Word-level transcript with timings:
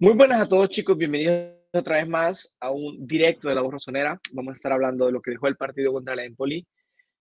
Muy 0.00 0.12
buenas 0.12 0.40
a 0.40 0.48
todos 0.48 0.68
chicos, 0.68 0.96
bienvenidos 0.96 1.56
otra 1.72 1.96
vez 1.96 2.06
más 2.06 2.56
a 2.60 2.70
un 2.70 3.04
directo 3.04 3.48
de 3.48 3.56
la 3.56 3.62
voz 3.62 3.72
rosonera. 3.72 4.20
Vamos 4.30 4.52
a 4.52 4.54
estar 4.54 4.70
hablando 4.70 5.06
de 5.06 5.10
lo 5.10 5.20
que 5.20 5.32
dejó 5.32 5.48
el 5.48 5.56
partido 5.56 5.92
contra 5.92 6.14
la 6.14 6.24
Empoli, 6.24 6.64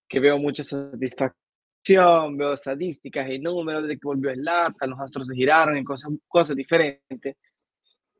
que 0.07 0.19
veo 0.19 0.37
mucha 0.37 0.63
satisfacción, 0.63 2.37
veo 2.37 2.53
estadísticas 2.53 3.31
y 3.31 3.39
números 3.39 3.87
de 3.87 3.95
que 3.95 4.05
volvió 4.05 4.31
Zlatan, 4.31 4.91
los 4.91 4.99
astros 4.99 5.25
se 5.25 5.33
giraron 5.33 5.75
en 5.75 5.83
cosas, 5.83 6.11
cosas 6.27 6.55
diferentes. 6.55 7.35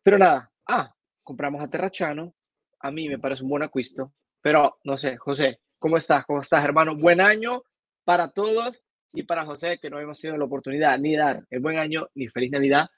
Pero 0.02 0.18
nada, 0.18 0.52
ah, 0.68 0.92
compramos 1.24 1.62
a 1.62 1.68
Terrachano, 1.68 2.34
a 2.80 2.90
mí 2.90 3.08
me 3.08 3.20
parece 3.20 3.44
un 3.44 3.50
buen 3.50 3.62
acuisto, 3.62 4.12
pero 4.42 4.80
no 4.86 4.98
sé, 4.98 5.18
José, 5.18 5.60
¿cómo 5.78 5.98
estás? 5.98 6.26
¿Cómo 6.26 6.42
estás, 6.42 6.66
hermano? 6.66 6.96
Buen 6.96 7.22
año 7.22 7.62
para 8.04 8.32
todos 8.32 8.82
y 9.14 9.22
para 9.22 9.46
José, 9.46 9.78
que 9.80 9.92
no 9.92 10.00
hemos 10.00 10.20
tenido 10.20 10.40
la 10.40 10.46
oportunidad 10.46 10.98
ni 10.98 11.16
dar 11.16 11.46
el 11.52 11.60
buen 11.60 11.78
año 11.78 12.08
ni 12.16 12.28
feliz 12.28 12.50
Navidad 12.50 12.90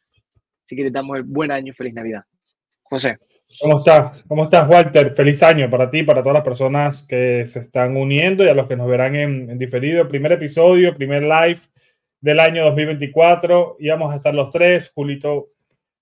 Así 0.70 0.76
que 0.76 0.84
le 0.84 0.92
damos 0.92 1.18
el 1.18 1.24
buen 1.24 1.50
año 1.50 1.74
feliz 1.74 1.96
Navidad. 1.96 2.22
José. 2.84 3.18
¿Cómo 3.60 3.80
estás? 3.80 4.24
¿Cómo 4.28 4.44
estás, 4.44 4.70
Walter? 4.70 5.16
Feliz 5.16 5.42
año 5.42 5.68
para 5.68 5.90
ti, 5.90 6.04
para 6.04 6.22
todas 6.22 6.36
las 6.36 6.44
personas 6.44 7.02
que 7.02 7.44
se 7.48 7.62
están 7.62 7.98
uniendo 7.98 8.44
y 8.44 8.50
a 8.50 8.54
los 8.54 8.68
que 8.68 8.76
nos 8.76 8.88
verán 8.88 9.16
en, 9.16 9.58
diferido. 9.58 10.08
Primer 10.08 10.34
episodio, 10.34 10.94
primer 10.94 11.24
live 11.24 11.58
del 12.22 12.40
año 12.40 12.66
2024. 12.66 13.78
Íbamos 13.80 14.14
a 14.14 14.18
estar 14.18 14.36
los 14.36 14.52
tres. 14.52 14.92
Julito, 14.94 15.54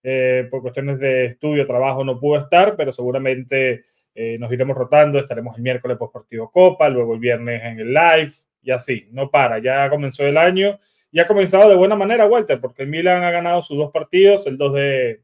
eh, 0.04 0.50
por 0.52 0.62
cuestiones 0.62 1.00
de 1.00 1.28
estudio, 1.28 1.66
trabajo, 1.66 2.04
no 2.04 2.20
pudo 2.20 2.42
estar, 2.42 2.76
pero 2.76 2.92
seguramente 2.92 3.84
eh, 4.14 4.36
nos 4.38 4.52
iremos 4.52 4.76
rotando. 4.76 5.18
Estaremos 5.18 5.56
el 5.56 5.64
miércoles 5.64 5.96
por 5.96 6.12
Partido 6.12 6.52
Copa, 6.52 6.90
luego 6.90 7.14
el 7.14 7.22
viernes 7.22 7.64
en 7.64 7.80
el 7.80 7.94
live 7.94 8.34
y 8.62 8.72
así. 8.72 9.08
No 9.14 9.32
para, 9.32 9.60
ya 9.60 9.90
comenzó 9.90 10.28
el 10.28 10.38
año 10.38 10.78
y 11.18 11.20
ha 11.20 11.26
comenzado 11.26 11.68
de 11.68 11.76
buena 11.76 11.96
manera, 11.96 12.28
Walter, 12.28 12.62
porque 12.62 12.84
el 12.84 12.90
Milan 12.90 13.24
ha 13.24 13.32
ganado 13.32 13.64
sus 13.64 13.76
dos 13.76 13.90
partidos, 13.92 14.46
el 14.46 14.56
2 14.56 14.74
de 14.76 15.24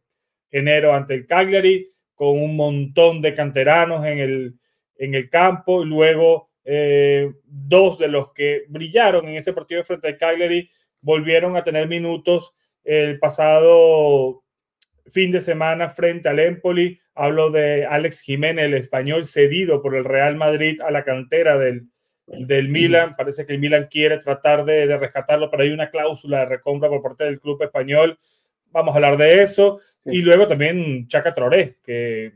enero 0.50 0.92
ante 0.92 1.14
el 1.14 1.28
Cagliari, 1.28 1.86
con 2.16 2.30
un 2.30 2.56
montón 2.56 3.22
de 3.22 3.36
canteranos 3.36 4.04
en 4.04 4.18
el, 4.18 4.56
en 4.96 5.14
el 5.14 5.30
campo, 5.30 5.84
y 5.84 5.86
luego 5.86 6.50
eh, 6.66 7.32
dos 7.46 8.00
de 8.00 8.08
los 8.08 8.34
que 8.34 8.64
brillaron 8.70 9.28
en 9.28 9.36
ese 9.36 9.54
partido 9.54 9.84
frente 9.84 10.08
al 10.08 10.18
Cagliari 10.18 10.68
volvieron 11.00 11.56
a 11.58 11.64
tener 11.64 11.88
minutos 11.88 12.54
el 12.84 13.20
pasado 13.20 14.44
fin 15.12 15.32
de 15.32 15.42
semana 15.42 15.90
frente 15.90 16.28
al 16.28 16.40
Empoli. 16.40 17.00
Hablo 17.14 17.52
de 17.52 17.86
Alex 17.86 18.22
Jiménez, 18.22 18.66
el 18.66 18.74
español 18.74 19.26
cedido 19.26 19.84
por 19.84 19.96
el 19.96 20.06
Real 20.06 20.38
Madrid 20.38 20.82
a 20.82 20.90
la 20.90 21.04
cantera 21.04 21.60
del, 21.60 21.93
del 22.26 22.70
Milan. 22.70 23.16
Parece 23.16 23.46
que 23.46 23.54
el 23.54 23.60
Milan 23.60 23.88
quiere 23.90 24.18
tratar 24.18 24.66
de, 24.66 24.98
rescatarlo, 24.98 25.50
pero 25.50 25.64
hay 25.64 25.70
una 25.70 25.90
cláusula 25.90 26.40
de 26.40 26.46
recompra 26.46 26.90
por 26.90 27.02
parte 27.02 27.26
del 27.26 27.40
club 27.40 27.62
español. 27.62 28.18
Vamos 28.72 28.94
a 28.94 28.98
hablar 28.98 29.18
de 29.18 29.44
eso. 29.44 29.80
Y 30.06 30.22
luego 30.22 30.48
también 30.48 31.08
Chaca 31.08 31.34
Traoré, 31.34 31.78
que, 31.84 32.32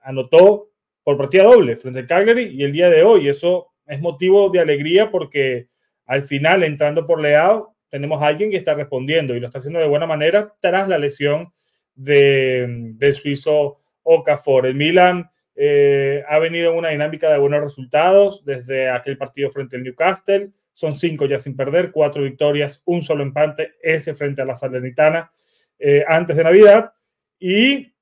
anotó 0.00 0.70
por 1.02 1.18
partida 1.18 1.42
doble 1.42 1.76
frente 1.76 1.98
al 1.98 2.06
Cagliari 2.06 2.44
y 2.44 2.62
el 2.62 2.72
día 2.72 2.88
de 2.88 3.02
hoy. 3.02 3.28
Eso 3.28 3.74
es 3.86 4.00
motivo 4.00 4.48
de 4.48 4.60
alegría 4.60 5.10
porque 5.10 5.68
al 6.06 6.22
final, 6.22 6.62
entrando 6.62 7.06
por 7.06 7.20
Leao, 7.20 7.74
tenemos 7.90 8.22
a 8.22 8.26
alguien 8.26 8.50
que 8.50 8.56
está 8.56 8.74
respondiendo 8.74 9.34
y 9.34 9.40
lo 9.40 9.46
está 9.46 9.58
haciendo 9.58 9.80
de 9.80 9.86
buena 9.86 10.06
manera 10.06 10.54
tras 10.60 10.88
la 10.88 10.98
lesión 10.98 11.52
de, 11.94 12.66
del 12.94 13.14
suizo 13.14 13.76
Okafor. 14.02 14.66
El 14.66 14.74
Milan 14.74 15.28
eh, 15.56 16.24
ha 16.28 16.38
venido 16.38 16.72
en 16.72 16.78
una 16.78 16.88
dinámica 16.88 17.30
de 17.30 17.38
buenos 17.38 17.60
resultados 17.60 18.44
desde 18.44 18.88
aquel 18.88 19.16
partido 19.16 19.50
frente 19.50 19.76
al 19.76 19.84
Newcastle. 19.84 20.50
Son 20.72 20.94
cinco 20.94 21.26
ya 21.26 21.38
sin 21.38 21.56
perder, 21.56 21.92
cuatro 21.92 22.22
victorias, 22.22 22.82
un 22.86 23.02
solo 23.02 23.22
empate, 23.22 23.74
ese 23.80 24.14
frente 24.14 24.42
a 24.42 24.44
la 24.44 24.56
Salernitana 24.56 25.30
eh, 25.78 26.04
antes 26.06 26.36
de 26.36 26.44
Navidad. 26.44 26.92
Y 27.38 27.92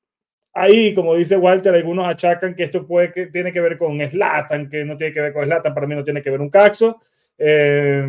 ahí, 0.55 0.95
como 0.95 1.15
dice 1.15 1.37
Walter, 1.37 1.75
algunos 1.75 2.09
achacan 2.09 2.55
que 2.55 2.65
esto 2.65 2.87
tiene 3.33 3.53
que 3.53 3.61
ver 3.61 3.77
con 3.77 4.01
Slatan, 4.01 4.69
que 4.71 4.85
no 4.85 4.97
tiene 4.97 5.13
que 5.13 5.21
ver 5.21 5.33
con 5.33 5.45
Slatan, 5.45 5.75
para 5.75 5.87
mí 5.87 5.95
no 5.95 6.05
tiene 6.05 6.23
que 6.23 6.31
ver 6.31 6.41
un 6.41 6.51
caxo. 6.51 6.99
Eh, 7.37 8.07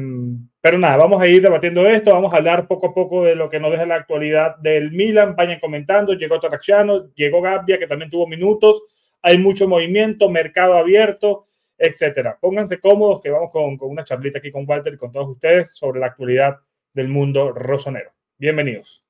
pero 0.62 0.78
nada, 0.78 0.96
vamos 0.96 1.22
a 1.22 1.28
ir 1.28 1.42
debatiendo 1.42 1.86
esto, 1.90 2.12
vamos 2.12 2.34
a 2.34 2.38
hablar 2.38 2.68
poco 2.68 2.88
a 2.88 2.94
poco 2.94 3.24
de 3.24 3.36
lo 3.36 3.50
que 3.50 3.60
nos 3.60 3.72
deja 3.72 3.86
la 3.86 3.96
actualidad 3.96 4.56
del 4.60 4.92
Milan. 4.92 5.36
Vayan 5.36 5.60
comentando, 5.60 6.14
llegó 6.14 6.40
Taracciano, 6.40 7.14
llegó 7.16 7.42
Gabbia, 7.42 7.78
que 7.78 7.88
también 7.88 8.10
tuvo 8.10 8.28
minutos 8.28 8.82
hay 9.24 9.38
mucho 9.38 9.68
movimiento, 9.68 10.30
mercado 10.30 10.78
abierto, 10.78 11.46
etcétera. 11.78 12.38
Pónganse 12.40 12.80
cómodos 12.80 13.22
que 13.22 13.32
vamos 13.32 13.52
con, 13.52 13.78
con 13.78 13.90
una 13.90 14.04
charlita 14.04 14.38
aquí 14.38 14.52
con 14.52 14.66
Walter 14.68 14.94
y 14.94 14.98
con 14.98 15.12
todos 15.12 15.30
ustedes 15.30 15.72
sobre 15.72 16.02
la 16.02 16.08
actualidad 16.08 16.60
del 16.94 17.08
mundo 17.08 17.52
rosonero. 17.52 18.12
Bienvenidos. 18.38 19.03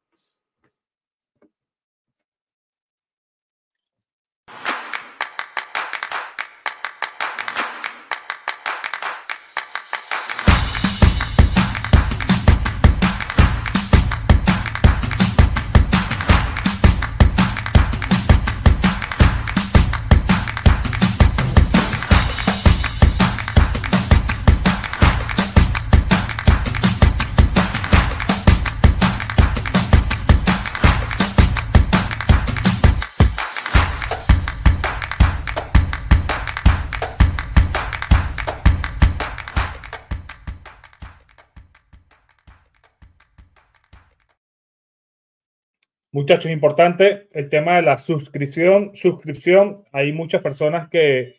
Muchachos, 46.13 46.51
importante 46.51 47.27
el 47.31 47.49
tema 47.49 47.77
de 47.77 47.81
la 47.81 47.97
suscripción. 47.97 48.91
Suscripción, 48.93 49.83
hay 49.91 50.13
muchas 50.13 50.43
personas 50.43 50.87
que 50.87 51.37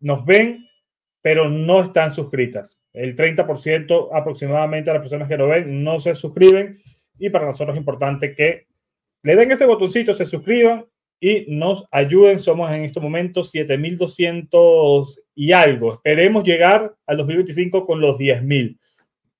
nos 0.00 0.24
ven, 0.24 0.66
pero 1.22 1.48
no 1.48 1.84
están 1.84 2.10
suscritas. 2.10 2.80
El 2.92 3.14
30% 3.14 4.08
aproximadamente 4.12 4.90
de 4.90 4.94
las 4.94 5.02
personas 5.02 5.28
que 5.28 5.36
lo 5.36 5.46
ven 5.46 5.84
no 5.84 6.00
se 6.00 6.16
suscriben 6.16 6.74
y 7.16 7.28
para 7.28 7.46
nosotros 7.46 7.76
es 7.76 7.78
importante 7.78 8.34
que 8.34 8.66
le 9.22 9.36
den 9.36 9.52
ese 9.52 9.66
botoncito, 9.66 10.12
se 10.12 10.24
suscriban 10.24 10.84
y 11.20 11.46
nos 11.46 11.86
ayuden. 11.92 12.40
Somos 12.40 12.72
en 12.72 12.82
este 12.82 12.98
momento 12.98 13.44
7200 13.44 15.22
y 15.36 15.52
algo. 15.52 15.92
Esperemos 15.92 16.42
llegar 16.42 16.92
al 17.06 17.18
2025 17.18 17.86
con 17.86 18.00
los 18.00 18.18
10000. 18.18 18.80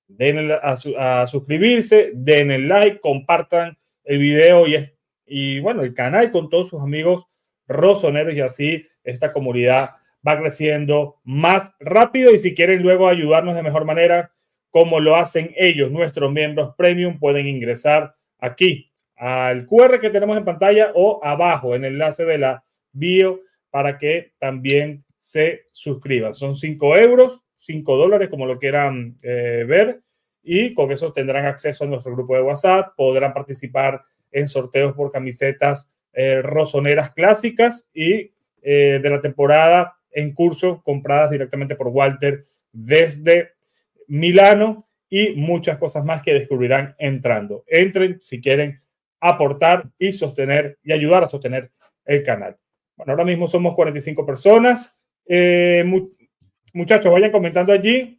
Den 0.07 0.51
a, 0.51 1.21
a 1.21 1.27
suscribirse, 1.27 2.11
den 2.13 2.51
el 2.51 2.69
like, 2.69 3.01
compartan 3.01 3.77
el 4.07 4.19
video 4.19 4.65
y, 5.25 5.59
bueno, 5.59 5.83
el 5.83 5.93
canal 5.93 6.31
con 6.31 6.49
todos 6.49 6.69
sus 6.69 6.81
amigos 6.81 7.25
rosoneros 7.67 8.33
y 8.33 8.41
así 8.41 8.81
esta 9.03 9.31
comunidad 9.31 9.91
va 10.25 10.39
creciendo 10.39 11.17
más 11.23 11.73
rápido 11.79 12.33
y 12.33 12.37
si 12.37 12.55
quieren 12.55 12.81
luego 12.81 13.07
ayudarnos 13.07 13.55
de 13.55 13.63
mejor 13.63 13.85
manera, 13.85 14.31
como 14.71 14.99
lo 14.99 15.15
hacen 15.15 15.53
ellos, 15.57 15.91
nuestros 15.91 16.31
miembros 16.31 16.73
premium, 16.77 17.19
pueden 17.19 17.47
ingresar 17.47 18.15
aquí 18.39 18.89
al 19.17 19.65
QR 19.65 19.99
que 19.99 20.09
tenemos 20.09 20.37
en 20.37 20.45
pantalla 20.45 20.91
o 20.95 21.19
abajo 21.23 21.75
en 21.75 21.83
el 21.83 21.93
enlace 21.93 22.23
de 22.23 22.37
la 22.37 22.63
bio 22.91 23.41
para 23.69 23.97
que 23.97 24.33
también 24.39 25.03
se 25.17 25.65
suscriban. 25.71 26.33
Son 26.33 26.55
5 26.55 26.97
euros, 26.97 27.45
5 27.57 27.97
dólares, 27.97 28.29
como 28.29 28.45
lo 28.45 28.57
quieran 28.57 29.17
eh, 29.21 29.65
ver 29.67 30.01
y 30.47 30.73
con 30.73 30.91
eso 30.93 31.11
tendrán 31.11 31.45
acceso 31.45 31.83
a 31.83 31.87
nuestro 31.87 32.13
grupo 32.13 32.33
de 32.33 32.41
WhatsApp, 32.41 32.93
podrán 32.95 33.33
participar 33.33 34.01
en 34.31 34.47
sorteos 34.47 34.95
por 34.95 35.11
camisetas 35.11 35.91
eh, 36.13 36.41
rosoneras 36.41 37.11
clásicas 37.11 37.89
y 37.93 38.31
eh, 38.61 38.99
de 39.03 39.09
la 39.09 39.19
temporada 39.19 39.97
en 40.09 40.33
curso 40.33 40.81
compradas 40.83 41.31
directamente 41.31 41.75
por 41.75 41.89
Walter 41.89 42.43
desde 42.71 43.51
Milano 44.07 44.87
y 45.09 45.33
muchas 45.35 45.77
cosas 45.77 46.05
más 46.05 46.21
que 46.21 46.33
descubrirán 46.33 46.95
entrando. 46.97 47.65
Entren 47.67 48.21
si 48.21 48.39
quieren 48.39 48.81
aportar 49.19 49.89
y 49.99 50.13
sostener 50.13 50.79
y 50.81 50.93
ayudar 50.93 51.25
a 51.25 51.27
sostener 51.27 51.71
el 52.05 52.23
canal. 52.23 52.55
Bueno, 52.95 53.11
ahora 53.11 53.25
mismo 53.25 53.47
somos 53.47 53.75
45 53.75 54.25
personas. 54.25 54.97
Eh, 55.25 55.83
muchachos, 56.73 57.11
vayan 57.11 57.31
comentando 57.31 57.73
allí 57.73 58.16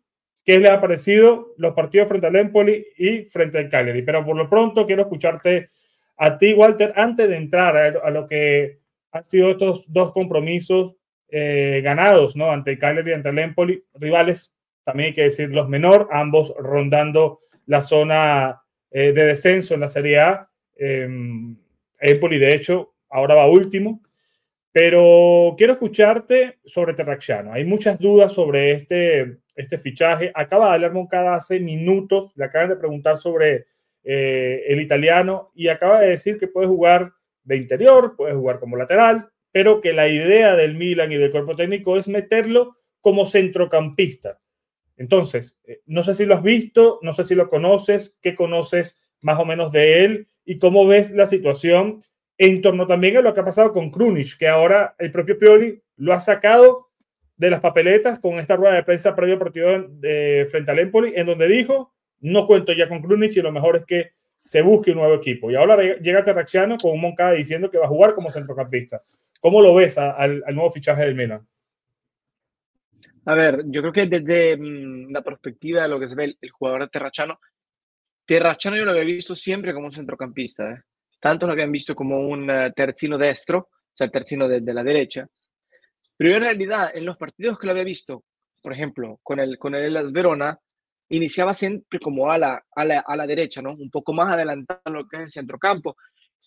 qué 0.49 0.59
les 0.59 0.71
ha 0.71 0.81
parecido 0.81 1.53
los 1.59 1.75
partidos 1.75 2.09
frente 2.09 2.27
al 2.27 2.37
Empoli 2.37 2.83
y 2.97 3.25
frente 3.25 3.59
al 3.59 3.69
Cagliari. 3.69 4.01
Pero 4.01 4.25
por 4.25 4.35
lo 4.35 4.49
pronto 4.49 4.87
quiero 4.87 5.03
escucharte 5.03 5.69
a 6.17 6.39
ti, 6.39 6.55
Walter, 6.55 6.95
antes 6.97 7.29
de 7.29 7.37
entrar 7.37 7.77
a, 8.03 8.11
lo 8.11 8.27
que 8.27 8.79
han 9.13 9.29
sido 9.29 9.51
estos 9.51 9.93
dos 9.93 10.11
compromisos 10.11 10.95
eh, 11.29 11.83
ganados, 11.85 12.35
¿no? 12.35 12.51
Ante 12.51 12.71
el 12.71 12.79
Cagliari 12.79 13.11
y 13.11 13.13
ante 13.13 13.29
el 13.29 13.39
Empoli, 13.41 13.85
rivales, 13.93 14.55
también 14.85 15.09
hay 15.09 15.15
que 15.15 15.25
decir 15.25 15.55
los 15.55 15.69
menor, 15.69 16.09
ambos 16.13 16.55
rondando 16.59 17.41
la 17.67 17.83
zona 17.83 18.63
eh, 18.91 19.13
de 19.13 19.25
descenso 19.25 19.75
en 19.75 19.81
la 19.81 19.89
Serie 19.89 20.19
A. 20.19 20.49
Em, 20.77 21.59
Empoli, 22.01 22.39
de 22.39 22.55
hecho, 22.55 22.95
ahora 23.11 23.35
va 23.35 23.51
último. 23.51 24.01
Pero 24.73 25.55
quiero 25.59 25.75
escucharte 25.75 26.59
sobre 26.65 26.95
Terracciano. 26.95 27.53
Hay 27.53 27.67
muchas 27.67 27.99
dudas 27.99 28.33
sobre 28.33 28.73
este, 28.73 29.41
este 29.59 29.77
fichaje. 29.77 30.31
Acaba 30.35 30.69
de 30.69 30.75
hablar 30.75 30.93
Moncada 30.93 31.35
hace 31.35 31.59
minutos, 31.59 32.33
le 32.37 32.45
acaban 32.45 32.71
de 32.71 32.77
preguntar 32.77 33.17
sobre 33.17 33.67
eh, 34.05 34.63
el 34.69 34.81
italiano 34.81 35.51
y 35.55 35.69
acaba 35.69 36.01
de 36.01 36.11
decir 36.11 36.39
que 36.39 36.47
puede 36.47 36.69
jugar 36.69 37.13
de 37.43 37.57
interior, 37.57 38.15
puede 38.17 38.35
jugar 38.35 38.61
como 38.61 38.77
lateral, 38.77 39.29
pero 39.51 39.81
que 39.81 39.93
la 39.93 40.09
idea 40.09 40.55
del 40.55 40.77
Milan 40.77 41.11
y 41.11 41.17
del 41.17 41.33
cuerpo 41.33 41.57
técnico 41.57 41.97
es 41.97 42.07
meterlo 42.07 42.75
como 43.01 43.27
centrocampista. 43.27 44.39
Entonces, 44.97 45.61
eh, 45.65 45.81
no 45.87 46.05
sé 46.05 46.15
si 46.15 46.25
lo 46.25 46.37
has 46.37 46.43
visto, 46.43 47.01
no 47.03 47.13
sé 47.13 47.25
si 47.25 47.35
lo 47.35 47.51
conoces, 47.51 48.17
qué 48.23 48.37
conoces 48.37 48.97
más 49.21 49.41
o 49.41 49.45
menos 49.45 49.73
de 49.73 50.05
él 50.05 50.29
y 50.45 50.59
cómo 50.59 50.87
ves 50.87 51.11
la 51.11 51.27
situación 51.27 52.01
en 52.37 52.63
torno 52.63 52.87
también 52.87 53.17
a 53.17 53.21
lo 53.23 53.35
que 53.35 53.41
ha 53.41 53.45
pasado 53.45 53.73
con 53.73 53.91
Krunic, 53.91 54.39
que 54.39 54.47
ahora 54.47 54.95
el 55.01 55.11
propio 55.11 55.37
Pioli 55.37 55.83
lo 55.97 56.15
ha 56.15 56.21
sacado 56.21 56.88
de 57.39 57.51
las 57.51 57.61
papeletas 57.61 58.19
con 58.19 58.39
esta 58.39 58.57
rueda 58.57 58.75
de 58.75 58.83
prensa 58.83 59.15
previo 59.15 59.39
partido 59.39 59.89
de, 59.89 60.47
frente 60.51 60.71
al 60.71 60.81
Empoli, 60.81 61.13
en 61.17 61.25
donde 61.25 61.49
dijo, 61.49 61.95
no 62.21 62.47
cuento 62.47 62.73
ya 62.73 62.89
con 62.89 63.01
Krunic 63.01 63.37
y 63.37 63.41
lo 63.41 63.53
mejor 63.53 63.77
es 63.77 63.87
que 63.87 64.11
se 64.43 64.61
busque 64.61 64.91
un 64.91 64.99
nuevo 64.99 65.15
equipo. 65.15 65.51
Y 65.51 65.55
ahora 65.55 65.77
llega 65.99 66.25
Terraxiano 66.25 66.77
con 66.79 66.93
un 66.93 67.01
Moncada 67.01 67.33
diciendo 67.33 67.71
que 67.71 67.79
va 67.79 67.87
a 67.87 67.89
jugar 67.89 68.15
como 68.15 68.31
centrocampista. 68.31 69.03
¿Cómo 69.41 69.63
lo 69.63 69.75
ves 69.75 69.99
al, 69.99 70.43
nuevo 70.53 70.71
fichaje 70.71 71.05
del 71.05 71.15
Milan? 71.15 71.47
A 73.25 73.35
ver, 73.35 73.63
yo 73.67 73.83
creo 73.83 73.93
que 73.93 74.07
desde 74.07 74.57
mm, 74.57 75.13
la 75.13 75.23
perspectiva 75.23 75.83
de 75.83 75.89
lo 75.89 76.01
que 76.01 76.09
se 76.09 76.17
ve 76.17 76.37
el, 76.41 76.51
jugador 76.51 76.83
de 76.83 76.89
Terrachano, 76.89 77.39
Terrachano 78.25 78.77
yo 78.77 78.85
lo 78.85 78.91
había 78.91 79.05
visto 79.05 79.37
siempre 79.37 79.73
como 79.73 79.87
un 79.87 79.93
centrocampista, 79.93 80.71
¿eh? 80.71 80.83
tanto 81.21 81.47
lo 81.47 81.53
habían 81.53 81.71
visto 81.71 81.95
como 81.95 82.19
un 82.21 82.51
uh, 82.51 82.73
terzino 82.75 83.17
destro, 83.17 83.59
o 83.59 83.93
sea, 83.95 84.07
el 84.07 84.11
terzino 84.11 84.49
de, 84.49 84.61
la 84.73 84.83
derecha, 84.83 85.29
pero 86.19 86.35
en 86.35 86.43
realidad 86.43 86.91
en 86.95 87.07
los 87.07 87.17
partidos 87.17 87.59
que 87.59 87.67
lo 87.67 87.73
había 87.73 87.85
visto, 87.85 88.25
por 88.63 88.75
ejemplo, 88.75 89.19
con 89.23 89.41
el, 89.41 89.57
con 89.57 89.75
el 89.75 90.13
Verona, 90.13 90.59
iniciaba 91.09 91.55
siempre 91.55 91.99
como 91.99 92.31
a 92.31 92.37
la, 92.37 92.63
a 92.77 92.85
la, 92.85 93.01
a 93.01 93.17
la 93.17 93.27
derecha, 93.27 93.63
¿no? 93.63 93.73
Un 93.73 93.91
poco 93.91 94.13
más 94.13 94.31
adelantado 94.31 94.81
lo 94.93 95.09
que 95.09 95.17
es 95.17 95.23
el 95.23 95.31
centrocampo, 95.31 95.97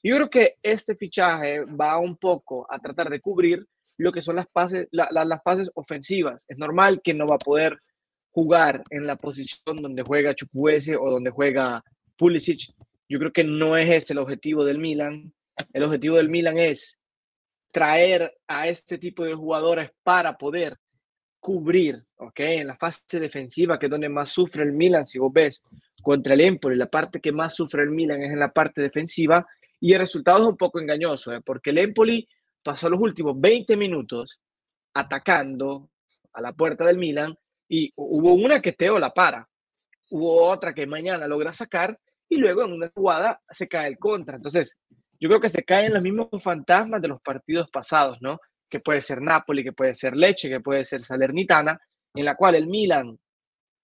yo 0.03 0.15
creo 0.15 0.29
que 0.29 0.55
este 0.63 0.95
fichaje 0.95 1.61
va 1.61 1.97
un 1.99 2.17
poco 2.17 2.65
a 2.69 2.79
tratar 2.79 3.09
de 3.09 3.21
cubrir 3.21 3.65
lo 3.97 4.11
que 4.11 4.21
son 4.21 4.35
las 4.35 4.47
fases, 4.51 4.87
las 4.91 5.43
fases 5.43 5.69
ofensivas. 5.75 6.41
Es 6.47 6.57
normal 6.57 7.01
que 7.03 7.13
no 7.13 7.27
va 7.27 7.35
a 7.35 7.39
poder 7.39 7.79
jugar 8.31 8.83
en 8.89 9.05
la 9.05 9.15
posición 9.15 9.75
donde 9.75 10.01
juega 10.01 10.33
Chukwueze 10.33 10.95
o 10.95 11.09
donde 11.09 11.29
juega 11.29 11.83
Pulisic. 12.17 12.73
Yo 13.07 13.19
creo 13.19 13.31
que 13.31 13.43
no 13.43 13.77
es 13.77 13.89
ese 13.89 14.13
el 14.13 14.19
objetivo 14.19 14.65
del 14.65 14.79
Milan. 14.79 15.33
El 15.71 15.83
objetivo 15.83 16.15
del 16.15 16.29
Milan 16.29 16.57
es 16.57 16.97
traer 17.71 18.37
a 18.47 18.67
este 18.67 18.97
tipo 18.97 19.23
de 19.23 19.33
jugadores 19.33 19.91
para 20.03 20.37
poder 20.37 20.77
cubrir, 21.39 22.05
¿ok? 22.17 22.39
En 22.39 22.67
la 22.67 22.77
fase 22.77 23.19
defensiva, 23.19 23.79
que 23.79 23.87
es 23.87 23.89
donde 23.89 24.09
más 24.09 24.29
sufre 24.29 24.63
el 24.63 24.73
Milan, 24.73 25.07
si 25.07 25.17
vos 25.17 25.33
ves, 25.33 25.63
contra 26.01 26.33
el 26.33 26.41
Empoli, 26.41 26.75
la 26.75 26.87
parte 26.87 27.19
que 27.19 27.31
más 27.31 27.55
sufre 27.55 27.83
el 27.83 27.89
Milan 27.89 28.21
es 28.21 28.31
en 28.31 28.39
la 28.39 28.51
parte 28.51 28.81
defensiva, 28.81 29.45
y 29.79 29.93
el 29.93 29.99
resultado 29.99 30.39
es 30.39 30.47
un 30.47 30.57
poco 30.57 30.79
engañoso, 30.79 31.33
¿eh? 31.33 31.41
porque 31.43 31.71
el 31.71 31.79
Empoli 31.79 32.27
pasó 32.63 32.89
los 32.89 32.99
últimos 32.99 33.39
20 33.39 33.75
minutos 33.75 34.39
atacando 34.93 35.89
a 36.33 36.41
la 36.41 36.53
puerta 36.53 36.85
del 36.85 36.97
Milan 36.97 37.35
y 37.67 37.91
hubo 37.95 38.33
una 38.33 38.61
que 38.61 38.73
Teo 38.73 38.99
la 38.99 39.11
para, 39.11 39.47
hubo 40.11 40.47
otra 40.47 40.73
que 40.73 40.85
mañana 40.85 41.27
logra 41.27 41.53
sacar 41.53 41.97
y 42.29 42.37
luego 42.37 42.63
en 42.63 42.73
una 42.73 42.91
jugada 42.93 43.41
se 43.49 43.67
cae 43.67 43.87
el 43.87 43.97
contra. 43.97 44.35
Entonces, 44.35 44.77
yo 45.21 45.29
creo 45.29 45.39
que 45.39 45.49
se 45.49 45.63
caen 45.63 45.93
los 45.93 46.01
mismos 46.01 46.29
fantasmas 46.43 46.99
de 46.99 47.07
los 47.07 47.21
partidos 47.21 47.69
pasados, 47.69 48.17
¿no? 48.21 48.39
Que 48.67 48.79
puede 48.79 49.01
ser 49.01 49.21
Napoli, 49.21 49.63
que 49.63 49.71
puede 49.71 49.93
ser 49.93 50.17
Leche, 50.17 50.49
que 50.49 50.61
puede 50.61 50.83
ser 50.83 51.05
Salernitana, 51.05 51.79
en 52.15 52.25
la 52.25 52.35
cual 52.35 52.55
el 52.55 52.65
Milan 52.65 53.19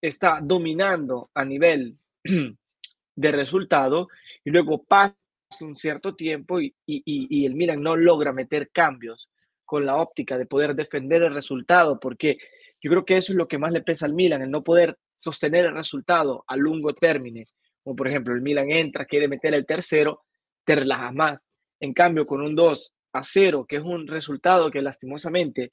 está 0.02 0.40
dominando 0.42 1.30
a 1.36 1.46
nivel 1.46 1.98
de 3.16 3.32
resultado 3.32 4.08
y 4.44 4.50
luego 4.50 4.84
pasa 4.84 5.16
un 5.62 5.78
cierto 5.78 6.16
tiempo 6.16 6.60
y, 6.60 6.74
el 7.46 7.56
Milan 7.56 7.82
no 7.84 7.96
logra 7.96 8.34
meter 8.34 8.70
cambios 8.72 9.30
con 9.64 9.86
la 9.86 9.98
óptica 9.98 10.38
de 10.40 10.48
poder 10.48 10.76
defender 10.76 11.22
el 11.22 11.34
resultado, 11.36 12.00
porque 12.00 12.38
yo 12.82 12.90
creo 12.90 13.06
que 13.06 13.18
eso 13.18 13.34
es 13.34 13.38
lo 13.38 13.48
que 13.48 13.58
más 13.60 13.72
le 13.72 13.82
pesa 13.82 14.08
al 14.08 14.14
Milan, 14.14 14.42
el 14.42 14.52
no 14.52 14.64
poder 14.64 14.98
sostener 15.16 15.66
el 15.66 15.74
resultado 15.74 16.44
a 16.48 16.58
largo 16.58 16.94
término. 16.94 17.44
Como 17.84 17.96
por 17.96 18.08
ejemplo, 18.08 18.34
el 18.34 18.42
Milan 18.42 18.72
entra, 18.72 19.06
quiere 19.06 19.28
meter 19.28 19.54
el 19.54 19.66
tercero, 19.66 20.24
te 20.68 20.76
relajas 20.76 21.14
más. 21.14 21.40
En 21.80 21.94
cambio, 21.94 22.28
con 22.28 22.42
un 22.42 22.54
2 22.54 22.94
a 23.14 23.24
0, 23.24 23.66
que 23.68 23.78
es 23.78 23.84
un 23.84 24.06
resultado 24.06 24.70
que 24.70 24.82
lastimosamente 24.82 25.72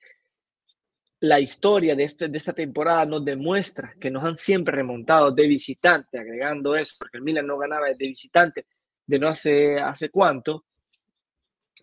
la 1.19 1.41
historia 1.41 1.96
de, 1.96 2.05
este, 2.05 2.29
de 2.29 2.38
esta 2.38 2.52
temporada 2.52 3.05
nos 3.05 3.25
demuestra 3.25 3.96
que 4.00 4.08
nos 4.08 4.23
han 4.23 4.37
siempre 4.37 4.76
remontado 4.76 5.32
de 5.32 5.49
visitante, 5.49 6.17
agregando 6.17 6.76
eso, 6.76 6.94
porque 6.96 7.17
el 7.19 7.25
Milan 7.25 7.44
no 7.44 7.58
ganaba 7.58 7.88
de 7.88 8.06
visitante 8.06 8.67
de 9.05 9.19
no 9.19 9.26
hace, 9.26 9.81
hace 9.81 10.11
cuánto, 10.11 10.64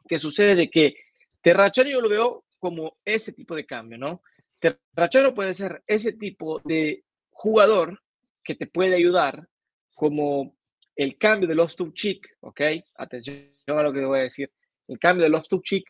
que 0.07 0.17
sucede 0.17 0.69
que 0.69 0.95
Terrachano 1.41 1.89
yo 1.89 1.99
lo 1.99 2.07
veo 2.07 2.45
como 2.59 2.97
ese 3.03 3.33
tipo 3.33 3.55
de 3.55 3.65
cambio, 3.65 3.97
¿no? 3.97 4.21
Terrachano 4.57 5.33
puede 5.33 5.53
ser 5.53 5.83
ese 5.85 6.13
tipo 6.13 6.61
de 6.63 7.03
jugador 7.29 8.01
que 8.41 8.55
te 8.55 8.67
puede 8.67 8.95
ayudar 8.95 9.49
como 9.95 10.55
el 10.95 11.17
cambio 11.17 11.47
de 11.47 11.55
los 11.55 11.75
Chick, 11.93 12.37
¿ok? 12.41 12.61
Atención 12.95 13.49
a 13.67 13.83
lo 13.83 13.93
que 13.93 14.05
voy 14.05 14.19
a 14.19 14.23
decir. 14.23 14.51
El 14.87 14.99
cambio 14.99 15.23
de 15.23 15.29
los 15.29 15.47
Chick 15.63 15.85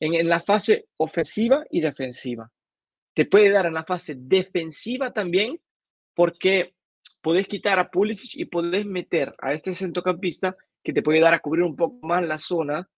en, 0.00 0.14
en 0.14 0.28
la 0.28 0.40
fase 0.40 0.86
ofensiva 0.96 1.64
y 1.70 1.80
defensiva. 1.80 2.50
Te 3.14 3.26
puede 3.26 3.50
dar 3.50 3.66
en 3.66 3.74
la 3.74 3.84
fase 3.84 4.14
defensiva 4.16 5.12
también, 5.12 5.60
porque 6.14 6.74
podés 7.20 7.46
quitar 7.46 7.78
a 7.78 7.90
Pulisic 7.90 8.36
y 8.36 8.44
podés 8.44 8.84
meter 8.84 9.34
a 9.40 9.52
este 9.52 9.74
centrocampista 9.74 10.56
que 10.82 10.92
te 10.92 11.02
puede 11.02 11.20
dar 11.20 11.34
a 11.34 11.38
cubrir 11.38 11.64
un 11.64 11.76
poco 11.76 12.06
más 12.06 12.22
la 12.24 12.38
zona 12.38 12.88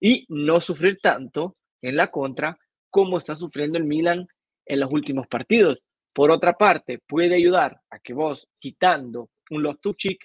y 0.00 0.24
no 0.28 0.60
sufrir 0.60 0.98
tanto 1.02 1.56
en 1.82 1.96
la 1.96 2.10
contra 2.10 2.58
como 2.90 3.18
está 3.18 3.36
sufriendo 3.36 3.76
el 3.76 3.84
Milan 3.84 4.26
en 4.64 4.80
los 4.80 4.90
últimos 4.90 5.26
partidos. 5.26 5.78
Por 6.12 6.30
otra 6.30 6.54
parte, 6.54 7.00
puede 7.06 7.34
ayudar 7.34 7.80
a 7.90 7.98
que 7.98 8.14
vos 8.14 8.48
quitando 8.58 9.30
un 9.50 9.62
Loftuchik, 9.62 10.24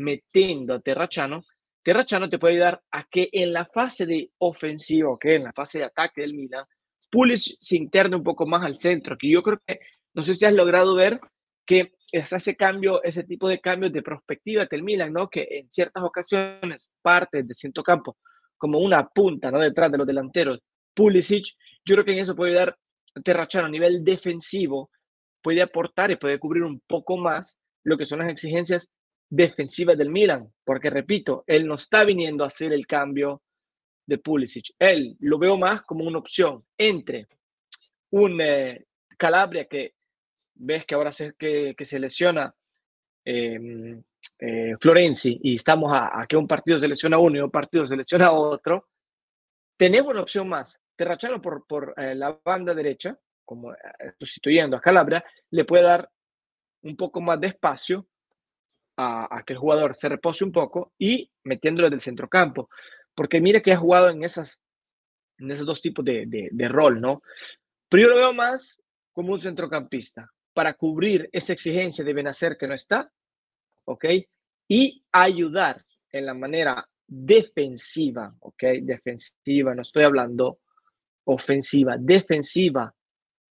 metiendo 0.00 0.74
a 0.74 0.80
Terrachano, 0.80 1.44
Terrachano 1.82 2.28
te 2.28 2.38
puede 2.38 2.54
ayudar 2.54 2.82
a 2.90 3.04
que 3.04 3.28
en 3.32 3.52
la 3.52 3.64
fase 3.64 4.06
de 4.06 4.30
ofensiva, 4.38 5.16
que 5.18 5.36
en 5.36 5.44
la 5.44 5.52
fase 5.52 5.78
de 5.78 5.84
ataque 5.84 6.20
del 6.20 6.34
Milan, 6.34 6.64
Pulisic 7.10 7.56
se 7.60 7.76
interne 7.76 8.16
un 8.16 8.22
poco 8.22 8.46
más 8.46 8.64
al 8.64 8.78
centro, 8.78 9.16
que 9.18 9.30
yo 9.30 9.42
creo 9.42 9.60
que, 9.66 9.80
no 10.14 10.22
sé 10.22 10.34
si 10.34 10.44
has 10.44 10.52
logrado 10.52 10.94
ver 10.94 11.20
que 11.66 11.92
es 12.12 12.32
ese 12.32 12.56
cambio, 12.56 13.02
ese 13.02 13.24
tipo 13.24 13.48
de 13.48 13.60
cambios 13.60 13.92
de 13.92 14.02
perspectiva 14.02 14.66
que 14.66 14.76
el 14.76 14.82
Milan, 14.82 15.12
¿no? 15.12 15.28
Que 15.28 15.46
en 15.50 15.70
ciertas 15.70 16.02
ocasiones 16.02 16.90
parte 17.00 17.42
del 17.42 17.56
campo 17.84 18.18
como 18.58 18.78
una 18.78 19.08
punta, 19.08 19.50
¿no? 19.50 19.58
Detrás 19.58 19.90
de 19.90 19.98
los 19.98 20.06
delanteros. 20.06 20.58
Pulisic, 20.94 21.46
yo 21.84 21.94
creo 21.94 22.04
que 22.04 22.12
en 22.12 22.18
eso 22.18 22.36
puede 22.36 22.54
dar 22.54 22.76
Terrachano 23.24 23.66
a 23.66 23.70
nivel 23.70 24.04
defensivo, 24.04 24.90
puede 25.42 25.62
aportar 25.62 26.10
y 26.10 26.16
puede 26.16 26.38
cubrir 26.38 26.62
un 26.64 26.80
poco 26.86 27.16
más 27.16 27.58
lo 27.84 27.96
que 27.96 28.06
son 28.06 28.18
las 28.18 28.28
exigencias 28.28 28.88
defensivas 29.30 29.96
del 29.96 30.10
Milan, 30.10 30.52
porque 30.64 30.90
repito, 30.90 31.44
él 31.46 31.66
no 31.66 31.76
está 31.76 32.04
viniendo 32.04 32.42
a 32.42 32.48
hacer 32.48 32.72
el 32.72 32.86
cambio 32.86 33.42
de 34.04 34.18
Pulisic. 34.18 34.74
Él 34.78 35.16
lo 35.20 35.38
veo 35.38 35.56
más 35.56 35.82
como 35.82 36.04
una 36.04 36.18
opción 36.18 36.64
entre 36.76 37.28
un 38.10 38.40
eh, 38.40 38.84
Calabria 39.16 39.66
que 39.66 39.94
ves 40.54 40.84
que 40.84 40.94
ahora 40.96 41.12
se, 41.12 41.34
que, 41.34 41.74
que 41.76 41.84
se 41.84 42.00
lesiona 42.00 42.52
em, 43.24 44.02
eh, 44.40 44.74
Florenzi 44.80 45.38
y 45.42 45.56
estamos 45.56 45.92
a, 45.94 46.26
que 46.28 46.36
un 46.36 46.48
partido 46.48 46.78
selecciona 46.78 47.18
uno 47.18 47.36
y 47.36 47.40
un 47.40 47.50
partido 47.50 47.86
selecciona 47.86 48.32
otro, 48.32 48.88
tenemos 49.76 50.10
una 50.10 50.22
opción 50.22 50.48
más. 50.48 50.78
Terrachano 50.96 51.40
por, 51.40 51.66
por 51.66 51.94
eh, 51.96 52.14
la 52.14 52.38
banda 52.44 52.74
derecha, 52.74 53.16
como 53.44 53.74
sustituyendo 54.18 54.76
a 54.76 54.80
Calabria, 54.80 55.24
le 55.50 55.64
puede 55.64 55.84
dar 55.84 56.10
un 56.82 56.96
poco 56.96 57.20
más 57.20 57.40
de 57.40 57.48
espacio 57.48 58.06
a, 59.00 59.42
que 59.46 59.54
el 59.54 59.58
jugador 59.58 59.94
se 59.94 60.08
repose 60.08 60.44
un 60.44 60.52
poco 60.52 60.92
y 60.98 61.30
metiéndolo 61.44 61.88
del 61.88 62.00
centrocampo. 62.00 62.68
Porque 63.14 63.40
mire 63.40 63.62
que 63.62 63.72
ha 63.72 63.76
jugado 63.76 64.10
en, 64.10 64.24
esas, 64.24 64.60
en 65.38 65.50
esos 65.50 65.66
dos 65.66 65.80
tipos 65.80 66.04
de, 66.04 66.68
rol, 66.68 67.00
¿no? 67.00 67.22
Pero 67.88 68.04
yo 68.04 68.08
lo 68.10 68.16
veo 68.16 68.32
más 68.32 68.80
como 69.12 69.32
un 69.32 69.40
centrocampista 69.40 70.30
para 70.52 70.74
cubrir 70.74 71.28
esa 71.32 71.52
exigencia 71.52 72.04
de 72.04 72.12
Benacer 72.12 72.56
que 72.56 72.68
no 72.68 72.74
está, 72.74 73.10
¿ok? 73.84 74.04
Y 74.68 75.04
ayudar 75.10 75.84
en 76.12 76.26
la 76.26 76.34
manera 76.34 76.88
defensiva, 77.06 78.34
¿ok? 78.40 78.62
Defensiva, 78.82 79.74
no 79.74 79.82
estoy 79.82 80.04
hablando 80.04 80.60
ofensiva, 81.24 81.96
defensiva, 81.98 82.94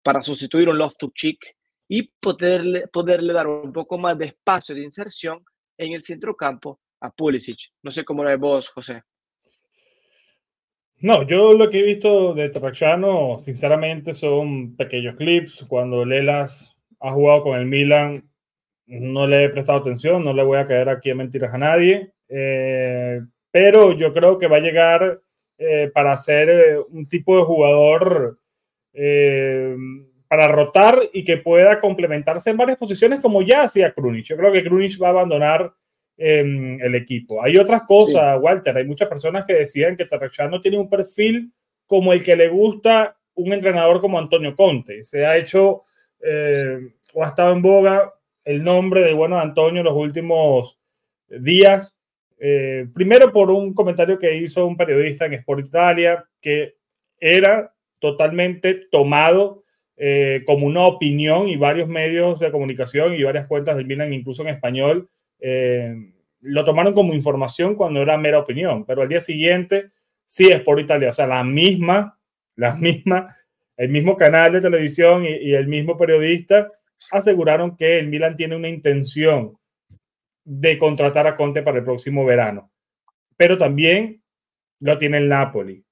para 0.03 0.21
sustituir 0.21 0.67
un 0.69 0.77
to 0.97 1.11
Chick 1.15 1.55
y 1.87 2.11
poderle, 2.19 2.87
poderle 2.87 3.33
dar 3.33 3.47
un 3.47 3.73
poco 3.73 3.97
más 3.97 4.17
de 4.17 4.25
espacio 4.25 4.73
de 4.73 4.83
inserción 4.83 5.43
en 5.77 5.93
el 5.93 6.03
centrocampo 6.03 6.79
a 7.01 7.11
Pulisic. 7.11 7.71
No 7.81 7.91
sé 7.91 8.03
cómo 8.05 8.23
lo 8.23 8.29
ves 8.29 8.39
vos, 8.39 8.69
José. 8.69 9.03
No, 11.03 11.23
yo 11.23 11.51
lo 11.51 11.69
que 11.69 11.79
he 11.79 11.83
visto 11.83 12.33
de 12.33 12.49
Terracciano, 12.49 13.37
sinceramente, 13.39 14.13
son 14.13 14.75
pequeños 14.77 15.17
clips. 15.17 15.65
Cuando 15.67 16.05
Lelas 16.05 16.77
ha 17.01 17.11
jugado 17.11 17.43
con 17.43 17.59
el 17.59 17.65
Milan, 17.65 18.29
no 18.85 19.27
le 19.27 19.43
he 19.43 19.49
prestado 19.49 19.79
atención, 19.79 20.23
no 20.23 20.31
le 20.31 20.43
voy 20.43 20.59
a 20.59 20.67
caer 20.67 20.87
aquí 20.87 21.09
a 21.09 21.15
mentiras 21.15 21.53
a 21.53 21.57
nadie. 21.57 22.13
Eh, 22.29 23.19
pero 23.51 23.91
yo 23.91 24.13
creo 24.13 24.39
que 24.39 24.47
va 24.47 24.57
a 24.57 24.61
llegar 24.61 25.21
eh, 25.57 25.91
para 25.93 26.15
ser 26.15 26.49
eh, 26.49 26.79
un 26.79 27.05
tipo 27.05 27.37
de 27.37 27.43
jugador 27.43 28.39
para 30.33 30.47
rotar 30.47 30.99
y 31.13 31.23
que 31.23 31.37
pueda 31.37 31.79
complementarse 31.79 32.49
en 32.49 32.57
varias 32.57 32.79
posiciones 32.79 33.21
como 33.21 33.43
ya 33.43 33.61
hacía 33.61 33.93
Krunic. 33.93 34.25
Yo 34.25 34.35
creo 34.35 34.51
que 34.51 34.63
Krunic 34.63 34.99
va 34.99 35.09
a 35.09 35.11
abandonar 35.11 35.71
el 36.17 36.95
equipo. 36.95 37.43
Hay 37.43 37.55
otras 37.57 37.83
cosas, 37.83 38.39
Walter. 38.41 38.75
Hay 38.75 38.85
muchas 38.85 39.07
personas 39.07 39.45
que 39.45 39.53
decían 39.53 39.95
que 39.95 40.07
no 40.49 40.59
tiene 40.59 40.79
un 40.79 40.89
perfil 40.89 41.53
como 41.85 42.13
el 42.13 42.23
que 42.23 42.35
le 42.35 42.47
gusta 42.47 43.15
un 43.35 43.53
entrenador 43.53 44.01
como 44.01 44.17
Antonio 44.17 44.55
Conte. 44.55 45.03
Se 45.03 45.23
ha 45.23 45.37
hecho 45.37 45.83
eh, 46.19 46.79
o 47.13 47.23
ha 47.23 47.27
estado 47.27 47.53
en 47.53 47.61
boga 47.61 48.11
el 48.43 48.63
nombre 48.63 49.03
de 49.03 49.13
bueno 49.13 49.39
Antonio 49.39 49.83
los 49.83 49.95
últimos 49.95 50.79
días. 51.27 51.95
Eh, 52.39 52.87
primero 52.91 53.31
por 53.31 53.51
un 53.51 53.75
comentario 53.75 54.17
que 54.17 54.35
hizo 54.35 54.65
un 54.65 54.77
periodista 54.77 55.27
en 55.27 55.35
Sport 55.35 55.67
Italia 55.67 56.25
que 56.41 56.73
era 57.19 57.71
totalmente 57.99 58.87
tomado 58.89 59.62
eh, 59.95 60.43
como 60.45 60.65
una 60.65 60.85
opinión 60.85 61.47
y 61.47 61.55
varios 61.55 61.87
medios 61.87 62.39
de 62.39 62.51
comunicación 62.51 63.13
y 63.13 63.23
varias 63.23 63.47
cuentas 63.47 63.75
del 63.75 63.85
Milan, 63.85 64.13
incluso 64.13 64.41
en 64.41 64.49
español, 64.49 65.09
eh, 65.39 65.95
lo 66.41 66.65
tomaron 66.65 66.93
como 66.93 67.13
información 67.13 67.75
cuando 67.75 68.01
era 68.01 68.17
mera 68.17 68.39
opinión, 68.39 68.85
pero 68.85 69.01
al 69.01 69.09
día 69.09 69.19
siguiente 69.19 69.89
sí 70.25 70.49
es 70.49 70.61
por 70.61 70.79
Italia, 70.79 71.09
o 71.09 71.13
sea, 71.13 71.27
la 71.27 71.43
misma, 71.43 72.19
la 72.55 72.75
misma, 72.75 73.35
el 73.77 73.89
mismo 73.89 74.17
canal 74.17 74.51
de 74.53 74.61
televisión 74.61 75.25
y, 75.25 75.53
el 75.53 75.67
mismo 75.67 75.97
periodista 75.97 76.71
aseguraron 77.11 77.77
que 77.77 77.99
el 77.99 78.07
Milan 78.07 78.35
tiene 78.35 78.55
una 78.55 78.69
intención 78.69 79.57
de 80.43 80.77
contratar 80.77 81.27
a 81.27 81.35
Conte 81.35 81.61
para 81.61 81.77
el 81.77 81.83
próximo 81.83 82.25
verano, 82.25 82.71
pero 83.37 83.57
también 83.57 84.21
lo 84.79 84.97
tiene 84.97 85.19
el 85.19 85.29
Napoli. 85.29 85.83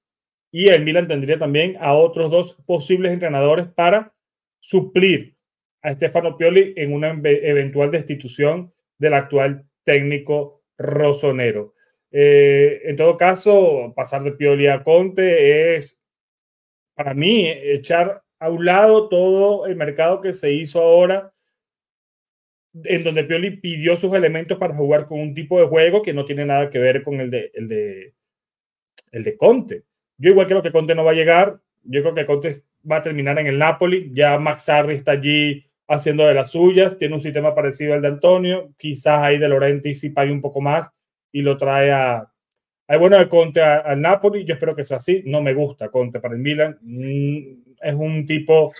Y 0.54 0.68
el 0.68 0.84
Milan 0.84 1.08
tendría 1.08 1.38
también 1.38 1.76
a 1.80 1.94
otros 1.94 2.30
dos 2.30 2.52
posibles 2.66 3.12
entrenadores 3.12 3.66
para 3.68 4.14
suplir 4.60 5.34
a 5.80 5.94
Stefano 5.94 6.36
Pioli 6.36 6.74
en 6.76 6.92
una 6.92 7.08
eventual 7.24 7.90
destitución 7.90 8.72
del 8.98 9.14
actual 9.14 9.64
técnico 9.82 10.62
rosonero. 10.76 11.74
Eh, 12.10 12.82
en 12.84 12.96
todo 12.96 13.16
caso, 13.16 13.94
pasar 13.96 14.22
de 14.22 14.32
Pioli 14.32 14.66
a 14.68 14.84
Conte 14.84 15.76
es, 15.76 15.98
para 16.94 17.14
mí, 17.14 17.48
echar 17.48 18.22
a 18.38 18.50
un 18.50 18.66
lado 18.66 19.08
todo 19.08 19.66
el 19.66 19.74
mercado 19.76 20.20
que 20.20 20.34
se 20.34 20.52
hizo 20.52 20.82
ahora, 20.82 21.32
en 22.84 23.02
donde 23.02 23.24
Pioli 23.24 23.56
pidió 23.56 23.96
sus 23.96 24.14
elementos 24.14 24.58
para 24.58 24.74
jugar 24.74 25.06
con 25.06 25.18
un 25.18 25.34
tipo 25.34 25.58
de 25.58 25.66
juego 25.66 26.02
que 26.02 26.12
no 26.12 26.26
tiene 26.26 26.44
nada 26.44 26.68
que 26.68 26.78
ver 26.78 27.02
con 27.02 27.20
el 27.20 27.30
de, 27.30 27.50
el 27.54 27.68
de, 27.68 28.14
el 29.12 29.24
de 29.24 29.36
Conte. 29.36 29.84
Yo 30.18 30.30
igual 30.30 30.46
creo 30.46 30.62
que 30.62 30.72
Conte 30.72 30.94
no 30.94 31.04
va 31.04 31.12
a 31.12 31.14
llegar, 31.14 31.60
yo 31.84 32.02
creo 32.02 32.14
que 32.14 32.26
Conte 32.26 32.50
va 32.90 32.96
a 32.96 33.02
terminar 33.02 33.38
en 33.38 33.46
el 33.46 33.58
Napoli, 33.58 34.10
ya 34.12 34.38
Max 34.38 34.64
Sarri 34.64 34.94
está 34.94 35.12
allí 35.12 35.64
haciendo 35.88 36.26
de 36.26 36.34
las 36.34 36.50
suyas, 36.50 36.96
tiene 36.96 37.14
un 37.14 37.20
sistema 37.20 37.54
parecido 37.54 37.94
al 37.94 38.02
de 38.02 38.08
Antonio, 38.08 38.72
quizás 38.76 39.18
ahí 39.18 39.38
de 39.38 39.48
Laurenti 39.48 39.94
sí 39.94 40.10
pague 40.10 40.32
un 40.32 40.40
poco 40.40 40.60
más 40.60 40.92
y 41.32 41.42
lo 41.42 41.56
trae 41.56 41.90
a... 41.92 42.28
Hay 42.88 42.98
bueno 42.98 43.18
de 43.18 43.28
Conte 43.28 43.62
al 43.62 44.00
Napoli, 44.00 44.44
yo 44.44 44.54
espero 44.54 44.74
que 44.74 44.84
sea 44.84 44.98
así, 44.98 45.22
no 45.26 45.40
me 45.40 45.54
gusta 45.54 45.88
Conte 45.88 46.20
para 46.20 46.34
el 46.34 46.40
Milan, 46.40 46.78
mm, 46.82 47.36
es 47.80 47.94
un 47.94 48.26
tipo 48.26 48.72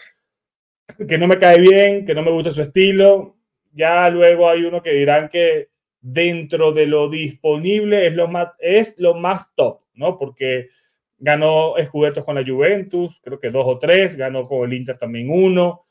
que 1.08 1.18
no 1.18 1.26
me 1.26 1.38
cae 1.38 1.60
bien, 1.60 2.04
que 2.04 2.14
no 2.14 2.22
me 2.22 2.30
gusta 2.30 2.52
su 2.52 2.62
estilo, 2.62 3.36
ya 3.72 4.08
luego 4.10 4.48
hay 4.48 4.64
uno 4.64 4.82
que 4.82 4.92
dirán 4.92 5.28
que 5.28 5.68
dentro 6.00 6.72
de 6.72 6.86
lo 6.86 7.08
disponible 7.08 8.06
es 8.06 8.14
lo 8.14 8.28
más, 8.28 8.48
es 8.58 8.94
lo 8.98 9.14
más 9.14 9.54
top, 9.54 9.80
¿no? 9.94 10.18
Porque 10.18 10.68
ganó 11.22 11.76
escudetos 11.76 12.24
con 12.24 12.34
la 12.34 12.44
Juventus, 12.44 13.20
creo 13.22 13.38
que 13.38 13.48
dos 13.48 13.64
o 13.64 13.78
tres, 13.78 14.16
ganó 14.16 14.48
con 14.48 14.68
el 14.68 14.76
Inter 14.76 14.98
también 14.98 15.30
uno, 15.30 15.86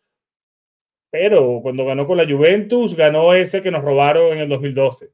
pero 1.10 1.62
cuando 1.62 1.86
ganó 1.86 2.06
con 2.06 2.18
la 2.18 2.28
Juventus, 2.28 2.94
ganó 2.96 3.34
ese 3.34 3.62
que 3.62 3.72
nos 3.72 3.82
robaron 3.82 4.34
en 4.34 4.40
el 4.40 4.50
2012. 4.50 5.10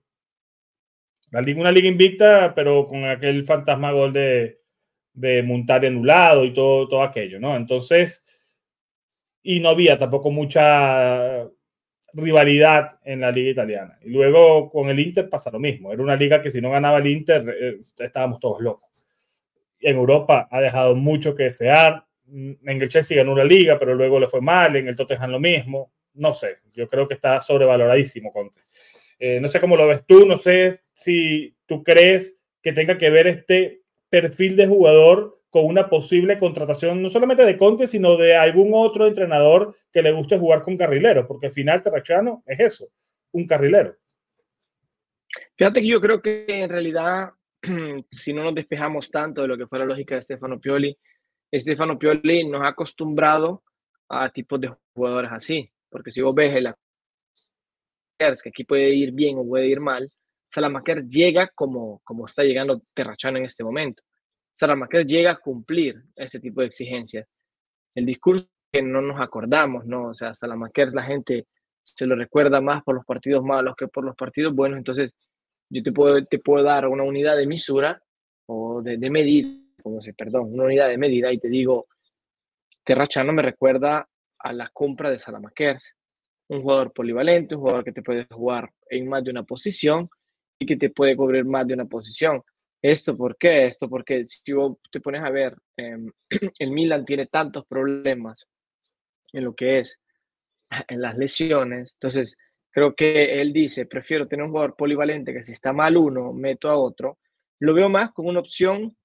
La 1.30 1.42
liga, 1.42 1.62
una 1.62 1.72
liga 1.72 1.88
invicta, 1.88 2.54
pero 2.56 2.88
con 2.88 3.06
aquel 3.06 3.46
fantasma 3.46 3.92
gol 3.92 4.12
de, 4.12 4.62
de 5.14 5.44
Montari 5.44 5.86
anulado 5.86 6.46
y 6.46 6.52
todo, 6.52 6.88
todo 6.88 7.04
aquello, 7.04 7.40
¿no? 7.40 7.56
Entonces, 7.56 8.26
y 9.44 9.60
no 9.60 9.70
había 9.70 10.00
tampoco 10.00 10.32
mucha 10.32 11.48
rivalidad 12.14 13.00
en 13.04 13.22
la 13.22 13.32
liga 13.32 13.52
italiana. 13.52 14.00
Y 14.02 14.10
luego 14.10 14.68
con 14.72 14.90
el 14.90 15.00
Inter 15.00 15.30
pasa 15.30 15.52
lo 15.52 15.60
mismo. 15.60 15.94
Era 15.94 16.02
una 16.02 16.16
liga 16.16 16.42
que 16.42 16.50
si 16.50 16.60
no 16.60 16.72
ganaba 16.72 16.98
el 16.98 17.08
Inter, 17.08 17.56
eh, 17.62 17.78
estábamos 18.00 18.40
todos 18.40 18.62
locos. 18.62 18.87
En 19.80 19.96
Europa 19.96 20.48
ha 20.50 20.62
dejado 20.62 20.96
mucho 20.96 21.36
que 21.36 21.44
desear. 21.44 22.04
En 22.30 22.58
el 22.66 22.90
Chelsea 22.90 23.18
ganó 23.18 23.34
una 23.34 23.44
liga, 23.44 23.80
pero 23.80 23.96
luego 23.96 24.20
le 24.20 24.28
fue 24.28 24.42
mal, 24.42 24.76
en 24.76 24.88
el 24.88 24.96
Tottenham 24.96 25.32
lo 25.32 25.40
mismo. 25.40 25.92
No 26.14 26.34
sé, 26.34 26.58
yo 26.74 26.88
creo 26.88 27.08
que 27.08 27.14
está 27.14 27.42
sobrevaloradísimo 27.42 28.32
Conte. 28.32 28.62
Eh, 29.20 29.40
no 29.40 29.48
sé 29.48 29.60
cómo 29.60 29.76
lo 29.76 29.88
ves 29.88 30.06
tú, 30.06 30.26
no 30.26 30.36
sé 30.38 30.82
si 30.94 31.56
tú 31.66 31.84
crees 31.84 32.36
que 32.62 32.74
tenga 32.74 32.98
que 32.98 33.10
ver 33.10 33.28
este 33.28 33.82
perfil 34.10 34.56
de 34.56 34.68
jugador 34.68 35.42
con 35.50 35.66
una 35.66 35.90
posible 35.90 36.38
contratación, 36.38 37.02
no 37.02 37.10
solamente 37.10 37.46
de 37.46 37.58
Conte, 37.58 37.88
sino 37.88 38.18
de 38.18 38.36
algún 38.36 38.72
otro 38.74 39.08
entrenador 39.08 39.76
que 39.92 40.02
le 40.02 40.12
guste 40.12 40.38
jugar 40.38 40.62
con 40.62 40.78
carrileros, 40.78 41.26
porque 41.26 41.48
al 41.48 41.54
final 41.54 41.82
Terracciano 41.82 42.44
es 42.46 42.60
eso, 42.60 42.88
un 43.32 43.48
carrilero. 43.48 43.96
Fíjate 45.56 45.82
que 45.82 45.88
yo 45.88 46.02
creo 46.02 46.22
que 46.22 46.46
en 46.48 46.70
realidad, 46.70 47.32
si 48.12 48.34
no 48.34 48.44
nos 48.44 48.56
despejamos 48.56 49.10
tanto 49.10 49.42
de 49.42 49.48
lo 49.48 49.58
que 49.58 49.68
fue 49.68 49.80
la 49.80 49.86
lógica 49.86 50.16
de 50.16 50.22
Stefano 50.22 50.60
Pioli, 50.60 50.98
Stefano 51.54 51.98
Pioli 51.98 52.48
nos 52.48 52.64
ha 52.64 52.70
acostumbrado 52.70 53.64
a 54.10 54.30
tipos 54.30 54.60
de 54.60 54.74
jugadores 54.94 55.32
así. 55.32 55.72
Porque 55.90 56.12
si 56.12 56.22
vos 56.22 56.36
ves 56.36 56.54
el 56.56 56.74
que 58.18 58.50
aquí 58.50 58.64
puede 58.64 58.90
ir 58.94 59.12
bien 59.12 59.38
o 59.38 59.48
puede 59.48 59.68
ir 59.68 59.80
mal, 59.80 60.12
Salamaker 60.52 61.08
llega 61.08 61.50
como, 61.50 62.02
como 62.04 62.26
está 62.26 62.44
llegando 62.44 62.82
Terrachano 62.94 63.38
en 63.38 63.46
este 63.46 63.64
momento. 63.64 64.04
Salamaker 64.56 65.06
llega 65.06 65.32
a 65.32 65.38
cumplir 65.38 66.02
ese 66.16 66.40
tipo 66.40 66.62
de 66.62 66.68
exigencias. 66.68 67.28
El 67.94 68.06
discurso 68.06 68.48
que 68.72 68.82
no 68.82 69.02
nos 69.02 69.20
acordamos, 69.20 69.86
¿no? 69.86 70.10
O 70.10 70.14
sea, 70.14 70.34
Salamaker 70.34 70.94
la 70.94 71.04
gente 71.04 71.48
se 71.84 72.06
lo 72.06 72.16
recuerda 72.16 72.60
más 72.60 72.84
por 72.84 72.96
los 72.96 73.06
partidos 73.06 73.44
malos 73.44 73.76
que 73.76 73.88
por 73.88 74.04
los 74.04 74.16
partidos 74.16 74.54
buenos. 74.54 74.78
Entonces, 74.78 75.14
yo 75.70 75.84
te 75.84 75.92
puedo, 75.92 76.24
te 76.26 76.40
puedo 76.40 76.64
dar 76.64 76.88
una 76.88 77.04
unidad 77.04 77.38
de 77.38 77.48
misura 77.48 78.02
o 78.48 78.82
de, 78.82 78.98
de 78.98 79.10
medida, 79.10 79.50
como 79.82 80.02
se, 80.02 80.14
perdón, 80.14 80.54
una 80.54 80.66
unidad 80.66 80.88
de 80.88 80.98
medida 80.98 81.32
y 81.32 81.38
te 81.38 81.50
digo, 81.50 81.88
Terrachano 82.84 83.34
me 83.34 83.42
recuerda 83.42 84.08
a 84.40 84.54
la 84.54 84.70
compra 84.70 85.10
de 85.10 85.20
Salamaker. 85.20 85.78
Un 86.50 86.62
jugador 86.62 86.94
polivalente, 86.94 87.56
un 87.56 87.62
jugador 87.62 87.84
que 87.84 87.92
te 87.92 88.02
puede 88.02 88.26
jugar 88.32 88.72
en 88.90 89.10
más 89.10 89.24
de 89.24 89.32
una 89.32 89.44
posición 89.44 90.10
y 90.58 90.66
que 90.66 90.78
te 90.78 90.90
puede 90.90 91.18
cubrir 91.18 91.44
más 91.44 91.68
de 91.68 91.74
una 91.74 91.86
posición. 91.86 92.42
¿Esto 92.82 93.18
por 93.18 93.38
qué? 93.38 93.66
Esto 93.66 93.90
porque 93.90 94.26
si 94.28 94.54
vos 94.54 94.78
te 94.90 95.02
pones 95.02 95.22
a 95.22 95.30
ver, 95.30 95.58
em, 95.76 96.10
el 96.60 96.72
Milan 96.72 97.04
tiene 97.04 97.26
tantos 97.26 97.66
problemas 97.66 98.46
en 99.34 99.44
lo 99.44 99.54
que 99.54 99.80
es 99.80 100.00
en 100.88 101.02
las 101.02 101.18
lesiones. 101.18 101.92
Entonces, 101.94 102.38
creo 102.78 102.94
que 102.94 103.42
él 103.42 103.54
dice, 103.54 103.88
prefiero 103.88 104.28
tener 104.28 104.46
un 104.46 104.52
jugador 104.52 104.76
polivalente 104.76 105.34
que 105.34 105.44
si 105.44 105.52
está 105.52 105.74
mal 105.74 105.98
uno, 105.98 106.32
meto 106.32 106.70
a 106.70 106.78
otro. 106.78 107.18
Lo 107.60 107.74
veo 107.74 107.90
más 107.90 108.12
como 108.12 108.30
una 108.30 108.40
opción, 108.40 108.96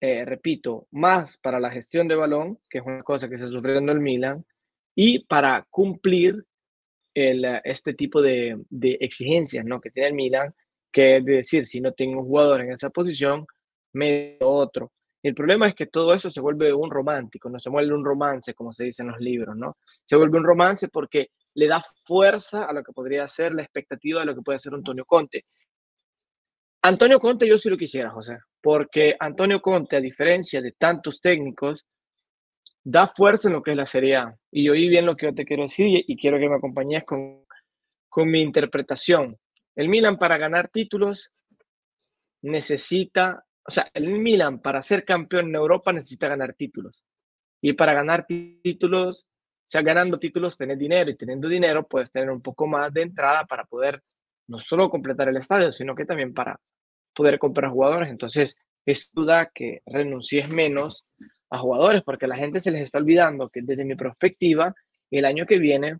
eh, 0.00 0.24
repito, 0.24 0.86
más 0.92 1.36
para 1.36 1.58
la 1.58 1.72
gestión 1.72 2.06
de 2.06 2.14
balón, 2.14 2.60
que 2.70 2.78
es 2.78 2.86
una 2.86 3.02
cosa 3.02 3.28
que 3.28 3.34
está 3.34 3.48
sufriendo 3.48 3.90
el 3.90 3.98
Milan, 3.98 4.46
y 4.94 5.24
para 5.24 5.66
cumplir 5.68 6.44
el, 7.16 7.44
este 7.64 7.94
tipo 7.94 8.22
de, 8.22 8.62
de, 8.70 8.96
exigencias 9.00 9.64
¿no? 9.64 9.80
que 9.80 9.90
tiene 9.90 10.10
el 10.10 10.14
Milan, 10.14 10.54
que 10.92 11.16
es 11.16 11.24
decir, 11.24 11.66
si 11.66 11.80
no 11.80 11.90
tengo 11.94 12.20
un 12.20 12.26
jugador 12.28 12.60
en 12.60 12.70
esa 12.70 12.90
posición, 12.90 13.44
me 13.92 14.36
otro. 14.38 14.92
El 15.20 15.34
problema 15.34 15.66
es 15.66 15.74
que 15.74 15.86
todo 15.86 16.14
eso 16.14 16.30
se 16.30 16.40
vuelve 16.40 16.72
un 16.72 16.92
romántico, 16.92 17.50
no 17.50 17.58
se 17.58 17.70
vuelve 17.70 17.92
un 17.92 18.04
romance, 18.04 18.54
como 18.54 18.72
se 18.72 18.84
dice 18.84 19.02
en 19.02 19.08
los 19.08 19.18
libros, 19.18 19.56
¿no? 19.56 19.78
Se 20.04 20.14
vuelve 20.14 20.38
un 20.38 20.44
romance 20.44 20.86
porque 20.86 21.30
le 21.56 21.66
da 21.66 21.84
fuerza 22.04 22.64
a 22.64 22.72
lo 22.72 22.82
que 22.82 22.92
podría 22.92 23.26
ser 23.28 23.54
la 23.54 23.62
expectativa 23.62 24.20
de 24.20 24.26
lo 24.26 24.34
que 24.34 24.42
puede 24.42 24.58
ser 24.58 24.74
Antonio 24.74 25.04
Conte. 25.04 25.44
Antonio 26.82 27.18
Conte 27.18 27.48
yo 27.48 27.58
sí 27.58 27.68
lo 27.68 27.76
quisiera, 27.76 28.10
José, 28.10 28.38
porque 28.60 29.16
Antonio 29.18 29.60
Conte, 29.60 29.96
a 29.96 30.00
diferencia 30.00 30.60
de 30.62 30.72
tantos 30.72 31.20
técnicos, 31.20 31.84
da 32.84 33.08
fuerza 33.08 33.48
en 33.48 33.54
lo 33.54 33.62
que 33.62 33.72
es 33.72 33.76
la 33.76 33.86
Serie 33.86 34.16
A. 34.16 34.36
Y 34.50 34.68
oí 34.68 34.88
bien 34.88 35.06
lo 35.06 35.16
que 35.16 35.26
yo 35.26 35.34
te 35.34 35.44
quiero 35.44 35.64
decir 35.64 35.86
y, 36.06 36.16
quiero 36.16 36.38
que 36.38 36.48
me 36.48 36.56
acompañes 36.56 37.04
con, 37.04 37.44
con 38.08 38.30
mi 38.30 38.42
interpretación. 38.42 39.36
El 39.74 39.88
Milan 39.88 40.18
para 40.18 40.38
ganar 40.38 40.68
títulos 40.68 41.30
necesita 42.42 43.46
o 43.66 43.72
sea, 43.72 43.90
el 43.94 44.08
Milan 44.08 44.60
para 44.60 44.80
ser 44.80 45.04
campeón 45.04 45.48
en 45.48 45.56
Europa 45.56 45.92
necesita 45.92 46.28
ganar 46.28 46.54
títulos. 46.54 47.02
Y 47.60 47.72
para 47.72 47.94
ganar 47.94 48.26
títulos, 48.26 49.26
o 49.66 49.68
sea, 49.68 49.82
ganando 49.82 50.18
títulos, 50.18 50.56
tener 50.56 50.78
dinero 50.78 51.10
y 51.10 51.16
teniendo 51.16 51.48
dinero, 51.48 51.86
puedes 51.88 52.10
tener 52.12 52.30
un 52.30 52.40
poco 52.40 52.68
más 52.68 52.92
de 52.92 53.02
entrada 53.02 53.44
para 53.46 53.64
poder 53.64 54.00
no 54.46 54.60
solo 54.60 54.88
completar 54.88 55.28
el 55.28 55.36
estadio, 55.36 55.72
sino 55.72 55.96
que 55.96 56.04
también 56.04 56.32
para 56.32 56.60
poder 57.12 57.38
comprar 57.40 57.72
jugadores. 57.72 58.08
Entonces, 58.08 58.56
es 58.84 59.10
duda 59.12 59.50
que 59.52 59.82
renuncies 59.86 60.48
menos 60.48 61.04
a 61.50 61.58
jugadores, 61.58 62.02
porque 62.04 62.26
a 62.26 62.28
la 62.28 62.36
gente 62.36 62.60
se 62.60 62.70
les 62.70 62.82
está 62.82 62.98
olvidando 62.98 63.48
que 63.48 63.60
desde 63.62 63.84
mi 63.84 63.96
perspectiva, 63.96 64.72
el 65.10 65.24
año 65.24 65.46
que 65.46 65.58
viene, 65.58 65.98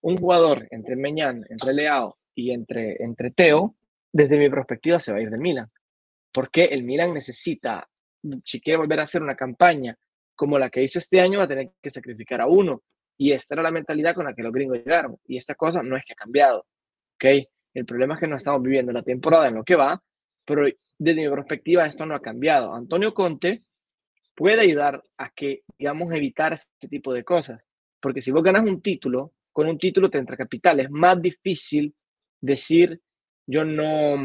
un 0.00 0.16
jugador 0.16 0.66
entre 0.70 0.96
Meñán, 0.96 1.44
entre 1.50 1.74
Leao 1.74 2.16
y 2.34 2.52
entre, 2.52 2.96
entre 3.02 3.30
Teo, 3.30 3.76
desde 4.10 4.38
mi 4.38 4.48
perspectiva 4.48 5.00
se 5.00 5.12
va 5.12 5.18
a 5.18 5.22
ir 5.22 5.30
de 5.30 5.38
Milan. 5.38 5.70
Porque 6.32 6.64
el 6.64 6.82
Milan 6.82 7.12
necesita, 7.12 7.86
si 8.44 8.60
quiere 8.60 8.78
volver 8.78 9.00
a 9.00 9.04
hacer 9.04 9.22
una 9.22 9.36
campaña 9.36 9.98
como 10.34 10.58
la 10.58 10.70
que 10.70 10.82
hizo 10.82 10.98
este 10.98 11.20
año, 11.20 11.38
va 11.38 11.44
a 11.44 11.48
tener 11.48 11.70
que 11.80 11.90
sacrificar 11.90 12.40
a 12.40 12.46
uno. 12.46 12.82
Y 13.16 13.32
esta 13.32 13.54
era 13.54 13.62
la 13.62 13.70
mentalidad 13.70 14.14
con 14.14 14.24
la 14.24 14.34
que 14.34 14.42
los 14.42 14.52
gringos 14.52 14.78
llegaron. 14.78 15.18
Y 15.26 15.36
esta 15.36 15.54
cosa 15.54 15.82
no 15.82 15.96
es 15.96 16.04
que 16.04 16.12
ha 16.14 16.16
cambiado. 16.16 16.66
¿ok? 17.16 17.24
El 17.74 17.86
problema 17.86 18.14
es 18.14 18.20
que 18.20 18.28
no 18.28 18.36
estamos 18.36 18.62
viviendo 18.62 18.92
la 18.92 19.02
temporada 19.02 19.48
en 19.48 19.54
lo 19.54 19.64
que 19.64 19.76
va, 19.76 20.02
pero 20.44 20.66
desde 20.98 21.22
mi 21.22 21.34
perspectiva 21.34 21.86
esto 21.86 22.04
no 22.06 22.14
ha 22.14 22.20
cambiado. 22.20 22.74
Antonio 22.74 23.14
Conte 23.14 23.62
puede 24.34 24.60
ayudar 24.60 25.02
a 25.16 25.30
que, 25.30 25.62
digamos, 25.78 26.12
evitar 26.12 26.52
este 26.52 26.88
tipo 26.88 27.12
de 27.12 27.24
cosas. 27.24 27.62
Porque 28.00 28.22
si 28.22 28.30
vos 28.30 28.42
ganas 28.42 28.64
un 28.64 28.80
título, 28.82 29.32
con 29.52 29.68
un 29.68 29.78
título 29.78 30.10
te 30.10 30.18
entra 30.18 30.36
capital. 30.36 30.80
Es 30.80 30.90
más 30.90 31.20
difícil 31.20 31.94
decir, 32.40 33.00
yo 33.46 33.64
no, 33.64 34.16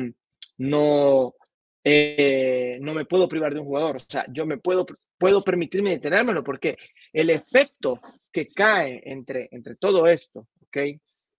no, 0.57 1.35
eh, 1.83 2.79
no 2.81 2.93
me 2.93 3.05
puedo 3.05 3.29
privar 3.29 3.53
de 3.53 3.59
un 3.59 3.65
jugador. 3.65 3.97
O 3.97 4.05
sea, 4.07 4.25
yo 4.29 4.45
me 4.45 4.57
puedo, 4.57 4.85
puedo 5.17 5.41
permitirme 5.41 5.91
detenérmelo 5.91 6.43
porque 6.43 6.77
el 7.11 7.29
efecto 7.29 7.99
que 8.31 8.49
cae 8.49 9.01
entre, 9.05 9.49
entre 9.51 9.75
todo 9.75 10.07
esto, 10.07 10.47
¿ok? 10.61 10.77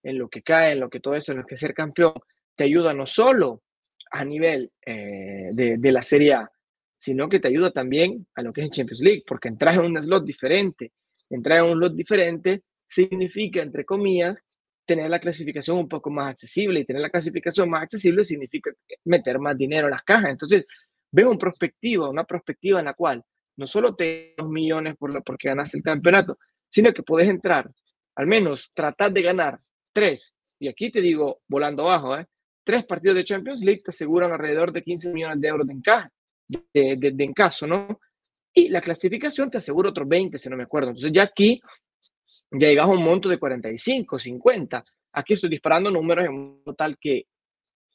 En 0.02 0.18
lo 0.18 0.28
que 0.28 0.42
cae, 0.42 0.73
en 0.73 0.80
lo 0.80 0.90
que 0.90 1.00
todo 1.00 1.14
eso, 1.14 1.32
en 1.32 1.38
lo 1.38 1.47
que 1.47 1.56
ser 1.56 1.75
campeón, 1.75 2.14
te 2.56 2.64
ayuda 2.64 2.92
no 2.92 3.06
solo 3.06 3.62
a 4.11 4.25
nivel 4.25 4.73
eh, 4.85 5.50
de, 5.52 5.76
de, 5.78 5.92
la 5.92 6.02
Serie 6.02 6.35
A, 6.35 6.50
sino 6.99 7.28
que 7.28 7.40
te 7.40 7.49
ayuda 7.49 7.70
también 7.70 8.26
a 8.35 8.42
lo 8.42 8.52
que 8.52 8.62
es 8.62 8.66
el 8.66 8.73
Champions 8.73 9.00
League, 9.00 9.23
porque 9.26 9.49
entras 9.49 9.76
en 9.76 9.85
un 9.85 10.02
slot 10.02 10.25
diferente. 10.25 10.92
Entrar 11.30 11.58
en 11.58 11.73
un 11.73 11.78
slot 11.78 11.94
diferente 11.94 12.62
significa, 12.88 13.62
entre 13.62 13.85
comillas, 13.85 14.42
tener 14.87 15.11
la 15.11 15.20
clasificación 15.20 15.76
un 15.76 15.88
poco 15.88 16.11
más 16.11 16.30
accesible 16.32 16.80
y 16.80 16.85
tener 16.85 17.02
la 17.02 17.11
clasificación 17.11 17.68
más 17.68 17.82
accesible 17.82 18.25
significa 18.25 18.73
meter 19.04 19.38
más 19.38 19.56
dinero 19.56 19.87
en 19.87 19.90
las 19.90 20.02
cajas. 20.02 20.30
Entonces, 20.30 20.66
veo 21.11 21.28
una 21.28 21.38
perspectiva, 21.38 22.08
una 22.08 22.25
perspectiva 22.25 22.78
en 22.78 22.87
la 22.87 22.94
cual 22.94 23.23
no 23.59 23.67
solo 23.67 23.95
te 23.95 24.35
dos 24.37 24.49
millones 24.49 24.97
por 24.97 25.12
la, 25.12 25.21
porque 25.21 25.49
ganaste 25.49 25.77
el 25.79 25.83
campeonato, 25.83 26.38
sino 26.69 26.93
que 26.93 27.03
puedes 27.03 27.29
entrar, 27.29 27.71
al 28.15 28.27
menos 28.27 28.71
tratar 28.73 29.12
de 29.12 29.23
ganar 29.23 29.61
tres, 29.93 30.35
y 30.59 30.69
aquí 30.69 30.91
te 30.91 31.00
digo 31.00 31.41
volando 31.47 31.83
abajo, 31.83 32.17
¿eh? 32.17 32.27
tres 32.65 32.85
partidos 32.85 33.17
de 33.17 33.25
Champions 33.25 33.61
League 33.61 33.83
te 33.85 33.91
aseguran 33.91 34.33
alrededor 34.33 34.73
de 34.73 34.83
15 34.83 35.12
millones 35.12 35.41
de 35.41 35.49
euros 35.49 35.67
de 35.67 35.73
encaje, 35.73 36.09
de, 36.47 36.97
de, 36.97 37.11
de 37.12 37.25
encaso, 37.25 37.67
¿no? 37.67 38.00
Y 38.53 38.69
la 38.69 38.81
clasificación 38.81 39.50
te 39.50 39.59
asegura 39.59 39.91
otros 39.91 40.09
20, 40.09 40.38
si 40.38 40.49
no 40.49 40.57
me 40.57 40.65
acuerdo. 40.65 40.91
Entonces 40.91 41.12
ya 41.12 41.23
aquí 41.23 41.61
ya 42.50 42.69
llegas 42.69 42.87
a 42.87 42.91
un 42.91 43.03
monto 43.03 43.29
de 43.29 43.38
45, 43.38 44.19
50. 44.19 44.85
Aquí 45.12 45.35
estoy 45.35 45.50
disparando 45.50 45.91
números 45.91 46.27
en 46.27 46.62
total 46.65 46.99
que, 46.99 47.27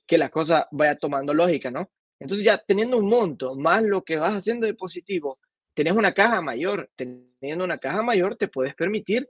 que 0.05 0.17
la 0.17 0.29
cosa 0.29 0.67
vaya 0.71 0.95
tomando 0.97 1.33
lógica, 1.33 1.71
¿no? 1.71 1.89
Entonces 2.19 2.45
ya 2.45 2.57
teniendo 2.57 2.97
un 2.97 3.09
monto 3.09 3.55
más 3.55 3.83
lo 3.83 4.03
que 4.03 4.17
vas 4.17 4.33
haciendo 4.33 4.65
de 4.65 4.73
positivo, 4.73 5.39
tenés 5.73 5.93
una 5.93 6.13
caja 6.13 6.41
mayor. 6.41 6.89
Teniendo 6.95 7.63
una 7.63 7.77
caja 7.77 8.01
mayor 8.01 8.37
te 8.37 8.47
puedes 8.47 8.75
permitir 8.75 9.29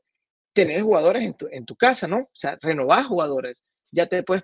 tener 0.53 0.82
jugadores 0.82 1.23
en 1.23 1.34
tu, 1.36 1.47
en 1.51 1.65
tu 1.65 1.75
casa, 1.75 2.08
¿no? 2.08 2.17
O 2.17 2.29
sea, 2.36 2.58
renovar 2.62 3.06
jugadores. 3.06 3.63
Ya 3.91 4.08
te 4.08 4.23
puedes 4.23 4.43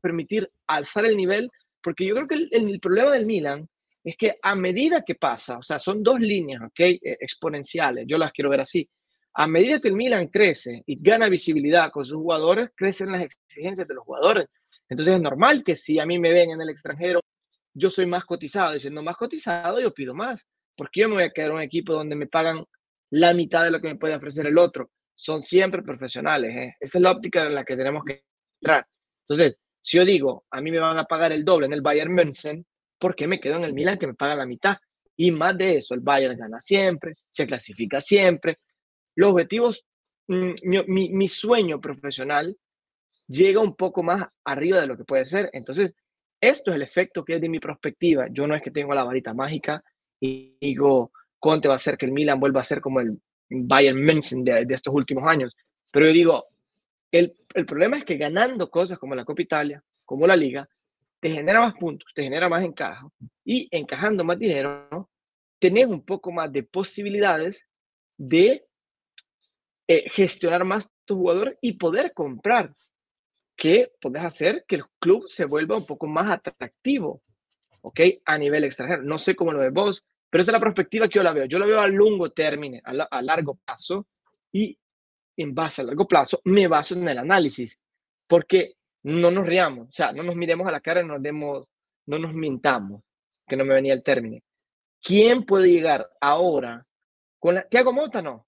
permitir 0.00 0.50
alzar 0.66 1.04
el 1.04 1.16
nivel, 1.16 1.50
porque 1.82 2.06
yo 2.06 2.14
creo 2.14 2.28
que 2.28 2.34
el, 2.34 2.48
el, 2.52 2.80
problema 2.80 3.12
del 3.12 3.26
Milan 3.26 3.68
es 4.04 4.16
que 4.16 4.36
a 4.42 4.54
medida 4.54 5.02
que 5.04 5.16
pasa, 5.16 5.58
o 5.58 5.62
sea, 5.62 5.78
son 5.78 6.02
dos 6.02 6.20
líneas, 6.20 6.62
¿ok? 6.62 6.80
Exponenciales, 7.02 8.06
yo 8.06 8.18
las 8.18 8.32
quiero 8.32 8.50
ver 8.50 8.60
así 8.60 8.88
a 9.38 9.46
medida 9.46 9.80
que 9.80 9.88
el 9.88 9.94
Milan 9.94 10.28
crece 10.28 10.82
y 10.86 10.96
gana 10.98 11.28
visibilidad 11.28 11.90
con 11.90 12.06
sus 12.06 12.16
jugadores, 12.16 12.70
crecen 12.74 13.12
las 13.12 13.20
exigencias 13.20 13.86
de 13.86 13.94
los 13.94 14.02
jugadores. 14.02 14.48
Entonces 14.88 15.14
es 15.14 15.20
normal 15.20 15.62
que 15.62 15.76
si 15.76 15.98
a 15.98 16.06
mí 16.06 16.18
me 16.18 16.32
ven 16.32 16.50
en 16.50 16.60
el 16.62 16.70
extranjero, 16.70 17.20
yo 17.74 17.90
soy 17.90 18.06
más 18.06 18.24
cotizado 18.24 18.74
y 18.74 18.80
siendo 18.80 19.02
más 19.02 19.14
cotizado, 19.16 19.78
yo 19.78 19.92
pido 19.92 20.14
más. 20.14 20.46
Porque 20.76 21.00
yo 21.00 21.08
me 21.08 21.14
voy 21.14 21.24
a 21.24 21.30
quedar 21.30 21.50
en 21.50 21.56
un 21.56 21.62
equipo 21.62 21.92
donde 21.92 22.16
me 22.16 22.26
pagan 22.26 22.64
la 23.10 23.32
mitad 23.34 23.64
de 23.64 23.70
lo 23.70 23.80
que 23.80 23.88
me 23.88 23.96
puede 23.96 24.16
ofrecer 24.16 24.46
el 24.46 24.58
otro. 24.58 24.90
Son 25.14 25.42
siempre 25.42 25.82
profesionales. 25.82 26.54
¿eh? 26.54 26.76
Esa 26.80 26.98
es 26.98 27.02
la 27.02 27.12
óptica 27.12 27.46
en 27.46 27.54
la 27.54 27.64
que 27.64 27.76
tenemos 27.76 28.04
que 28.04 28.24
entrar. 28.60 28.86
Entonces, 29.20 29.58
si 29.80 29.96
yo 29.96 30.04
digo, 30.04 30.44
a 30.50 30.60
mí 30.60 30.70
me 30.70 30.78
van 30.78 30.98
a 30.98 31.04
pagar 31.04 31.32
el 31.32 31.44
doble 31.44 31.66
en 31.66 31.72
el 31.72 31.80
Bayern 31.80 32.12
München, 32.12 32.66
¿por 32.98 33.14
qué 33.14 33.26
me 33.26 33.40
quedo 33.40 33.56
en 33.56 33.64
el 33.64 33.72
Milan 33.72 33.98
que 33.98 34.06
me 34.06 34.14
paga 34.14 34.34
la 34.34 34.46
mitad? 34.46 34.76
Y 35.16 35.30
más 35.30 35.56
de 35.56 35.78
eso, 35.78 35.94
el 35.94 36.00
Bayern 36.00 36.36
gana 36.36 36.60
siempre, 36.60 37.14
se 37.30 37.46
clasifica 37.46 38.00
siempre, 38.00 38.58
los 39.16 39.32
objetivos, 39.32 39.84
mm, 40.28 40.52
mi, 40.64 41.08
mi, 41.08 41.28
sueño 41.28 41.80
profesional 41.80 42.56
llega 43.26 43.60
un 43.60 43.74
poco 43.74 44.02
más 44.02 44.28
arriba 44.44 44.80
de 44.80 44.86
lo 44.86 44.96
que 44.96 45.04
puede 45.04 45.24
ser. 45.24 45.50
Entonces, 45.52 45.94
esto 46.40 46.70
es 46.70 46.76
el 46.76 46.82
efecto 46.82 47.24
que 47.24 47.36
es 47.36 47.40
de 47.40 47.48
mi 47.48 47.58
perspectiva. 47.58 48.26
Yo 48.30 48.46
no 48.46 48.54
es 48.54 48.62
que 48.62 48.70
tengo 48.70 48.94
la 48.94 49.04
varita 49.04 49.32
mágica 49.32 49.82
y 50.20 50.56
digo, 50.60 51.12
Conte 51.38 51.68
va 51.68 51.74
a 51.74 51.76
hacer 51.76 51.96
que 51.96 52.06
el 52.06 52.12
Milan 52.12 52.40
vuelva 52.40 52.60
a 52.60 52.64
ser 52.64 52.80
como 52.80 53.00
el 53.00 53.20
Bayern 53.48 54.04
München 54.04 54.44
de, 54.44 54.64
de 54.64 54.74
estos 54.74 54.94
últimos 54.94 55.24
años. 55.24 55.54
Pero 55.90 56.06
yo 56.06 56.12
digo, 56.12 56.44
el, 57.10 57.34
el, 57.54 57.66
problema 57.66 57.98
es 57.98 58.04
que 58.04 58.16
ganando 58.16 58.70
cosas 58.70 58.98
como 58.98 59.14
la 59.14 59.24
Copa 59.24 59.42
Italia, 59.42 59.82
como 60.04 60.26
la 60.26 60.36
Liga, 60.36 60.68
te 61.20 61.30
genera 61.30 61.60
más 61.60 61.74
puntos, 61.74 62.12
te 62.14 62.22
genera 62.22 62.48
más 62.48 62.64
encajo 62.64 63.12
y 63.44 63.68
encajando 63.70 64.24
más 64.24 64.38
dinero, 64.38 65.08
tenés 65.58 65.86
un 65.86 66.04
poco 66.04 66.32
más 66.32 66.52
de 66.52 66.62
posibilidades 66.62 67.64
de 68.16 68.66
eh, 69.88 70.10
gestionar 70.10 70.64
más 70.64 70.88
tu 71.04 71.16
jugador 71.16 71.56
y 71.60 71.74
poder 71.74 72.12
comprar, 72.12 72.74
que 73.56 73.90
puedes 74.00 74.22
hacer 74.22 74.64
que 74.68 74.76
el 74.76 74.84
club 74.98 75.26
se 75.28 75.46
vuelva 75.46 75.78
un 75.78 75.86
poco 75.86 76.06
más 76.06 76.30
atractivo, 76.30 77.22
¿ok? 77.86 78.00
A 78.24 78.36
nivel 78.36 78.64
extranjero. 78.64 79.02
No 79.02 79.16
sé 79.16 79.36
cómo 79.36 79.52
lo 79.52 79.60
ves 79.60 79.72
vos, 79.72 80.04
pero 80.28 80.42
esa 80.42 80.50
es 80.50 80.54
la 80.54 80.60
perspectiva 80.60 81.08
que 81.08 81.18
yo 81.18 81.22
la 81.22 81.32
veo. 81.32 81.44
Yo 81.44 81.58
la 81.58 81.66
veo 81.66 81.80
a 81.80 81.86
largo 81.86 82.30
término, 82.30 82.80
a, 82.84 83.22
largo 83.22 83.54
plazo, 83.64 84.06
y 84.52 84.76
en 85.36 85.54
base 85.54 85.82
a 85.82 85.84
largo 85.84 86.08
plazo 86.08 86.40
me 86.44 86.66
baso 86.66 86.94
en 86.94 87.06
el 87.08 87.18
análisis, 87.18 87.78
porque 88.26 88.74
no 89.04 89.30
nos 89.30 89.46
riamos, 89.46 89.88
o 89.88 89.92
sea, 89.92 90.12
no 90.12 90.24
nos 90.24 90.34
miremos 90.34 90.66
a 90.66 90.72
la 90.72 90.80
cara 90.80 91.00
y 91.00 91.06
demos, 91.20 91.64
no 92.06 92.18
nos 92.18 92.34
mintamos, 92.34 93.02
que 93.46 93.56
no 93.56 93.64
me 93.64 93.74
venía 93.74 93.92
el 93.94 94.02
término. 94.02 94.40
¿Quién 95.00 95.44
puede 95.44 95.70
llegar 95.70 96.10
ahora 96.20 96.84
con 97.38 97.54
la... 97.54 97.62
Tiago 97.68 97.92
Mota 97.92 98.20
no, 98.20 98.46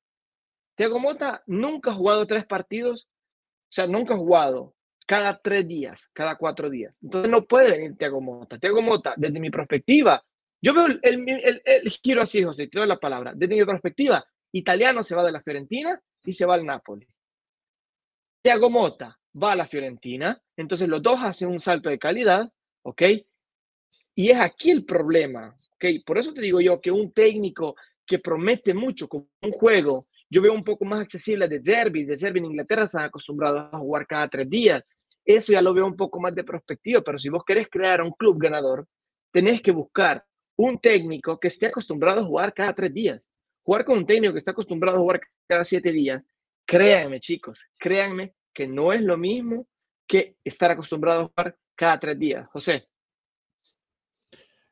Thiago 0.75 0.99
Mota 0.99 1.45
nunca 1.47 1.93
ha 1.93 1.95
jugado 1.95 2.27
tres 2.27 2.45
partidos, 2.45 3.05
o 3.05 3.73
sea, 3.73 3.87
nunca 3.87 4.15
ha 4.15 4.19
jugado 4.19 4.75
cada 5.09 5.39
tres 5.39 5.67
días, 5.67 6.11
cada 6.13 6.37
cuatro 6.37 6.69
días. 6.69 6.95
Entonces 7.03 7.31
no 7.31 7.47
puede 7.47 7.71
venir 7.71 7.97
Thiago 7.97 8.21
Mota. 8.21 8.59
Thiago 8.59 8.83
Mota, 8.83 9.15
desde 9.17 9.41
mi 9.41 9.49
perspectiva, 9.49 10.23
yo 10.61 10.75
veo 10.75 10.85
el, 10.85 11.01
el, 11.03 11.63
el, 11.65 11.91
giro 11.91 12.21
así, 12.21 12.43
José, 12.43 12.69
te 12.69 12.79
doy 12.79 12.87
la 12.87 12.99
palabra. 12.99 13.33
Desde 13.35 13.55
mi 13.55 13.65
perspectiva, 13.65 14.23
italiano 14.53 15.03
se 15.03 15.15
va 15.15 15.25
de 15.25 15.33
la 15.33 15.41
Fiorentina 15.41 15.99
y 16.23 16.33
se 16.35 16.45
va 16.45 16.57
al 16.57 16.67
Napoli. 16.67 17.09
Thiago 18.43 18.69
Mota 18.69 19.19
va 19.43 19.53
a 19.53 19.57
la 19.57 19.67
Fiorentina, 19.67 20.39
entonces 20.55 20.87
los 20.87 21.03
dos 21.03 21.21
hacen 21.23 21.49
un 21.49 21.61
salto 21.61 21.89
de 21.89 21.99
calidad, 21.99 22.53
¿ok? 22.83 23.03
Y 24.15 24.29
es 24.29 24.39
aquí 24.39 24.71
el 24.71 24.85
problema, 24.85 25.59
¿ok? 25.77 26.05
Por 26.05 26.19
eso 26.19 26.35
te 26.35 26.43
digo 26.43 26.61
yo 26.61 26.83
que 26.83 26.91
un 26.91 27.13
técnico 27.13 27.77
que 28.05 28.19
promete 28.19 28.75
mucho 28.75 29.09
con 29.09 29.27
un 29.41 29.53
juego 29.53 30.07
yo 30.31 30.43
veo 30.43 30.53
un 30.53 30.65
poco 30.65 30.85
más 30.85 31.03
accesible 31.03 31.49
de 31.49 31.61
Derby. 31.61 32.05
De 32.05 32.17
Derby 32.17 32.41
en 32.41 32.47
Inglaterra 32.47 32.85
están 32.85 33.05
acostumbrados 33.05 33.73
a 33.73 33.79
jugar 33.79 34.07
cada 34.07 34.29
tres 34.29 34.49
días. 34.49 34.85
Eso 35.29 35.53
ya 35.53 35.61
lo 35.61 35.75
veo 35.75 35.85
un 35.85 35.95
poco 35.95 36.19
más 36.19 36.35
de 36.35 36.43
perspectiva, 36.43 37.03
pero 37.05 37.19
si 37.19 37.29
vos 37.29 37.45
querés 37.45 37.69
crear 37.69 38.01
un 38.01 38.13
club 38.13 38.39
ganador, 38.41 38.87
tenés 39.31 39.61
que 39.61 39.73
buscar 39.73 40.25
un 40.57 40.79
técnico 40.79 41.39
que 41.39 41.49
esté 41.49 41.67
acostumbrado 41.67 42.23
a 42.23 42.25
jugar 42.25 42.55
cada 42.55 42.73
tres 42.73 42.95
días. 42.95 43.21
Jugar 43.63 43.85
con 43.85 43.99
un 43.99 44.07
técnico 44.07 44.33
que 44.33 44.39
está 44.39 44.53
acostumbrado 44.53 44.97
a 44.97 45.01
jugar 45.01 45.21
cada 45.47 45.65
siete 45.65 45.93
días, 45.93 46.25
créanme 46.67 47.21
chicos, 47.21 47.63
créanme 47.79 48.33
que 48.55 48.67
no 48.67 48.91
es 48.91 49.03
lo 49.03 49.19
mismo 49.19 49.67
que 50.07 50.37
estar 50.43 50.71
acostumbrado 50.71 51.21
a 51.21 51.27
jugar 51.27 51.57
cada 51.77 52.01
tres 52.01 52.19
días. 52.19 52.49
José. 52.49 52.89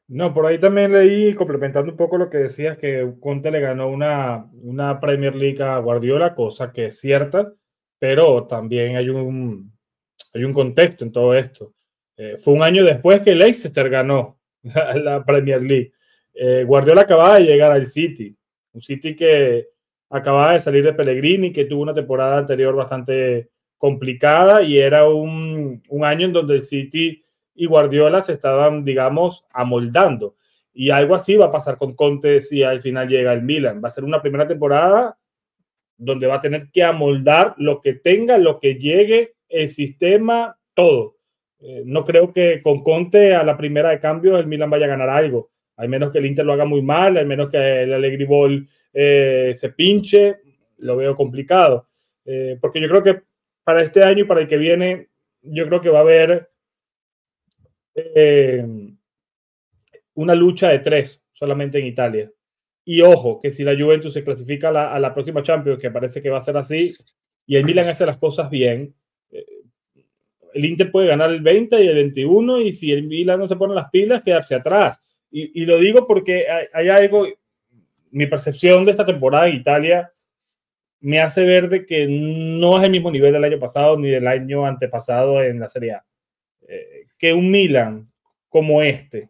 No, 0.08 0.32
por 0.32 0.46
ahí 0.46 0.58
también 0.58 0.90
leí, 0.90 1.34
complementando 1.34 1.90
un 1.92 1.98
poco 1.98 2.16
lo 2.16 2.30
que 2.30 2.38
decías, 2.38 2.78
que 2.78 3.12
Conte 3.20 3.50
le 3.50 3.60
ganó 3.60 3.90
una, 3.90 4.48
una 4.62 5.00
Premier 5.00 5.36
League 5.36 5.62
a 5.62 5.76
Guardiola, 5.80 6.34
cosa 6.34 6.72
que 6.72 6.86
es 6.86 6.98
cierta, 6.98 7.52
pero 7.98 8.46
también 8.46 8.96
hay 8.96 9.10
un, 9.10 9.75
hay 10.36 10.44
un 10.44 10.52
contexto 10.52 11.04
en 11.04 11.12
todo 11.12 11.34
esto. 11.34 11.74
Eh, 12.16 12.36
fue 12.38 12.54
un 12.54 12.62
año 12.62 12.84
después 12.84 13.20
que 13.20 13.34
Leicester 13.34 13.88
ganó 13.88 14.38
la, 14.62 15.24
Premier 15.24 15.62
League. 15.62 15.92
Eh, 16.34 16.64
Guardiola 16.64 17.02
acababa 17.02 17.38
de 17.38 17.44
llegar 17.44 17.72
al 17.72 17.86
City, 17.86 18.36
un 18.72 18.80
City 18.80 19.16
que 19.16 19.68
acababa 20.10 20.52
de 20.52 20.60
salir 20.60 20.84
de 20.84 20.92
Pellegrini, 20.92 21.52
que 21.52 21.64
tuvo 21.64 21.82
una 21.82 21.94
temporada 21.94 22.38
anterior 22.38 22.74
bastante 22.74 23.50
complicada 23.78 24.62
y 24.62 24.78
era 24.78 25.08
un, 25.08 25.82
un 25.88 26.04
año 26.04 26.26
en 26.26 26.32
donde 26.32 26.54
el 26.54 26.62
City 26.62 27.22
y 27.54 27.66
Guardiola 27.66 28.22
se 28.22 28.34
estaban, 28.34 28.84
digamos, 28.84 29.46
amoldando. 29.52 30.36
Y 30.72 30.90
algo 30.90 31.14
así 31.14 31.36
va 31.36 31.46
a 31.46 31.50
pasar 31.50 31.78
con 31.78 31.94
Conte 31.94 32.42
si 32.42 32.62
al 32.62 32.82
final 32.82 33.08
llega 33.08 33.32
el 33.32 33.42
Milan. 33.42 33.80
Va 33.82 33.88
a 33.88 33.92
ser 33.92 34.04
una 34.04 34.20
primera 34.20 34.46
temporada 34.46 35.16
donde 35.96 36.26
va 36.26 36.36
a 36.36 36.40
tener 36.42 36.70
que 36.70 36.84
amoldar 36.84 37.54
lo 37.56 37.80
que 37.80 37.94
tenga, 37.94 38.36
lo 38.36 38.60
que 38.60 38.74
llegue, 38.74 39.35
el 39.48 39.68
sistema, 39.68 40.58
todo. 40.74 41.16
Eh, 41.60 41.82
no 41.84 42.04
creo 42.04 42.32
que 42.32 42.60
con 42.62 42.82
Conte 42.82 43.34
a 43.34 43.42
la 43.42 43.56
primera 43.56 43.90
de 43.90 44.00
cambio 44.00 44.38
el 44.38 44.46
Milan 44.46 44.70
vaya 44.70 44.86
a 44.86 44.90
ganar 44.90 45.08
algo. 45.08 45.50
Al 45.76 45.88
menos 45.88 46.12
que 46.12 46.18
el 46.18 46.26
Inter 46.26 46.44
lo 46.44 46.52
haga 46.52 46.64
muy 46.64 46.82
mal, 46.82 47.16
al 47.16 47.26
menos 47.26 47.50
que 47.50 47.82
el 47.82 47.92
Allegri 47.92 48.24
Ball 48.24 48.68
eh, 48.92 49.52
se 49.54 49.70
pinche, 49.70 50.36
lo 50.78 50.96
veo 50.96 51.16
complicado. 51.16 51.88
Eh, 52.24 52.58
porque 52.60 52.80
yo 52.80 52.88
creo 52.88 53.02
que 53.02 53.22
para 53.64 53.82
este 53.82 54.02
año 54.02 54.24
y 54.24 54.26
para 54.26 54.40
el 54.40 54.48
que 54.48 54.56
viene, 54.56 55.08
yo 55.42 55.66
creo 55.66 55.80
que 55.80 55.90
va 55.90 55.98
a 55.98 56.02
haber 56.02 56.50
una 60.14 60.34
lucha 60.34 60.68
de 60.68 60.80
tres 60.80 61.22
solamente 61.32 61.78
en 61.78 61.86
Italia. 61.86 62.30
Y 62.84 63.00
ojo, 63.02 63.40
que 63.40 63.50
si 63.50 63.64
la 63.64 63.76
Juventus 63.76 64.12
se 64.12 64.22
clasifica 64.22 64.68
a 64.68 64.98
la, 65.00 65.12
próxima 65.12 65.42
Champions, 65.42 65.80
que 65.80 65.90
parece 65.90 66.22
que 66.22 66.30
va 66.30 66.38
a 66.38 66.42
ser 66.42 66.56
así, 66.56 66.94
y 67.44 67.56
el 67.56 67.64
Milan 67.64 67.88
hace 67.88 68.06
las 68.06 68.16
cosas 68.16 68.48
bien, 68.48 68.94
el 70.56 70.64
Inter 70.64 70.90
puede 70.90 71.08
ganar 71.08 71.30
el 71.30 71.42
20 71.42 71.84
y 71.84 71.86
el 71.86 71.94
21, 71.96 72.62
y 72.62 72.72
si 72.72 72.90
el 72.90 73.02
Milan 73.02 73.38
no 73.38 73.46
se 73.46 73.56
pone 73.56 73.74
las 73.74 73.90
pilas, 73.90 74.22
quedarse 74.24 74.54
atrás. 74.54 75.02
Y, 75.30 75.66
lo 75.66 75.78
digo 75.78 76.06
porque 76.06 76.46
hay, 76.72 76.88
algo, 76.88 77.26
mi 78.10 78.26
percepción 78.26 78.86
de 78.86 78.92
esta 78.92 79.04
temporada 79.04 79.48
en 79.48 79.56
Italia 79.56 80.10
me 81.00 81.20
hace 81.20 81.44
ver 81.44 81.68
de 81.68 81.84
que 81.84 82.06
no 82.08 82.78
es 82.78 82.84
el 82.84 82.90
mismo 82.90 83.10
nivel 83.10 83.34
del 83.34 83.44
año 83.44 83.58
pasado 83.58 83.98
ni 83.98 84.08
del 84.08 84.26
año 84.26 84.64
antepasado 84.64 85.42
en 85.42 85.60
la 85.60 85.68
Serie 85.68 85.92
A. 85.92 86.04
Eh, 86.66 87.06
que 87.18 87.34
un 87.34 87.50
Milan 87.50 88.10
como 88.48 88.80
este, 88.80 89.28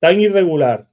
tan 0.00 0.20
irregular, 0.20 0.88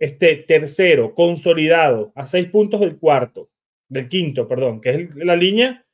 este 0.00 0.34
tercero, 0.34 1.14
consolidado, 1.14 2.10
a 2.16 2.26
seis 2.26 2.48
puntos 2.48 2.80
del 2.80 2.98
cuarto, 2.98 3.50
del 3.88 4.08
quinto, 4.08 4.48
perdón, 4.48 4.80
que 4.80 4.90
es 4.90 5.14
la 5.14 5.36
línea 5.36 5.86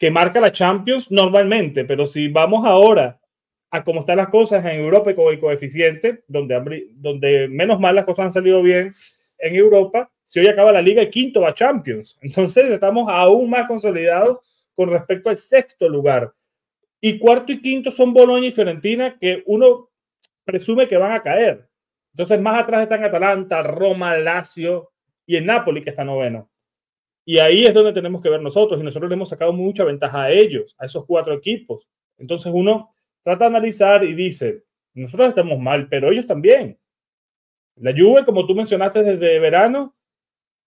que 0.00 0.10
marca 0.10 0.40
la 0.40 0.50
Champions 0.50 1.10
normalmente, 1.10 1.84
pero 1.84 2.06
si 2.06 2.28
vamos 2.28 2.64
ahora 2.64 3.20
a 3.70 3.84
cómo 3.84 4.00
están 4.00 4.16
las 4.16 4.30
cosas 4.30 4.64
en 4.64 4.80
Europa 4.80 5.10
y 5.10 5.14
con 5.14 5.30
el 5.30 5.38
coeficiente, 5.38 6.20
donde, 6.26 6.88
donde 6.94 7.48
menos 7.48 7.78
mal 7.78 7.94
las 7.94 8.06
cosas 8.06 8.24
han 8.24 8.32
salido 8.32 8.62
bien 8.62 8.90
en 9.38 9.54
Europa, 9.54 10.10
si 10.24 10.40
hoy 10.40 10.48
acaba 10.48 10.72
la 10.72 10.80
liga, 10.80 11.02
el 11.02 11.10
quinto 11.10 11.42
va 11.42 11.50
a 11.50 11.54
Champions. 11.54 12.16
Entonces 12.22 12.64
estamos 12.70 13.08
aún 13.10 13.50
más 13.50 13.68
consolidados 13.68 14.38
con 14.74 14.88
respecto 14.88 15.28
al 15.28 15.36
sexto 15.36 15.86
lugar. 15.86 16.32
Y 16.98 17.18
cuarto 17.18 17.52
y 17.52 17.60
quinto 17.60 17.90
son 17.90 18.14
Boloña 18.14 18.48
y 18.48 18.52
Fiorentina, 18.52 19.18
que 19.18 19.42
uno 19.44 19.90
presume 20.44 20.88
que 20.88 20.96
van 20.96 21.12
a 21.12 21.22
caer. 21.22 21.68
Entonces, 22.12 22.40
más 22.40 22.62
atrás 22.62 22.82
están 22.82 23.04
Atalanta, 23.04 23.62
Roma, 23.62 24.16
Lazio 24.16 24.92
y 25.26 25.36
el 25.36 25.44
Napoli, 25.44 25.82
que 25.82 25.90
está 25.90 26.04
noveno. 26.04 26.50
Y 27.30 27.38
ahí 27.38 27.62
es 27.64 27.72
donde 27.72 27.92
tenemos 27.92 28.20
que 28.20 28.28
ver 28.28 28.42
nosotros. 28.42 28.80
Y 28.80 28.82
nosotros 28.82 29.08
le 29.08 29.14
hemos 29.14 29.28
sacado 29.28 29.52
mucha 29.52 29.84
ventaja 29.84 30.24
a 30.24 30.32
ellos, 30.32 30.74
a 30.80 30.86
esos 30.86 31.06
cuatro 31.06 31.32
equipos. 31.32 31.86
Entonces, 32.18 32.50
uno 32.52 32.92
trata 33.22 33.44
de 33.44 33.50
analizar 33.50 34.02
y 34.02 34.14
dice: 34.14 34.64
nosotros 34.94 35.28
estamos 35.28 35.60
mal, 35.60 35.86
pero 35.88 36.10
ellos 36.10 36.26
también. 36.26 36.76
La 37.76 37.92
Juve, 37.96 38.24
como 38.24 38.44
tú 38.48 38.56
mencionaste 38.56 39.04
desde 39.04 39.38
verano, 39.38 39.94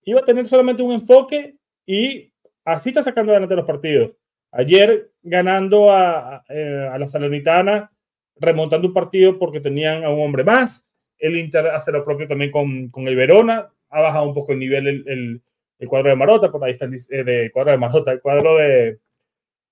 iba 0.05 0.21
a 0.21 0.23
tener 0.23 0.47
solamente 0.47 0.81
un 0.81 0.93
enfoque 0.93 1.57
y 1.85 2.31
así 2.63 2.91
está 2.91 3.01
sacando 3.01 3.33
adelante 3.33 3.57
los 3.57 3.65
partidos. 3.65 4.13
Ayer 4.53 5.11
ganando 5.21 5.91
a, 5.91 6.37
a, 6.37 6.45
eh, 6.47 6.97
la 6.97 7.07
Salernitana, 7.09 7.91
remontando 8.37 8.87
un 8.87 8.93
partido 8.93 9.37
porque 9.37 9.59
tenían 9.59 10.05
a 10.05 10.09
un 10.11 10.21
hombre 10.21 10.45
más. 10.45 10.87
El 11.17 11.35
Inter 11.35 11.67
hace 11.67 11.91
lo 11.91 12.05
propio 12.05 12.25
también 12.25 12.51
con, 12.51 12.87
con 12.87 13.05
el 13.09 13.17
Verona, 13.17 13.69
ha 13.89 14.01
bajado 14.01 14.29
un 14.29 14.33
poco 14.33 14.53
el 14.53 14.59
nivel 14.59 14.87
el, 14.87 15.03
el, 15.09 15.41
cuadro 15.87 16.09
de 16.09 16.15
Marota, 16.15 16.51
por 16.51 16.63
ahí 16.63 16.73
está 16.73 16.85
el, 16.85 17.25
de, 17.25 17.51
cuadro 17.51 17.71
de 17.71 17.77
Marota, 17.77 18.11
el 18.11 18.21
cuadro 18.21 18.57
de, 18.57 18.99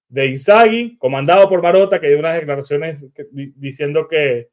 de 0.09 0.25
Inzaghi, 0.27 0.97
comandado 0.97 1.47
por 1.47 1.61
Marota, 1.61 1.99
que 1.99 2.09
dio 2.09 2.19
unas 2.19 2.35
declaraciones 2.35 3.05
diciendo 3.31 4.07
que, 4.07 4.49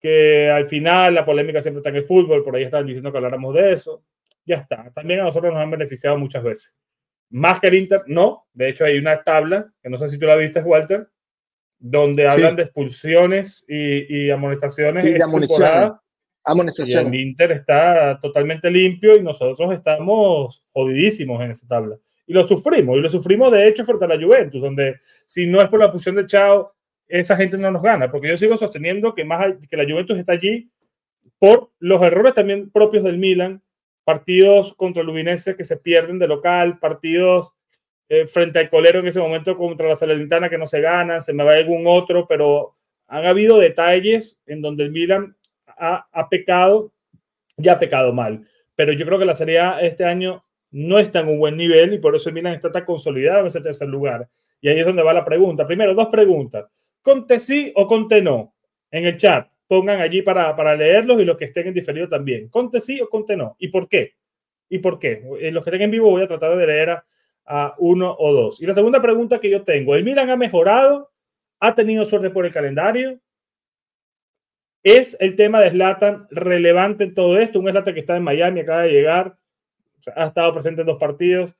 que 0.00 0.50
al 0.50 0.66
final 0.66 1.14
la 1.14 1.24
polémica 1.24 1.62
siempre 1.62 1.80
está 1.80 1.90
en 1.90 1.96
el 1.96 2.04
fútbol, 2.06 2.44
por 2.44 2.56
ahí 2.56 2.64
están 2.64 2.86
diciendo 2.86 3.10
que 3.10 3.18
habláramos 3.18 3.54
de 3.54 3.72
eso. 3.72 4.04
Ya 4.44 4.56
está, 4.56 4.90
también 4.94 5.20
a 5.20 5.24
nosotros 5.24 5.52
nos 5.52 5.62
han 5.62 5.70
beneficiado 5.70 6.18
muchas 6.18 6.42
veces. 6.42 6.76
Más 7.30 7.60
que 7.60 7.68
el 7.68 7.74
Inter, 7.74 8.02
no. 8.06 8.46
De 8.52 8.68
hecho, 8.68 8.84
hay 8.84 8.98
una 8.98 9.22
tabla, 9.22 9.72
que 9.82 9.88
no 9.88 9.96
sé 9.96 10.08
si 10.08 10.18
tú 10.18 10.26
la 10.26 10.36
viste, 10.36 10.60
Walter, 10.60 11.08
donde 11.78 12.28
hablan 12.28 12.56
de 12.56 12.64
expulsiones 12.64 13.64
y, 13.68 14.24
y 14.26 14.30
amonestaciones. 14.30 15.04
Sí, 15.04 15.12
de 15.12 15.22
amonestaciones. 15.22 15.92
Y 16.86 16.92
el 16.92 17.14
Inter 17.14 17.52
está 17.52 18.18
totalmente 18.20 18.70
limpio 18.70 19.16
y 19.16 19.22
nosotros 19.22 19.72
estamos 19.72 20.62
jodidísimos 20.72 21.40
en 21.42 21.50
esa 21.50 21.66
tabla. 21.66 21.96
Y 22.26 22.32
lo 22.32 22.46
sufrimos, 22.46 22.96
y 22.96 23.00
lo 23.00 23.08
sufrimos 23.08 23.50
de 23.50 23.66
hecho 23.66 23.84
frente 23.84 24.04
a 24.04 24.08
la 24.08 24.20
Juventus, 24.20 24.60
donde 24.60 24.96
si 25.26 25.46
no 25.46 25.60
es 25.60 25.68
por 25.68 25.80
la 25.80 25.90
posición 25.90 26.16
de 26.16 26.26
Chao, 26.26 26.72
esa 27.08 27.36
gente 27.36 27.58
no 27.58 27.70
nos 27.70 27.82
gana, 27.82 28.10
porque 28.10 28.28
yo 28.28 28.36
sigo 28.36 28.56
sosteniendo 28.56 29.14
que, 29.14 29.24
más 29.24 29.54
que 29.68 29.76
la 29.76 29.84
Juventus 29.84 30.16
está 30.16 30.32
allí 30.32 30.70
por 31.38 31.72
los 31.80 32.00
errores 32.02 32.34
también 32.34 32.70
propios 32.70 33.02
del 33.02 33.18
Milan, 33.18 33.62
partidos 34.04 34.74
contra 34.74 35.02
el 35.02 35.08
Udinese 35.08 35.56
que 35.56 35.64
se 35.64 35.76
pierden 35.76 36.18
de 36.18 36.28
local, 36.28 36.78
partidos 36.78 37.52
eh, 38.08 38.26
frente 38.26 38.58
al 38.58 38.70
colero 38.70 39.00
en 39.00 39.08
ese 39.08 39.20
momento 39.20 39.56
contra 39.56 39.88
la 39.88 39.96
Salernitana 39.96 40.50
que 40.50 40.58
no 40.58 40.66
se 40.66 40.80
gana, 40.80 41.20
se 41.20 41.32
me 41.32 41.44
va 41.44 41.54
algún 41.54 41.84
otro, 41.86 42.26
pero 42.28 42.76
han 43.08 43.24
habido 43.24 43.58
detalles 43.58 44.42
en 44.46 44.62
donde 44.62 44.84
el 44.84 44.90
Milan 44.90 45.36
ha, 45.80 46.06
ha 46.12 46.28
pecado 46.28 46.92
y 47.56 47.68
ha 47.68 47.78
pecado 47.78 48.12
mal. 48.12 48.46
Pero 48.76 48.92
yo 48.92 49.04
creo 49.04 49.18
que 49.18 49.24
la 49.24 49.34
Serie 49.34 49.60
este 49.82 50.04
año 50.04 50.44
no 50.70 50.98
está 50.98 51.20
en 51.20 51.28
un 51.28 51.38
buen 51.38 51.56
nivel 51.56 51.92
y 51.94 51.98
por 51.98 52.14
eso 52.14 52.28
el 52.28 52.34
Milan 52.34 52.54
está 52.54 52.70
tan 52.70 52.84
consolidado 52.84 53.40
en 53.40 53.46
ese 53.46 53.60
tercer 53.60 53.88
lugar. 53.88 54.28
Y 54.60 54.68
ahí 54.68 54.78
es 54.78 54.86
donde 54.86 55.02
va 55.02 55.12
la 55.12 55.24
pregunta. 55.24 55.66
Primero, 55.66 55.94
dos 55.94 56.08
preguntas. 56.08 56.66
¿Conte 57.02 57.40
sí 57.40 57.72
o 57.74 57.86
conte 57.86 58.22
no? 58.22 58.54
En 58.90 59.04
el 59.04 59.16
chat. 59.16 59.48
Pongan 59.66 60.00
allí 60.00 60.22
para, 60.22 60.54
para 60.56 60.74
leerlos 60.74 61.20
y 61.20 61.24
los 61.24 61.36
que 61.36 61.46
estén 61.46 61.68
en 61.68 61.74
diferido 61.74 62.08
también. 62.08 62.48
¿Conte 62.48 62.80
sí 62.80 63.00
o 63.00 63.08
conte 63.08 63.36
no? 63.36 63.56
¿Y 63.58 63.68
por 63.68 63.88
qué? 63.88 64.14
¿Y 64.68 64.78
por 64.78 64.98
qué? 64.98 65.22
En 65.40 65.54
los 65.54 65.64
que 65.64 65.70
estén 65.70 65.82
en 65.82 65.90
vivo 65.90 66.10
voy 66.10 66.22
a 66.22 66.26
tratar 66.26 66.56
de 66.56 66.66
leer 66.66 66.98
a 67.46 67.74
uno 67.78 68.14
o 68.18 68.32
dos. 68.32 68.60
Y 68.60 68.66
la 68.66 68.74
segunda 68.74 69.00
pregunta 69.00 69.40
que 69.40 69.50
yo 69.50 69.62
tengo, 69.62 69.94
¿el 69.94 70.04
Milan 70.04 70.30
ha 70.30 70.36
mejorado? 70.36 71.10
¿Ha 71.60 71.74
tenido 71.74 72.04
suerte 72.04 72.30
por 72.30 72.46
el 72.46 72.52
calendario? 72.52 73.18
¿Es 74.82 75.16
el 75.20 75.36
tema 75.36 75.60
de 75.60 75.70
Slatan 75.70 76.26
relevante 76.30 77.04
en 77.04 77.14
todo 77.14 77.38
esto? 77.38 77.60
Un 77.60 77.70
Slatan 77.70 77.94
que 77.94 78.00
está 78.00 78.16
en 78.16 78.24
Miami, 78.24 78.60
acaba 78.60 78.82
de 78.82 78.92
llegar, 78.92 79.36
ha 80.14 80.26
estado 80.26 80.52
presente 80.54 80.80
en 80.82 80.86
dos 80.86 80.98
partidos. 80.98 81.54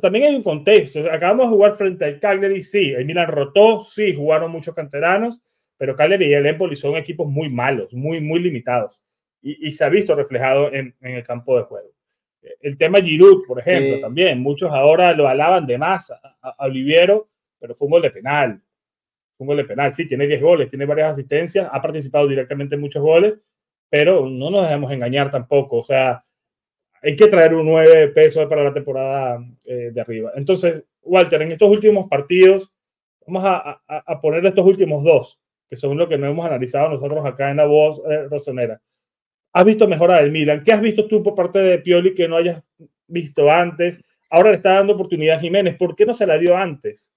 también 0.00 0.26
hay 0.26 0.34
un 0.34 0.42
contexto. 0.42 1.00
Acabamos 1.10 1.46
de 1.46 1.54
jugar 1.54 1.72
frente 1.72 2.04
al 2.04 2.20
Cagliari, 2.20 2.62
sí. 2.62 2.90
El 2.90 3.06
Milan 3.06 3.28
rotó, 3.28 3.80
sí, 3.80 4.14
jugaron 4.14 4.52
muchos 4.52 4.74
canteranos, 4.74 5.40
pero 5.76 5.96
Cagliari 5.96 6.26
y 6.26 6.34
el 6.34 6.46
Empoli 6.46 6.76
son 6.76 6.96
equipos 6.96 7.28
muy 7.28 7.48
malos, 7.48 7.92
muy, 7.92 8.20
muy 8.20 8.40
limitados. 8.40 9.00
Y, 9.44 9.72
se 9.72 9.84
ha 9.84 9.88
visto 9.88 10.14
reflejado 10.14 10.72
en 10.72 10.94
el 11.00 11.24
campo 11.24 11.56
de 11.56 11.64
juego. 11.64 11.92
El 12.60 12.76
tema 12.76 13.00
Giroud, 13.00 13.46
por 13.46 13.60
ejemplo, 13.60 14.00
también. 14.00 14.40
Muchos 14.40 14.70
ahora 14.72 15.12
lo 15.12 15.28
alaban 15.28 15.66
de 15.66 15.78
más 15.78 16.10
a, 16.10 16.54
Oliviero, 16.58 17.28
pero 17.58 17.74
fue 17.74 17.86
un 17.86 17.92
gol 17.92 18.02
de 18.02 18.10
penal. 18.10 18.60
Un 19.42 19.46
gol 19.46 19.58
de 19.58 19.64
penal. 19.64 19.94
Sí, 19.94 20.06
tiene 20.06 20.26
10 20.26 20.40
goles, 20.40 20.70
tiene 20.70 20.86
varias 20.86 21.12
asistencias, 21.12 21.68
ha 21.70 21.82
participado 21.82 22.26
directamente 22.26 22.74
en 22.74 22.80
muchos 22.80 23.02
goles, 23.02 23.34
pero 23.90 24.28
no 24.28 24.50
nos 24.50 24.62
dejemos 24.62 24.90
engañar 24.92 25.30
tampoco. 25.30 25.78
O 25.78 25.84
sea, 25.84 26.22
hay 27.02 27.16
que 27.16 27.26
traer 27.28 27.54
un 27.54 27.66
9 27.66 28.08
pesos 28.08 28.46
para 28.46 28.64
la 28.64 28.72
temporada 28.72 29.44
eh, 29.64 29.90
de 29.92 30.00
arriba. 30.00 30.32
Entonces, 30.36 30.84
Walter, 31.02 31.42
en 31.42 31.52
estos 31.52 31.70
últimos 31.70 32.08
partidos, 32.08 32.72
vamos 33.26 33.44
a, 33.44 33.82
a, 33.86 34.20
poner 34.20 34.44
estos 34.46 34.64
últimos 34.64 35.04
dos, 35.04 35.38
que 35.68 35.76
son 35.76 35.96
lo 35.96 36.08
que 36.08 36.18
no 36.18 36.26
hemos 36.26 36.46
analizado 36.46 36.88
nosotros 36.90 37.24
acá 37.24 37.50
en 37.50 37.56
la 37.58 37.66
voz 37.66 38.00
eh, 38.08 38.28
rosonera 38.28 38.80
has 39.52 39.64
visto 39.64 39.86
mejorar 39.86 40.24
el 40.24 40.32
Milan? 40.32 40.62
¿Qué 40.64 40.72
has 40.72 40.80
visto 40.80 41.06
tú 41.06 41.22
por 41.22 41.34
parte 41.34 41.58
de 41.58 41.78
Pioli 41.78 42.14
que 42.14 42.28
no 42.28 42.36
hayas 42.36 42.62
visto 43.06 43.50
antes? 43.50 44.00
Ahora 44.30 44.50
le 44.50 44.56
está 44.56 44.74
dando 44.74 44.94
oportunidad 44.94 45.36
a 45.36 45.40
Jiménez. 45.40 45.76
¿Por 45.76 45.94
qué 45.94 46.06
no 46.06 46.14
se 46.14 46.26
la 46.26 46.38
dio 46.38 46.56
antes? 46.56 47.12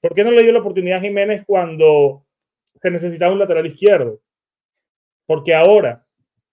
¿Por 0.00 0.14
qué 0.14 0.24
no 0.24 0.30
le 0.30 0.42
dio 0.42 0.52
la 0.52 0.60
oportunidad 0.60 0.98
a 0.98 1.02
Jiménez 1.02 1.44
cuando 1.46 2.24
se 2.80 2.90
necesitaba 2.90 3.32
un 3.32 3.38
lateral 3.38 3.66
izquierdo? 3.66 4.20
Porque 5.26 5.54
ahora, 5.54 6.06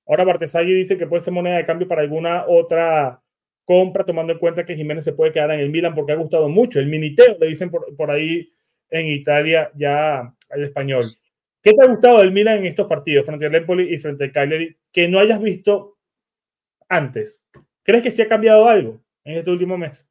ahora 0.08 0.24
Bartesagui 0.24 0.74
dice 0.74 0.98
que 0.98 1.08
puede 1.08 1.22
ser 1.22 1.34
moneda 1.34 1.58
de 1.58 1.66
cambio 1.66 1.88
para 1.88 2.02
alguna 2.02 2.46
otra 2.48 3.22
compra, 3.64 4.04
tomando 4.04 4.34
en 4.34 4.40
cuenta 4.40 4.66
que 4.66 4.76
Jiménez 4.76 5.04
se 5.04 5.14
puede 5.14 5.32
quedar 5.32 5.52
en 5.52 5.60
el 5.60 5.70
Milan 5.70 5.94
porque 5.94 6.14
ha 6.14 6.18
gustado 6.18 6.50
mucho. 6.50 6.80
El 6.80 6.88
miniteo, 6.88 7.38
le 7.40 7.48
dicen 7.48 7.70
por, 7.70 8.12
ahí 8.12 8.52
en 8.90 9.08
Italia 9.08 9.72
ya 9.76 10.20
al 10.50 10.64
español. 10.64 11.06
¿Qué 11.62 11.74
te 11.74 11.84
ha 11.84 11.88
gustado 11.88 12.20
del 12.20 12.32
Milan 12.32 12.60
en 12.60 12.66
estos 12.68 12.88
partidos 12.88 13.26
frente 13.26 13.46
al 13.48 13.56
Empoli 13.56 13.94
y 13.94 13.98
frente 13.98 14.26
al 14.26 14.32
Cagliari 14.32 14.78
que 14.92 15.08
no 15.08 15.20
hayas 15.20 15.42
visto 15.42 15.98
antes? 16.88 17.44
¿Crees 17.84 18.04
que 18.04 18.12
se 18.12 18.24
ha 18.24 18.28
cambiado 18.28 18.68
algo 18.68 19.02
en 19.24 19.38
este 19.38 19.52
último 19.52 19.78
mes? 19.78 20.08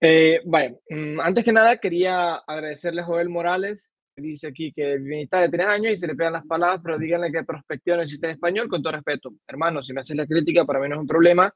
Eh, 0.00 0.40
vaya, 0.46 0.74
mm, 0.88 1.20
antes 1.20 1.44
que 1.44 1.52
nada 1.52 1.76
quería 1.76 2.36
agradecerle 2.36 3.02
a 3.02 3.04
Joel 3.04 3.28
Morales, 3.28 3.90
que 4.16 4.22
dice 4.22 4.48
aquí 4.48 4.72
que 4.72 4.98
mitad 4.98 5.42
de 5.42 5.50
tres 5.50 5.66
años 5.66 5.92
y 5.92 5.96
se 5.98 6.06
le 6.06 6.14
pegan 6.14 6.32
las 6.32 6.46
palabras, 6.46 6.80
pero 6.82 6.98
díganle 6.98 7.30
que 7.30 7.44
prospectiva 7.44 7.96
no 7.96 8.02
existe 8.02 8.26
en 8.26 8.32
español, 8.32 8.68
con 8.68 8.82
todo 8.82 8.94
respeto. 8.94 9.34
Hermano, 9.46 9.82
si 9.82 9.92
me 9.92 10.00
haces 10.00 10.16
la 10.16 10.26
crítica, 10.26 10.64
para 10.64 10.80
mí 10.80 10.88
no 10.88 10.94
es 10.94 11.00
un 11.02 11.06
problema. 11.06 11.52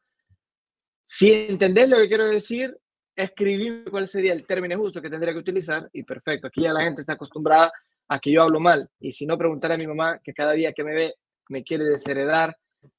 Si 1.07 1.33
entendés 1.33 1.89
lo 1.89 1.97
que 1.97 2.09
quiero 2.09 2.27
decir, 2.27 2.77
escribir 3.17 3.85
cuál 3.91 4.09
sería 4.09 4.33
el 4.33 4.47
término 4.47 4.77
justo 4.77 5.01
que 5.01 5.11
tendría 5.11 5.33
que 5.33 5.39
utilizar 5.39 5.89
y 5.93 6.03
perfecto. 6.03 6.49
Aquí 6.49 6.63
ya 6.63 6.73
la 6.73 6.83
gente 6.83 7.01
está 7.01 7.15
acostumbrada 7.15 7.73
a 8.09 8.19
que 8.19 8.31
yo 8.31 8.43
hablo 8.43 8.61
mal 8.61 8.89
y 9.01 9.13
si 9.13 9.25
no, 9.25 9.39
preguntaré 9.39 9.75
a 9.75 9.79
mi 9.79 9.87
mamá 9.87 10.21
que 10.23 10.35
cada 10.35 10.53
día 10.53 10.73
que 10.73 10.85
me 10.85 10.93
ve 10.93 11.15
me 11.49 11.63
quiere 11.63 11.85
desheredar 11.85 12.57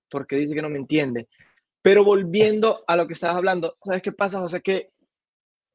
porque 0.09 0.37
dice 0.37 0.55
que 0.55 0.61
no 0.61 0.69
me 0.69 0.77
entiende. 0.77 1.27
Pero 1.81 2.03
volviendo 2.03 2.83
a 2.87 2.95
lo 2.95 3.05
que 3.05 3.13
estabas 3.13 3.37
hablando, 3.37 3.77
¿sabes 3.83 4.01
qué 4.01 4.11
pasa, 4.11 4.39
José? 4.39 4.61
Que 4.61 4.89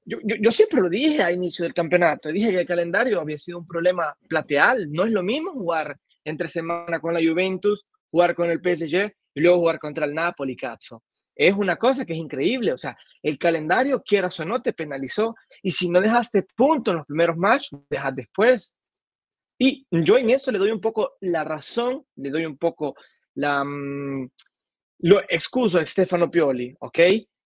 yo, 0.05 0.19
yo, 0.23 0.51
siempre 0.51 0.81
lo 0.81 0.89
dije 0.89 1.23
a 1.23 1.33
inicio 1.33 1.63
del 1.65 1.75
campeonato, 1.75 2.31
dije 2.31 2.51
que 2.51 2.61
el 2.61 2.67
calendario 2.67 3.21
había 3.21 3.39
sido 3.39 3.59
un 3.59 3.67
problema 3.67 4.17
plateal. 4.29 4.91
No 4.91 5.05
es 5.05 5.13
lo 5.13 5.23
mismo 5.23 5.53
jugar 5.53 5.99
entre 6.25 6.49
semana 6.49 7.01
con 7.01 7.15
la 7.15 7.21
Juventus, 7.21 7.85
jugar 8.11 8.35
con 8.35 8.51
el 8.51 8.61
PSG 8.61 9.13
y 9.35 9.41
luego 9.41 9.59
jugar 9.59 9.79
contra 9.79 10.07
el 10.07 10.15
Napoli, 10.15 10.57
cazzo. 10.57 11.03
Es 11.35 11.55
una 11.55 11.77
cosa 11.77 12.05
que 12.05 12.13
es 12.13 12.19
increíble. 12.19 12.73
O 12.73 12.79
sea, 12.79 12.97
el 13.23 13.39
calendario, 13.39 14.03
quieras 14.03 14.39
o 14.41 14.45
no, 14.45 14.61
te 14.61 14.73
penalizó. 14.73 15.35
Y 15.63 15.71
si 15.71 15.89
no 15.89 16.01
dejaste 16.01 16.47
punto 16.55 16.91
en 16.91 16.99
los 16.99 17.07
primeros 17.07 17.37
matches, 17.37 17.79
dejas 17.89 18.15
después. 18.15 18.77
Y 19.59 19.87
yo 19.91 20.19
en 20.19 20.31
esto 20.31 20.51
le 20.51 20.59
doy 20.59 20.71
un 20.71 20.81
poco 20.81 21.17
la 21.21 21.45
razón, 21.45 22.05
le 22.17 22.31
doy 22.31 22.47
un 22.47 22.57
poco 22.57 22.95
la, 23.35 23.63
mm, 23.65 24.29
lo 25.01 25.21
excuso 25.29 25.79
a 25.79 25.87
Stefano 25.87 26.31
Pioli, 26.31 26.75
¿ok? 26.81 26.99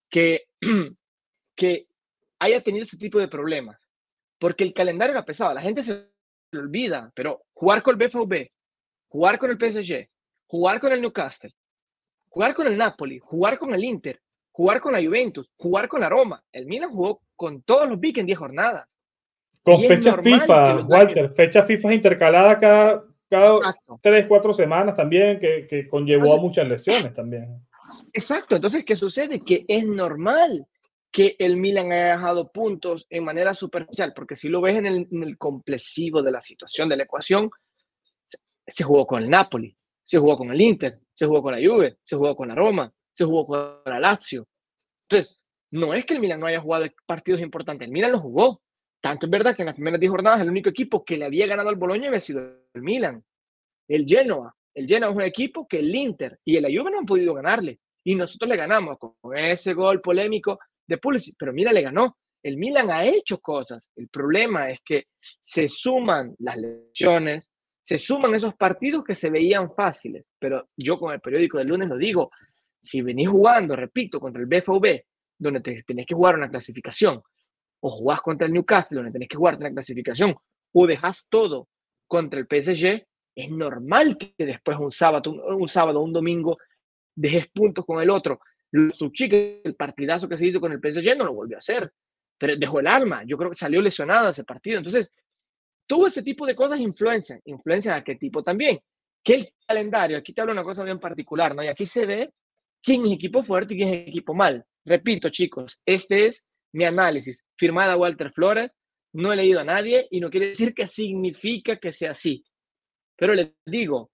Que, 0.09 0.45
que 1.55 1.87
haya 2.39 2.61
tenido 2.61 2.83
este 2.83 2.97
tipo 2.97 3.19
de 3.19 3.27
problemas. 3.27 3.79
Porque 4.39 4.63
el 4.63 4.73
calendario 4.73 5.13
era 5.13 5.25
pesado, 5.25 5.53
la 5.53 5.61
gente 5.61 5.83
se 5.83 6.07
lo 6.51 6.59
olvida, 6.59 7.11
pero 7.15 7.43
jugar 7.53 7.81
con 7.81 7.99
el 7.99 8.07
BVB, 8.07 8.47
jugar 9.07 9.39
con 9.39 9.49
el 9.49 9.57
PSG, 9.57 10.09
jugar 10.47 10.79
con 10.79 10.91
el 10.91 11.01
Newcastle, 11.01 11.53
jugar 12.29 12.53
con 12.53 12.67
el 12.67 12.77
Napoli, 12.77 13.19
jugar 13.19 13.57
con 13.57 13.73
el 13.73 13.83
Inter, 13.83 14.19
jugar 14.51 14.81
con 14.81 14.93
la 14.93 15.03
Juventus, 15.03 15.49
jugar 15.57 15.87
con 15.87 16.01
la 16.01 16.09
Roma. 16.09 16.43
El 16.51 16.65
Milan 16.65 16.91
jugó 16.91 17.21
con 17.35 17.61
todos 17.61 17.89
los 17.89 17.99
big 17.99 18.19
en 18.19 18.25
10 18.25 18.37
jornadas. 18.37 18.87
Con 19.63 19.81
fecha 19.81 20.21
FIFA, 20.21 20.81
Walter, 20.81 21.33
fecha 21.33 21.63
FIFA 21.63 21.93
intercalada 21.93 22.59
cada 22.59 23.03
cada 23.29 23.75
tres, 24.01 24.25
cuatro 24.27 24.53
semanas 24.53 24.95
también, 24.95 25.39
que, 25.39 25.67
que 25.67 25.87
conllevó 25.87 26.35
a 26.35 26.41
muchas 26.41 26.67
lesiones 26.67 27.13
también. 27.13 27.59
Exacto, 28.13 28.55
entonces, 28.55 28.85
¿qué 28.85 28.95
sucede? 28.95 29.39
Que 29.39 29.65
es 29.67 29.85
normal 29.85 30.65
que 31.15 31.37
el 31.39 31.55
Milan 31.55 31.93
haya 31.93 32.17
dejado 32.17 32.51
puntos 32.51 33.07
en 33.09 33.23
manera 33.23 33.53
superficial, 33.53 34.11
porque 34.13 34.35
si 34.35 34.49
lo 34.49 34.59
ves 34.59 34.75
en 34.75 34.85
el, 34.85 35.07
en 35.09 35.23
el 35.23 35.37
complexivo 35.37 36.21
de 36.21 36.29
la 36.29 36.41
situación 36.41 36.89
de 36.89 36.97
la 36.97 37.03
ecuación, 37.03 37.49
se, 38.25 38.37
se, 38.67 38.83
jugó 38.83 39.07
con 39.07 39.23
el 39.23 39.29
Napoli, 39.29 39.77
se 40.03 40.17
jugó 40.17 40.35
con 40.35 40.51
el 40.51 40.59
Inter, 40.59 40.99
se 41.13 41.25
jugó 41.25 41.41
con 41.41 41.53
la 41.53 41.65
Juve, 41.65 41.99
se 42.03 42.17
jugó 42.17 42.35
con 42.35 42.49
la 42.49 42.55
Roma, 42.55 42.93
se 43.13 43.23
jugó 43.23 43.47
con 43.47 43.79
la 43.85 43.97
Lazio. 43.97 44.45
Entonces, 45.07 45.39
no 45.71 45.93
es 45.93 46.05
que 46.05 46.15
el 46.15 46.19
Milan 46.19 46.41
no 46.41 46.47
haya 46.47 46.59
jugado 46.59 46.85
partidos 47.05 47.39
importantes, 47.39 47.85
el 47.85 47.93
Milan 47.93 48.11
lo 48.11 48.19
jugó, 48.19 48.61
tanto 48.99 49.27
es 49.27 49.29
verdad 49.29 49.55
que 49.55 49.61
en 49.61 49.67
las 49.67 49.75
primeras 49.75 50.01
10 50.01 50.11
jornadas 50.11 50.41
el 50.41 50.49
único 50.49 50.67
equipo 50.69 51.05
que 51.05 51.15
le 51.15 51.23
había 51.23 51.47
ganado 51.47 51.69
al 51.69 51.77
Boloña 51.77 52.09
había 52.09 52.19
sido 52.19 52.41
el 52.73 52.81
Milan. 52.81 53.23
El 53.87 54.05
Genoa. 54.05 54.53
El 54.73 54.85
Genoa 54.85 55.11
es 55.11 55.15
un 55.15 55.21
equipo 55.21 55.65
que 55.65 55.79
el 55.79 55.95
Inter 55.95 56.41
y 56.43 56.57
el 56.57 56.65
Juve 56.77 56.91
no 56.91 56.99
han 56.99 57.05
podido 57.05 57.33
ganarle. 57.33 57.79
Y 58.03 58.15
nosotros 58.15 58.49
le 58.49 58.57
ganamos 58.57 58.97
con 58.97 59.15
ese 59.37 59.73
gol 59.73 60.01
polémico 60.01 60.59
de 60.87 60.97
Pulisic. 60.97 61.35
Pero 61.37 61.53
mira, 61.53 61.71
le 61.71 61.81
ganó. 61.81 62.17
El 62.43 62.57
Milan 62.57 62.91
ha 62.91 63.05
hecho 63.05 63.39
cosas. 63.39 63.87
El 63.95 64.07
problema 64.07 64.69
es 64.69 64.79
que 64.85 65.05
se 65.39 65.67
suman 65.67 66.35
las 66.39 66.57
lesiones, 66.57 67.49
se 67.83 67.97
suman 67.97 68.35
esos 68.35 68.55
partidos 68.55 69.03
que 69.03 69.15
se 69.15 69.29
veían 69.29 69.73
fáciles. 69.73 70.25
Pero 70.39 70.69
yo 70.77 70.99
con 70.99 71.13
el 71.13 71.21
periódico 71.21 71.57
del 71.57 71.67
lunes 71.67 71.89
lo 71.89 71.97
digo, 71.97 72.29
si 72.79 73.01
venís 73.01 73.27
jugando, 73.27 73.75
repito, 73.75 74.19
contra 74.19 74.41
el 74.41 74.47
BFV, 74.47 75.03
donde 75.37 75.61
te, 75.61 75.83
tenés 75.83 76.05
que 76.05 76.13
jugar 76.13 76.35
una 76.35 76.49
clasificación, 76.49 77.21
o 77.81 77.91
jugás 77.91 78.21
contra 78.21 78.47
el 78.47 78.53
Newcastle, 78.53 78.97
donde 78.97 79.11
tenés 79.11 79.29
que 79.29 79.37
jugar 79.37 79.57
la 79.59 79.71
clasificación, 79.71 80.35
o 80.73 80.87
dejas 80.87 81.25
todo 81.29 81.67
contra 82.07 82.39
el 82.39 82.45
PSG, 82.45 83.05
es 83.35 83.51
normal 83.51 84.17
que 84.17 84.45
después 84.45 84.77
un 84.79 84.91
sábado, 84.91 85.31
un, 85.31 85.67
sábado, 85.67 86.01
un 86.01 86.13
domingo, 86.13 86.57
dejes 87.15 87.47
puntos 87.49 87.85
con 87.85 88.01
el 88.01 88.09
otro. 88.09 88.39
El 88.75 89.75
partidazo 89.75 90.27
que 90.27 90.37
se 90.37 90.47
hizo 90.47 90.59
con 90.59 90.71
el 90.71 90.79
PSG 90.79 91.17
no 91.17 91.25
lo 91.25 91.33
volvió 91.33 91.57
a 91.57 91.59
hacer, 91.59 91.91
pero 92.37 92.57
dejó 92.57 92.79
el 92.79 92.87
alma. 92.87 93.23
Yo 93.25 93.37
creo 93.37 93.49
que 93.49 93.57
salió 93.57 93.81
lesionado 93.81 94.29
ese 94.29 94.43
partido. 94.43 94.77
Entonces, 94.77 95.11
todo 95.87 96.07
ese 96.07 96.23
tipo 96.23 96.45
de 96.45 96.55
cosas 96.55 96.79
influencian. 96.79 97.39
¿Influencian 97.45 97.95
a 97.95 98.03
qué 98.03 98.15
tipo 98.15 98.43
también? 98.43 98.79
Que 99.23 99.33
el 99.35 99.53
calendario, 99.67 100.17
aquí 100.17 100.33
te 100.33 100.41
hablo 100.41 100.53
una 100.53 100.63
cosa 100.63 100.83
bien 100.83 100.99
particular, 100.99 101.55
¿no? 101.55 101.63
Y 101.63 101.67
aquí 101.67 101.85
se 101.85 102.05
ve 102.05 102.33
quién 102.81 103.05
es 103.05 103.13
equipo 103.13 103.43
fuerte 103.43 103.73
y 103.73 103.77
quién 103.77 103.93
es 103.93 104.07
equipo 104.07 104.33
mal. 104.33 104.65
Repito, 104.83 105.29
chicos, 105.29 105.79
este 105.85 106.27
es 106.27 106.43
mi 106.73 106.83
análisis, 106.83 107.43
firmada 107.55 107.97
Walter 107.97 108.31
Flores, 108.31 108.69
no 109.13 109.31
he 109.31 109.35
leído 109.37 109.61
a 109.61 109.63
nadie 109.63 110.07
y 110.11 110.19
no 110.19 110.29
quiere 110.29 110.47
decir 110.49 110.73
que 110.73 110.85
significa 110.85 111.77
que 111.77 111.93
sea 111.93 112.11
así. 112.11 112.43
Pero 113.15 113.33
les 113.33 113.51
digo, 113.65 114.11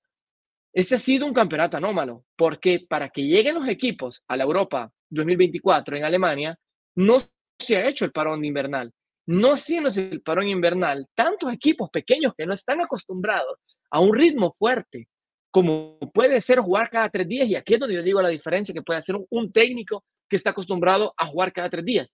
este 0.73 0.95
ha 0.95 0.99
sido 0.99 1.25
un 1.25 1.33
campeonato 1.33 1.77
anómalo, 1.77 2.25
porque 2.35 2.85
para 2.87 3.09
que 3.09 3.23
lleguen 3.23 3.55
los 3.55 3.67
equipos 3.67 4.23
a 4.27 4.37
la 4.37 4.43
Europa 4.43 4.91
2024 5.09 5.97
en 5.97 6.03
Alemania, 6.03 6.57
no 6.95 7.17
se 7.59 7.77
ha 7.77 7.87
hecho 7.87 8.05
el 8.05 8.11
parón 8.11 8.43
invernal. 8.45 8.91
No 9.27 9.53
haciéndose 9.53 10.09
el 10.09 10.21
parón 10.21 10.47
invernal, 10.47 11.07
tantos 11.15 11.53
equipos 11.53 11.89
pequeños 11.89 12.33
que 12.35 12.45
no 12.45 12.53
están 12.53 12.81
acostumbrados 12.81 13.57
a 13.89 13.99
un 13.99 14.15
ritmo 14.15 14.55
fuerte, 14.57 15.07
como 15.51 15.99
puede 16.13 16.41
ser 16.41 16.59
jugar 16.59 16.89
cada 16.89 17.09
tres 17.09 17.27
días, 17.27 17.47
y 17.47 17.55
aquí 17.55 17.73
es 17.73 17.79
donde 17.79 17.95
yo 17.95 18.03
digo 18.03 18.21
la 18.21 18.29
diferencia 18.29 18.73
que 18.73 18.81
puede 18.81 18.99
hacer 18.99 19.15
un, 19.15 19.25
un 19.29 19.51
técnico 19.51 20.03
que 20.29 20.37
está 20.37 20.51
acostumbrado 20.51 21.13
a 21.17 21.27
jugar 21.27 21.51
cada 21.53 21.69
tres 21.69 21.85
días 21.85 22.09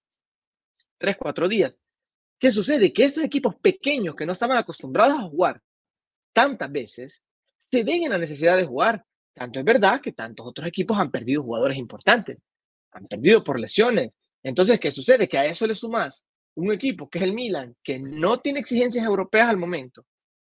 tres, 0.97 1.17
cuatro 1.17 1.47
días. 1.47 1.75
¿Qué 2.39 2.51
sucede? 2.51 2.93
Que 2.93 3.05
estos 3.05 3.23
equipos 3.23 3.55
pequeños 3.55 4.15
que 4.15 4.25
no 4.25 4.33
estaban 4.33 4.57
acostumbrados 4.57 5.19
a 5.19 5.23
jugar 5.23 5.61
tantas 6.33 6.71
veces, 6.71 7.23
se 7.69 7.83
ven 7.83 8.03
en 8.03 8.11
la 8.11 8.17
necesidad 8.17 8.57
de 8.57 8.65
jugar. 8.65 9.03
Tanto 9.33 9.59
es 9.59 9.65
verdad 9.65 10.01
que 10.01 10.13
tantos 10.13 10.47
otros 10.47 10.67
equipos 10.67 10.97
han 10.97 11.11
perdido 11.11 11.43
jugadores 11.43 11.77
importantes, 11.77 12.37
han 12.91 13.05
perdido 13.05 13.43
por 13.43 13.59
lesiones. 13.59 14.11
Entonces, 14.41 14.79
¿qué 14.79 14.91
sucede? 14.91 15.27
Que 15.27 15.37
a 15.37 15.45
eso 15.45 15.67
le 15.67 15.75
sumas 15.75 16.25
un 16.55 16.71
equipo 16.71 17.07
que 17.09 17.19
es 17.19 17.23
el 17.23 17.33
Milan, 17.33 17.75
que 17.83 17.99
no 17.99 18.39
tiene 18.39 18.59
exigencias 18.59 19.05
europeas 19.05 19.49
al 19.49 19.57
momento, 19.57 20.05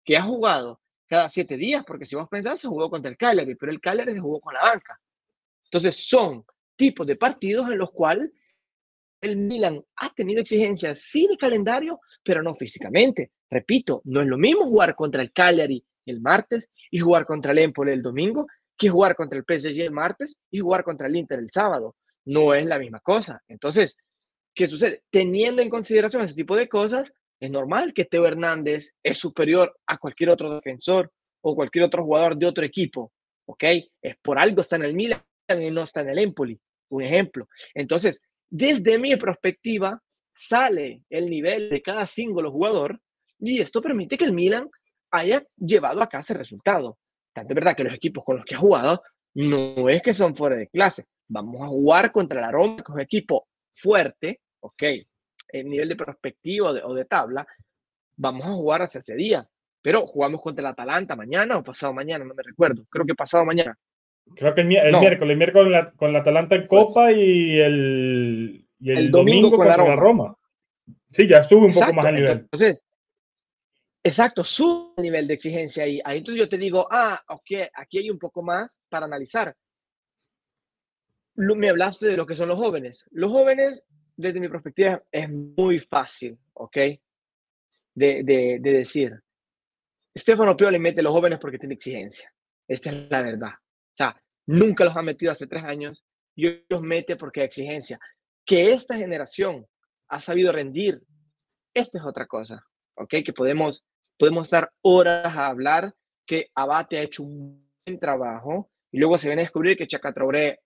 que 0.04 0.18
ha 0.18 0.22
jugado 0.22 0.82
cada 1.08 1.30
siete 1.30 1.58
días, 1.58 1.84
porque 1.86 2.06
si 2.06 2.16
vos 2.16 2.28
pensás, 2.30 2.60
se 2.60 2.68
jugó 2.68 2.90
contra 2.90 3.10
el 3.10 3.18
Cagliari, 3.18 3.56
pero 3.56 3.72
el 3.72 3.80
Cagliari 3.80 4.14
se 4.14 4.20
jugó 4.20 4.40
con 4.40 4.54
la 4.54 4.62
banca. 4.62 5.00
Entonces, 5.64 6.08
son 6.08 6.46
tipos 6.76 7.08
de 7.08 7.16
partidos 7.16 7.72
en 7.72 7.78
los 7.80 7.92
cuales 7.92 8.30
el 9.22 9.38
Milan 9.38 9.84
ha 9.96 10.14
tenido 10.14 10.42
exigencias, 10.42 11.02
sí, 11.02 11.28
de 11.28 11.38
calendario, 11.38 12.00
pero 12.24 12.44
no 12.44 12.54
físicamente. 12.56 13.32
Repito, 13.50 14.02
no 14.06 14.22
es 14.22 14.28
lo 14.28 14.38
mismo 14.38 14.66
jugar 14.66 14.96
contra 14.96 15.22
el 15.22 15.32
Cagliari 15.32 15.84
el 16.06 16.22
martes 16.22 16.70
y 16.92 17.00
jugar 17.00 17.26
contra 17.26 17.52
el 17.52 17.60
Empoli 17.60 17.92
el 17.92 18.02
domingo 18.02 18.48
que 18.78 18.90
jugar 18.90 19.16
contra 19.16 19.40
el 19.40 19.46
PSG 19.48 19.82
el 19.82 19.92
martes 19.92 20.42
y 20.52 20.60
jugar 20.60 20.84
contra 20.84 21.08
el 21.08 21.16
Inter 21.16 21.40
el 21.40 21.50
sábado. 21.50 21.96
No 22.26 22.54
es 22.54 22.66
la 22.66 22.80
misma 22.80 23.00
cosa. 23.00 23.42
Entonces, 23.48 23.98
¿qué 24.54 24.68
sucede? 24.68 25.04
Teniendo 25.10 25.62
en 25.62 25.70
consideración 25.70 26.24
ese 26.24 26.36
tipo 26.36 26.56
de 26.56 26.68
cosas, 26.68 27.12
es 27.40 27.52
normal 27.52 27.94
que 27.94 28.06
Teo 28.06 28.26
Hernández 28.26 28.96
es 29.04 29.18
superior 29.18 29.78
a 29.86 29.98
cualquier 29.98 30.30
otro 30.30 30.56
defensor 30.56 31.12
o 31.42 31.56
cualquier 31.56 31.86
otro 31.86 32.04
jugador 32.04 32.38
de 32.38 32.48
otro 32.48 32.66
equipo. 32.66 33.12
¿Ok? 33.48 33.64
Es 34.02 34.18
por 34.22 34.40
algo 34.40 34.62
está 34.62 34.76
en 34.78 34.84
el 34.84 34.94
Milan 34.94 35.22
y 35.50 35.72
no 35.72 35.84
está 35.84 36.02
en 36.02 36.10
el 36.10 36.20
Empoli. 36.20 36.60
Un 36.90 37.04
ejemplo. 37.04 37.48
Entonces, 37.74 38.22
desde 38.50 38.98
mi 38.98 39.16
perspectiva, 39.16 40.02
sale 40.34 41.04
el 41.10 41.30
nivel 41.30 41.70
de 41.70 41.82
cada 41.82 42.06
símbolo 42.06 42.52
jugador 42.52 43.00
y 43.40 43.60
esto 43.60 43.82
permite 43.82 44.18
que 44.18 44.26
el 44.26 44.34
Milan 44.34 44.70
haya 45.16 45.44
llevado 45.58 46.02
a 46.02 46.10
casa 46.10 46.34
el 46.34 46.40
resultado. 46.40 46.98
Tanto 47.34 47.54
es 47.54 47.56
verdad 47.56 47.76
que 47.76 47.84
los 47.84 47.94
equipos 47.94 48.24
con 48.24 48.38
los 48.38 48.46
que 48.46 48.56
ha 48.56 48.60
jugado 48.60 49.04
no 49.36 49.90
es 49.90 50.02
que 50.02 50.14
son 50.14 50.36
fuera 50.36 50.56
de 50.56 50.68
clase. 50.68 51.06
Vamos 51.28 51.62
a 51.62 51.68
jugar 51.68 52.12
contra 52.12 52.40
la 52.40 52.52
Roma, 52.52 52.78
que 52.78 52.84
es 52.84 52.90
un 52.90 53.02
equipo 53.02 53.48
fuerte, 53.74 54.40
ok, 54.62 54.84
el 55.50 55.70
nivel 55.70 55.90
de 55.90 55.96
perspectiva 55.96 56.70
o 56.70 56.94
de, 56.94 57.06
tabla, 57.06 57.46
vamos 58.16 58.46
a 58.46 58.54
jugar 58.54 58.84
hacia 58.84 59.00
ese 59.00 59.16
día. 59.16 59.46
Pero 59.82 60.08
jugamos 60.08 60.42
contra 60.42 60.62
el 60.62 60.68
Atalanta 60.68 61.16
mañana 61.16 61.58
o 61.58 61.64
pasado 61.64 61.94
mañana, 61.94 62.26
no 62.26 62.34
me 62.34 62.44
recuerdo. 62.44 62.86
Creo 62.90 63.06
que 63.06 63.14
pasado 63.14 63.46
mañana. 63.46 63.78
Creo 64.36 64.56
que 64.56 64.62
el, 64.62 64.68
miércoles, 64.68 65.22
el 65.22 65.38
miércoles 65.38 65.88
con 65.98 66.12
la 66.12 66.20
Atalanta 66.20 66.56
en 66.56 66.68
pues 66.68 66.86
Copa 66.88 67.12
y, 67.12 67.60
el, 67.60 68.68
el, 68.82 69.12
domingo, 69.12 69.52
con 69.52 69.60
contra 69.60 69.86
la 69.86 69.96
Roma. 69.96 70.36
Sí, 71.12 71.28
ya 71.28 71.44
sube 71.44 71.68
un 71.68 71.74
poco 71.74 71.94
más 71.94 72.06
el 72.08 72.16
nivel. 72.16 72.32
Entonces, 72.40 72.84
Exacto, 74.06 74.44
su 74.44 74.94
nivel 74.98 75.28
de 75.28 75.34
exigencia 75.34 75.84
ahí. 75.84 76.00
ahí. 76.06 76.20
Entonces 76.20 76.40
yo 76.40 76.48
te 76.48 76.60
digo, 76.60 76.88
ah, 76.92 77.20
ok, 77.28 77.72
aquí 77.74 77.98
hay 77.98 78.12
un 78.12 78.20
poco 78.20 78.44
más 78.44 78.80
para 78.88 79.08
analizar. 79.08 79.58
Me 81.34 81.70
hablaste 81.72 82.10
de 82.10 82.16
lo 82.16 82.28
que 82.28 82.36
son 82.36 82.50
los 82.50 82.60
jóvenes. 82.60 83.04
Los 83.10 83.32
jóvenes, 83.32 83.84
desde 84.16 84.40
mi 84.40 84.48
perspectiva, 84.48 85.02
es 85.12 85.28
muy 85.32 85.80
fácil, 85.80 86.38
¿ok? 86.54 86.78
De, 87.96 88.24
de, 88.24 88.60
de 88.62 88.72
decir. 88.72 89.20
Estefano 90.14 90.56
Pio 90.56 90.70
le 90.70 90.78
mete 90.78 91.00
a 91.00 91.04
los 91.04 91.12
jóvenes 91.12 91.40
porque 91.40 91.58
tiene 91.58 91.74
exigencia. 91.74 92.32
Esta 92.68 92.92
es 92.92 93.10
la 93.10 93.24
verdad. 93.24 93.54
O 93.56 93.96
sea, 93.96 94.22
nunca 94.46 94.86
los 94.86 94.96
ha 94.96 95.02
metido 95.02 95.32
hace 95.32 95.48
tres 95.48 95.64
años 95.64 96.06
y 96.36 96.46
hoy 96.46 96.66
los 96.70 96.84
mete 96.84 97.16
porque 97.16 97.40
hay 97.40 97.48
exigencia. 97.48 98.00
Que 98.46 98.72
esta 98.72 98.98
generación 98.98 99.66
ha 100.10 100.20
sabido 100.20 100.52
rendir, 100.52 101.02
esta 101.74 101.98
es 101.98 102.06
otra 102.06 102.28
cosa, 102.28 102.64
¿ok? 102.98 103.10
Que 103.26 103.34
podemos 103.34 103.84
podemos 104.18 104.44
estar 104.44 104.72
horas 104.82 105.36
a 105.36 105.48
hablar 105.48 105.94
que 106.26 106.50
Abate 106.56 106.98
ha 106.98 107.04
hecho 107.04 107.24
un 107.24 107.68
buen 107.86 108.00
trabajo 108.00 108.70
y 108.92 108.98
luego 108.98 109.18
se 109.18 109.28
viene 109.28 109.42
a 109.42 109.46
descubrir 109.46 109.78
que 109.78 109.88
Chaca 109.88 110.14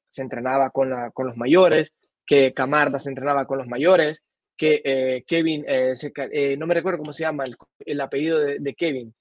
se 0.09 0.21
entrenaba 0.21 0.69
con, 0.69 0.89
la, 0.89 1.11
con 1.11 1.27
los 1.27 1.37
mayores, 1.37 1.93
que 2.25 2.53
Camarda 2.53 2.99
se 2.99 3.09
entrenaba 3.09 3.45
con 3.45 3.57
los 3.57 3.67
mayores, 3.67 4.23
que 4.55 4.81
eh, 4.83 5.23
Kevin, 5.25 5.63
eh, 5.67 5.95
eh, 6.31 6.57
no 6.57 6.67
me 6.67 6.73
recuerdo 6.73 6.99
cómo 6.99 7.13
se 7.13 7.23
llama 7.23 7.45
el, 7.79 8.01
apellido 8.01 8.39
de, 8.39 8.75
Kevin, 8.75 9.13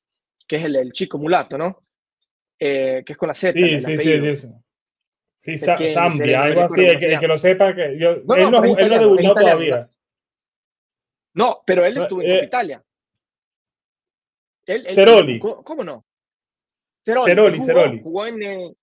que 0.47 0.57
es 0.57 0.65
el, 0.65 0.93
chico 0.93 1.17
mulato, 1.17 1.57
¿no? 1.57 1.85
que 2.59 3.05
es 3.07 3.17
con 3.17 3.29
la 3.29 3.35
Z. 3.35 3.53
Sí, 3.53 3.81
sí, 3.81 3.99
sí, 3.99 4.35
sí, 4.35 4.51
sí. 5.37 5.57
Zambia, 5.57 6.43
algo 6.43 6.63
así, 6.63 6.85
el 6.85 6.99
que, 6.99 7.29
lo 7.29 7.39
sepa, 7.39 7.73
que 7.75 7.97
yo, 7.97 8.11
él 8.11 8.25
no, 8.27 8.51
no, 8.51 8.77
él 8.77 8.89
no 8.89 8.99
debutó 8.99 9.35
todavía. 9.35 9.89
No, 11.35 11.63
pero 11.65 11.85
él 11.85 11.97
estuvo 11.97 12.21
en 12.21 12.45
Italia. 12.45 12.83
Ceroli. 14.95 15.39
¿Cómo 15.39 15.85
no? 15.85 16.05
Ceroli, 17.05 17.61
Ceroli. 17.61 18.01
Jugó, 18.03 18.27
en, 18.27 18.43
el, 18.43 18.77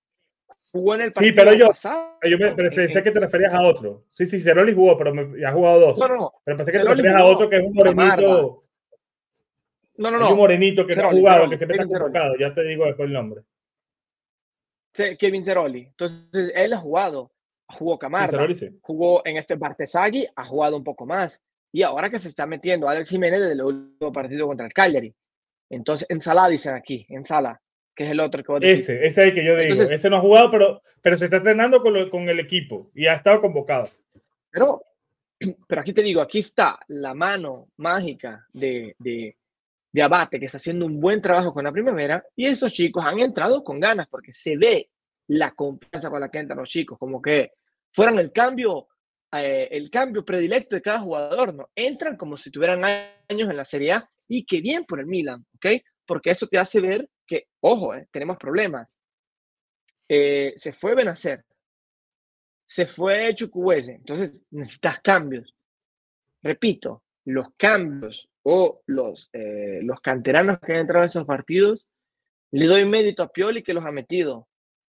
jugó 0.72 0.96
en 0.96 1.02
el 1.02 1.14
Sí, 1.14 1.32
pero 1.32 1.54
yo, 1.54 1.72
yo 2.24 2.38
me, 2.38 2.72
pensé 2.72 3.04
que 3.04 3.12
te 3.12 3.20
referías 3.20 3.54
a 3.54 3.62
otro. 3.62 4.06
Sí, 4.10 4.26
sí, 4.26 4.40
Ceroli 4.40 4.74
jugó, 4.74 4.98
pero 4.98 5.14
me, 5.14 5.46
ha 5.46 5.52
jugado 5.52 5.80
dos. 5.80 6.00
No, 6.00 6.08
no, 6.08 6.16
no. 6.16 6.34
Pero 6.44 6.58
pensé 6.58 6.72
que 6.72 6.80
te 6.80 6.84
referías 6.84 7.16
a 7.16 7.26
otro 7.26 7.50
que 7.50 7.58
es 7.58 7.66
un 7.66 7.74
morenito. 7.74 8.62
No, 9.98 10.12
no, 10.12 10.18
no. 10.18 10.32
Un 10.32 10.38
morenito 10.38 10.86
que 10.86 10.96
no 10.96 11.08
ha 11.08 11.12
jugado, 11.12 11.50
que 11.50 11.58
siempre 11.58 11.78
está 11.78 12.00
convocado. 12.00 12.36
Ya 12.38 12.54
te 12.54 12.64
digo 12.64 12.86
después 12.86 13.08
el 13.08 13.14
nombre. 13.14 13.42
Kevin 15.20 15.44
Ceroli. 15.44 15.82
Entonces, 15.88 16.52
él 16.56 16.74
ha 16.74 16.78
jugado. 16.78 17.32
Jugó 17.68 17.98
Camarda. 17.98 18.48
Jugó 18.82 19.22
en 19.26 19.38
este 19.38 19.56
Bartesagui, 19.56 20.28
ha 20.36 20.46
jugado 20.46 20.78
un 20.78 20.84
poco 20.84 21.06
más. 21.06 21.44
Y 21.72 21.82
ahora 21.84 22.10
que 22.10 22.20
se 22.20 22.30
está 22.30 22.46
metiendo 22.46 22.88
Alex 22.88 23.10
Jiménez 23.10 23.40
desde 23.40 23.54
el 23.54 23.62
último 23.62 24.12
partido 24.12 24.48
contra 24.48 24.66
el 24.66 24.74
Cagliari. 24.74 25.14
Entonces, 25.76 26.08
en 26.10 26.22
sala 26.22 26.48
dicen 26.48 26.74
aquí, 26.74 27.06
en 27.10 27.26
sala, 27.26 27.62
que 27.94 28.06
es 28.06 28.12
el 28.12 28.20
otro 28.22 28.42
que 28.44 28.52
vos 28.52 28.62
Ese, 28.64 29.06
ese 29.06 29.08
es 29.08 29.18
el 29.18 29.34
que 29.34 29.46
yo 29.46 29.58
digo. 29.58 29.84
ese 29.84 30.10
no 30.10 30.18
ha 30.18 30.22
jugado, 30.22 30.50
pero, 30.50 30.80
pero 31.02 31.18
se 31.18 31.26
está 31.26 31.38
entrenando 31.38 31.82
con, 31.82 32.10
con 32.10 32.30
el 32.30 32.40
equipo 32.40 32.90
y 32.94 33.08
ha 33.08 33.14
estado 33.14 33.42
convocado. 33.42 33.90
Pero, 34.50 34.84
pero 35.68 35.82
aquí 35.82 35.92
te 35.92 36.02
digo, 36.02 36.22
aquí 36.22 36.40
está 36.40 36.80
la 36.88 37.14
mano 37.14 37.68
mágica 37.78 38.46
de, 38.54 38.96
de, 39.00 39.38
de 39.92 40.02
Abate, 40.02 40.40
que 40.40 40.46
está 40.46 40.58
haciendo 40.58 40.86
un 40.86 41.00
buen 41.00 41.22
trabajo 41.22 41.54
con 41.54 41.66
la 41.66 41.74
primavera, 41.74 42.24
y 42.38 42.46
esos 42.48 42.72
chicos 42.72 43.04
han 43.06 43.20
entrado 43.20 43.62
con 43.62 43.80
ganas, 43.80 44.08
porque 44.08 44.34
se 44.34 44.56
ve 44.56 44.90
la 45.28 45.52
confianza 45.52 46.10
con 46.10 46.22
la 46.22 46.30
que 46.30 46.40
entran 46.40 46.60
los 46.60 46.70
chicos, 46.70 46.98
como 46.98 47.22
que 47.22 47.52
fueran 47.92 48.18
el 48.20 48.32
cambio, 48.32 48.88
eh, 49.34 49.68
el 49.72 49.90
cambio 49.90 50.24
predilecto 50.24 50.76
de 50.76 50.82
cada 50.82 51.02
jugador, 51.02 51.54
¿no? 51.54 51.70
Entran 51.76 52.16
como 52.16 52.38
si 52.38 52.50
tuvieran 52.50 52.84
años 52.84 53.50
en 53.50 53.58
la 53.58 53.66
Serie 53.66 53.92
A 53.92 54.10
y 54.28 54.46
qué 54.46 54.62
bien 54.62 54.86
por 54.86 55.00
el 55.00 55.06
Milan, 55.06 55.46
¿ok? 55.56 55.82
Porque 56.06 56.32
eso 56.32 56.48
te 56.48 56.58
hace 56.58 56.82
ver 56.82 57.10
que, 57.26 57.48
ojo, 57.62 57.96
eh, 57.96 58.08
tenemos 58.12 58.38
problemas. 58.38 58.88
Eh, 60.08 60.54
se 60.56 60.74
fue 60.74 60.96
Benacer, 60.96 61.44
se 62.68 62.86
fue 62.86 63.34
Chukwueze, 63.34 63.94
entonces 63.94 64.44
necesitas 64.52 65.00
cambios. 65.02 65.54
Repito, 66.44 67.04
los 67.26 67.48
cambios 67.58 68.30
o 68.44 68.82
los, 68.86 69.30
eh, 69.34 69.80
los 69.82 70.00
canteranos 70.02 70.60
que 70.60 70.74
han 70.74 70.80
entrado 70.82 71.04
en 71.04 71.10
esos 71.10 71.26
partidos, 71.26 71.88
le 72.52 72.68
doy 72.68 72.86
mérito 72.86 73.24
a 73.24 73.32
Pioli 73.32 73.64
que 73.64 73.74
los 73.74 73.84
ha 73.84 73.92
metido, 73.92 74.48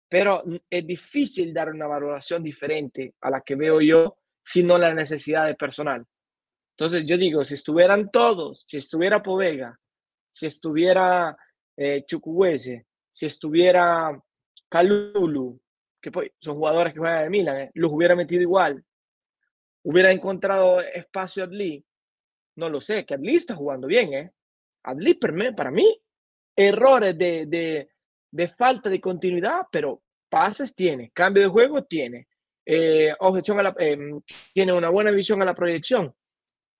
pero 0.09 0.43
es 0.69 0.85
difícil 0.85 1.53
dar 1.53 1.69
una 1.69 1.87
valoración 1.87 2.43
diferente 2.43 3.13
a 3.21 3.29
la 3.29 3.41
que 3.41 3.55
veo 3.55 3.81
yo, 3.81 4.17
sino 4.43 4.77
la 4.77 4.93
necesidad 4.93 5.45
de 5.45 5.55
personal. 5.55 6.05
Entonces 6.77 7.05
yo 7.05 7.17
digo, 7.17 7.45
si 7.45 7.53
estuvieran 7.53 8.09
todos, 8.09 8.65
si 8.67 8.77
estuviera 8.77 9.21
Povega, 9.21 9.79
si 10.31 10.47
estuviera 10.47 11.37
eh, 11.77 12.03
si 13.11 13.25
estuviera 13.25 14.19
Calulu, 14.69 15.61
que 16.01 16.11
pues, 16.11 16.31
son 16.39 16.55
jugadores 16.55 16.93
que 16.93 16.99
juegan 16.99 17.25
en 17.25 17.31
Milan, 17.31 17.57
eh, 17.57 17.71
los 17.75 17.91
hubiera 17.91 18.15
metido 18.15 18.41
igual. 18.41 18.83
Hubiera 19.83 20.11
encontrado 20.11 20.81
espacio 20.81 21.43
Adli. 21.43 21.85
No 22.55 22.69
lo 22.69 22.81
sé, 22.81 23.05
que 23.05 23.13
Adli 23.13 23.35
está 23.35 23.55
jugando 23.55 23.87
bien, 23.87 24.13
¿eh? 24.13 24.31
Adli 24.83 25.13
para 25.13 25.71
mí, 25.71 26.01
errores 26.55 27.17
de, 27.17 27.45
de, 27.45 27.89
de 28.31 28.47
falta 28.49 28.89
de 28.89 28.99
continuidad, 28.99 29.67
pero 29.71 30.01
pases 30.27 30.73
tiene, 30.73 31.11
cambio 31.11 31.43
de 31.43 31.49
juego 31.49 31.83
tiene, 31.83 32.27
eh, 32.65 33.13
objeción 33.19 33.59
a 33.59 33.63
la, 33.63 33.75
em, 33.77 34.19
tiene 34.53 34.73
una 34.73 34.89
buena 34.89 35.11
visión 35.11 35.41
a 35.41 35.45
la 35.45 35.53
proyección 35.53 36.13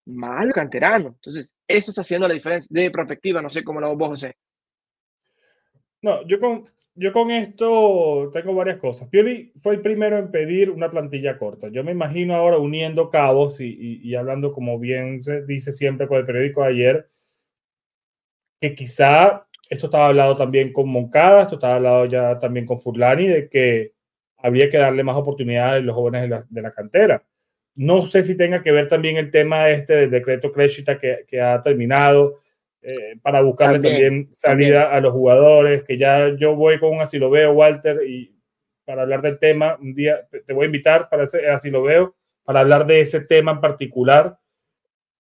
mal 0.06 0.52
canterano. 0.52 1.10
Entonces, 1.10 1.54
eso 1.68 1.92
está 1.92 2.02
haciendo 2.02 2.28
la 2.28 2.34
diferencia 2.34 2.68
de 2.70 2.92
perspectiva. 2.92 3.42
No 3.42 3.50
sé 3.50 3.64
cómo 3.64 3.80
lo 3.80 3.96
vos, 3.96 4.10
José. 4.10 4.36
No, 6.02 6.26
yo 6.28 6.40
con, 6.40 6.66
yo 6.96 7.14
con 7.14 7.32
esto 7.32 8.30
tengo 8.34 8.54
varias 8.54 8.80
cosas. 8.80 9.08
Pioli 9.10 9.52
fue 9.62 9.76
el 9.76 9.82
primero 9.82 10.18
en 10.20 10.32
pedir 10.32 10.70
una 10.70 10.92
plantilla 10.92 11.38
corta. 11.38 11.70
Yo 11.70 11.84
me 11.84 11.92
imagino 11.92 12.36
ahora 12.36 12.58
uniendo 12.58 13.10
cabos 13.10 13.60
y, 13.60 14.02
y, 14.04 14.16
hablando, 14.16 14.52
como 14.52 14.78
bien 14.80 15.20
se 15.20 15.46
dice 15.46 15.72
siempre 15.72 16.08
con 16.08 16.18
el 16.18 16.26
periódico 16.26 16.62
de 16.62 16.70
ayer, 16.70 17.08
que 18.60 18.76
quizá 18.76 19.48
esto 19.70 19.88
estaba 19.88 20.08
hablado 20.08 20.36
también 20.36 20.72
con 20.72 20.90
Moncada, 20.90 21.44
esto 21.44 21.56
estaba 21.56 21.76
hablado 21.76 22.06
ya 22.06 22.38
también 22.40 22.66
con 22.66 22.80
Furlani, 22.80 23.28
de 23.28 23.50
que 23.50 23.94
habría 24.38 24.70
que 24.70 24.78
darle 24.78 25.04
más 25.04 25.16
oportunidades 25.16 25.82
a 25.82 25.86
los 25.86 25.96
jóvenes 25.96 26.24
de 26.24 26.28
la, 26.28 26.44
de 26.50 26.62
la 26.62 26.72
cantera. 26.72 27.24
No 27.76 28.02
sé 28.04 28.24
si 28.24 28.38
tenga 28.38 28.62
que 28.62 28.72
ver 28.72 28.88
también 28.88 29.18
el 29.18 29.32
tema 29.32 29.70
este 29.70 29.96
del 29.96 30.12
decreto 30.12 30.52
Crechita 30.52 31.00
que, 31.00 31.26
que 31.28 31.42
ha 31.42 31.62
terminado 31.62 32.40
eh, 32.86 33.18
para 33.22 33.42
buscarle 33.42 33.80
también, 33.80 34.28
salida 34.32 34.92
a 34.92 35.00
los 35.00 35.14
jugadores, 35.14 35.84
que 35.84 35.98
ya 35.98 36.36
yo 36.36 36.54
voy 36.54 36.80
con 36.80 36.92
un 36.92 37.02
así 37.02 37.18
lo 37.18 37.30
veo, 37.30 37.54
Walter, 37.54 38.02
y 38.06 38.36
para 38.84 39.04
hablar 39.04 39.22
del 39.22 39.40
tema, 39.40 39.78
un 39.80 39.94
día 39.94 40.28
te 40.46 40.52
voy 40.52 40.64
a 40.64 40.66
invitar 40.66 41.08
para 41.08 41.24
ese, 41.24 41.48
así 41.48 41.70
lo 41.70 41.84
veo, 41.84 42.14
para 42.44 42.60
hablar 42.60 42.86
de 42.86 43.00
ese 43.00 43.22
tema 43.22 43.54
en 43.54 43.62
particular, 43.62 44.38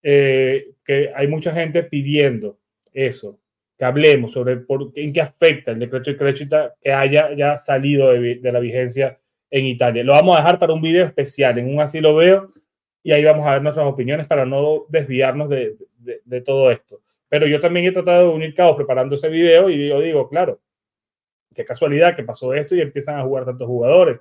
eh, 0.02 0.74
que 0.84 1.14
hay 1.16 1.28
mucha 1.28 1.54
gente 1.54 1.84
pidiendo 1.84 2.60
eso, 2.92 3.40
que 3.78 3.86
hablemos 3.86 4.34
sobre 4.34 4.58
por, 4.58 4.92
en 4.96 5.14
qué 5.14 5.22
afecta 5.22 5.72
el 5.72 5.80
decreto 5.80 6.12
de 6.12 6.18
Crechita 6.18 6.76
que 6.82 6.92
haya 6.92 7.34
ya 7.34 7.58
salido 7.58 8.12
de, 8.12 8.36
de 8.36 8.52
la 8.52 8.60
vigencia 8.60 9.18
en 9.54 9.68
Italia. 9.68 10.04
Lo 10.04 10.14
vamos 10.14 10.36
a 10.36 10.40
dejar 10.40 10.58
para 10.58 10.74
un 10.74 10.82
video 10.82 11.06
especial, 11.06 11.60
en 11.60 11.72
un 11.72 11.80
así 11.80 12.02
lo 12.02 12.16
veo, 12.16 12.48
y 13.04 13.12
ahí 13.12 13.24
vamos 13.24 13.46
a 13.46 13.52
ver 13.52 13.62
nuestras 13.62 13.86
opiniones 13.86 14.28
para 14.28 14.48
no 14.48 14.86
desviarnos 14.90 15.48
de, 15.48 15.76
de, 16.26 16.42
todo 16.42 16.72
esto. 16.72 17.02
Pero 17.30 17.46
yo 17.46 17.62
también 17.62 17.86
he 17.86 17.92
tratado 17.92 18.30
de 18.30 18.36
unir 18.36 18.56
cabos 18.56 18.76
preparando 18.76 19.14
ese 19.14 19.30
video 19.30 19.70
y 19.70 19.90
yo 19.90 20.00
digo, 20.00 20.28
claro, 20.28 20.60
qué 21.54 21.64
casualidad 21.64 22.16
que 22.16 22.24
pasó 22.24 22.52
esto 22.56 22.74
y 22.74 22.82
empiezan 22.82 23.20
a 23.20 23.24
jugar 23.24 23.46
tantos 23.46 23.68
jugadores. 23.68 24.20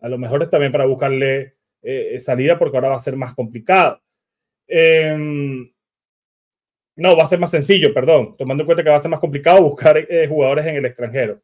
A 0.00 0.08
lo 0.08 0.18
mejor 0.18 0.44
es 0.44 0.50
también 0.50 0.70
para 0.70 0.86
buscarle 0.86 1.56
eh, 1.82 2.20
salida 2.20 2.56
porque 2.56 2.76
ahora 2.76 2.90
va 2.90 2.96
a 2.96 3.00
ser 3.00 3.16
más 3.16 3.34
complicado. 3.34 4.00
Em, 4.68 5.68
no, 6.94 7.16
va 7.16 7.24
a 7.24 7.28
ser 7.28 7.40
más 7.40 7.50
sencillo, 7.50 7.92
perdón, 7.92 8.36
tomando 8.36 8.62
en 8.62 8.66
cuenta 8.66 8.84
que 8.84 8.90
va 8.90 8.96
a 8.96 9.00
ser 9.00 9.10
más 9.10 9.20
complicado 9.20 9.62
buscar 9.62 9.98
eh, 9.98 10.28
jugadores 10.28 10.64
en 10.66 10.76
el 10.76 10.84
extranjero. 10.84 11.40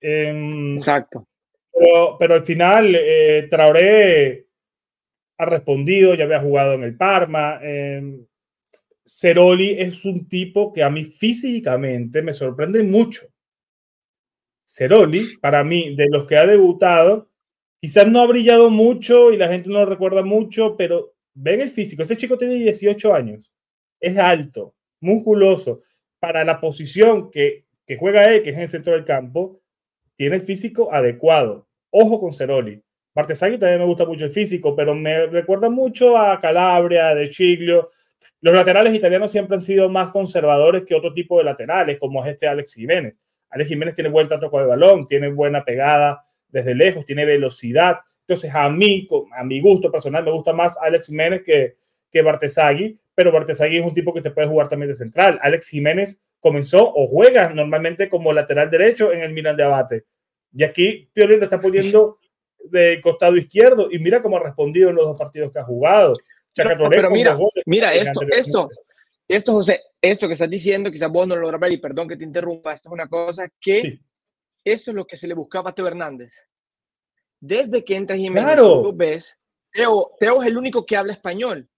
Em, 0.00 0.74
Exacto. 0.74 1.26
Pero, 2.18 2.34
al 2.34 2.44
final, 2.44 2.94
eh, 2.94 3.46
Traoré 3.50 4.46
ha 5.38 5.44
respondido, 5.46 6.14
ya 6.14 6.24
había 6.24 6.40
jugado 6.40 6.74
en 6.74 6.84
el 6.84 6.96
Parma. 6.96 7.58
Eh, 7.62 8.24
Ceroli 9.04 9.80
es 9.80 10.04
un 10.04 10.28
tipo 10.28 10.72
que 10.72 10.82
a 10.82 10.90
mí 10.90 11.04
físicamente 11.04 12.22
me 12.22 12.32
sorprende 12.32 12.82
mucho. 12.82 13.26
Ceroli, 14.64 15.36
para 15.38 15.64
mí, 15.64 15.94
de 15.96 16.08
los 16.08 16.26
que 16.26 16.36
ha 16.36 16.46
debutado, 16.46 17.28
quizás 17.80 18.06
no 18.06 18.20
ha 18.20 18.26
brillado 18.26 18.70
mucho 18.70 19.32
y 19.32 19.36
la 19.36 19.48
gente 19.48 19.68
no 19.68 19.80
lo 19.80 19.86
recuerda 19.86 20.22
mucho, 20.22 20.76
pero 20.76 21.14
ven 21.34 21.60
el 21.60 21.68
físico. 21.68 22.02
Ese 22.02 22.16
chico 22.16 22.38
tiene 22.38 22.54
18 22.54 23.14
años, 23.14 23.52
es 24.00 24.16
alto, 24.16 24.74
musculoso. 25.00 25.80
Para 26.20 26.44
la 26.44 26.60
posición 26.60 27.30
que, 27.32 27.66
que 27.84 27.96
juega 27.96 28.26
él, 28.26 28.44
que 28.44 28.50
es 28.50 28.56
en 28.56 28.62
el 28.62 28.68
centro 28.68 28.92
del 28.92 29.04
campo, 29.04 29.60
tiene 30.16 30.36
el 30.36 30.42
físico 30.42 30.92
adecuado. 30.94 31.66
Ojo 31.94 32.18
con 32.18 32.32
Ceroli. 32.32 32.82
Martesagui 33.14 33.58
también 33.58 33.80
me 33.80 33.84
gusta 33.84 34.06
mucho 34.06 34.24
el 34.24 34.30
físico, 34.30 34.74
pero 34.74 34.94
me 34.94 35.26
recuerda 35.26 35.68
mucho 35.68 36.16
a 36.16 36.40
Calabria, 36.40 37.14
De 37.14 37.28
Chiglio. 37.28 37.90
Los 38.40 38.54
laterales 38.54 38.94
italianos 38.94 39.30
siempre 39.30 39.56
han 39.56 39.62
sido 39.62 39.88
más 39.90 40.08
conservadores 40.08 40.84
que 40.86 40.94
otro 40.94 41.12
tipo 41.12 41.36
de 41.36 41.44
laterales, 41.44 41.98
como 41.98 42.24
es 42.24 42.32
este 42.32 42.48
Alex 42.48 42.74
Jiménez. 42.74 43.14
Alex 43.50 43.68
Jiménez 43.68 43.94
tiene 43.94 44.08
buen 44.08 44.26
trato 44.26 44.50
con 44.50 44.62
el 44.62 44.68
balón, 44.68 45.06
tiene 45.06 45.28
buena 45.28 45.62
pegada 45.62 46.22
desde 46.48 46.74
lejos, 46.74 47.04
tiene 47.04 47.26
velocidad. 47.26 47.98
Entonces, 48.20 48.50
a 48.54 48.70
mí, 48.70 49.06
a 49.36 49.44
mi 49.44 49.60
gusto 49.60 49.92
personal, 49.92 50.24
me 50.24 50.30
gusta 50.30 50.54
más 50.54 50.78
Alex 50.80 51.08
Jiménez 51.08 51.42
que, 51.44 51.76
que 52.10 52.24
pero 53.14 53.30
Bartesagui 53.30 53.76
es 53.76 53.84
un 53.84 53.92
tipo 53.92 54.14
que 54.14 54.22
te 54.22 54.30
puede 54.30 54.48
jugar 54.48 54.68
también 54.68 54.88
de 54.88 54.94
central. 54.94 55.38
Alex 55.42 55.68
Jiménez 55.68 56.18
comenzó 56.40 56.90
o 56.94 57.06
juega 57.06 57.52
normalmente 57.52 58.08
como 58.08 58.32
lateral 58.32 58.70
derecho 58.70 59.12
en 59.12 59.20
el 59.20 59.32
Milan 59.32 59.56
de 59.56 59.64
Abate. 59.64 60.04
Y 60.52 60.64
aquí 60.64 61.08
Pioli 61.12 61.36
lo 61.36 61.44
está 61.44 61.58
poniendo 61.58 62.18
de 62.64 63.00
costado 63.02 63.36
izquierdo 63.36 63.88
y 63.90 63.98
mira 63.98 64.22
cómo 64.22 64.36
ha 64.36 64.42
respondido 64.42 64.90
en 64.90 64.96
los 64.96 65.06
dos 65.06 65.16
partidos 65.16 65.52
que 65.52 65.58
ha 65.58 65.64
jugado. 65.64 66.12
pero 66.54 67.10
mira, 67.10 67.38
mira 67.66 67.94
esto, 67.94 68.20
esto, 68.30 68.68
esto, 69.26 69.52
José, 69.52 69.80
esto 70.00 70.26
que 70.26 70.34
estás 70.34 70.50
diciendo, 70.50 70.90
quizás 70.90 71.10
vos 71.10 71.26
no 71.26 71.36
lo 71.36 71.50
logras 71.50 71.72
y 71.72 71.78
perdón 71.78 72.08
que 72.08 72.16
te 72.16 72.24
interrumpa, 72.24 72.72
esto 72.72 72.88
es 72.88 72.92
una 72.92 73.08
cosa 73.08 73.48
que 73.60 74.00
esto 74.64 74.90
es 74.90 74.94
lo 74.94 75.06
que 75.06 75.16
se 75.16 75.26
le 75.26 75.34
buscaba 75.34 75.70
a 75.70 75.74
Teo 75.74 75.86
Hernández. 75.86 76.34
Desde 77.40 77.84
que 77.84 77.96
entra 77.96 78.16
Jiménez, 78.16 78.44
claro. 78.44 78.82
vos 78.82 78.96
ves, 78.96 79.36
Teo, 79.72 80.12
Teo 80.20 80.42
es 80.42 80.48
el 80.48 80.56
único 80.56 80.86
que 80.86 80.96
habla 80.96 81.14
español. 81.14 81.68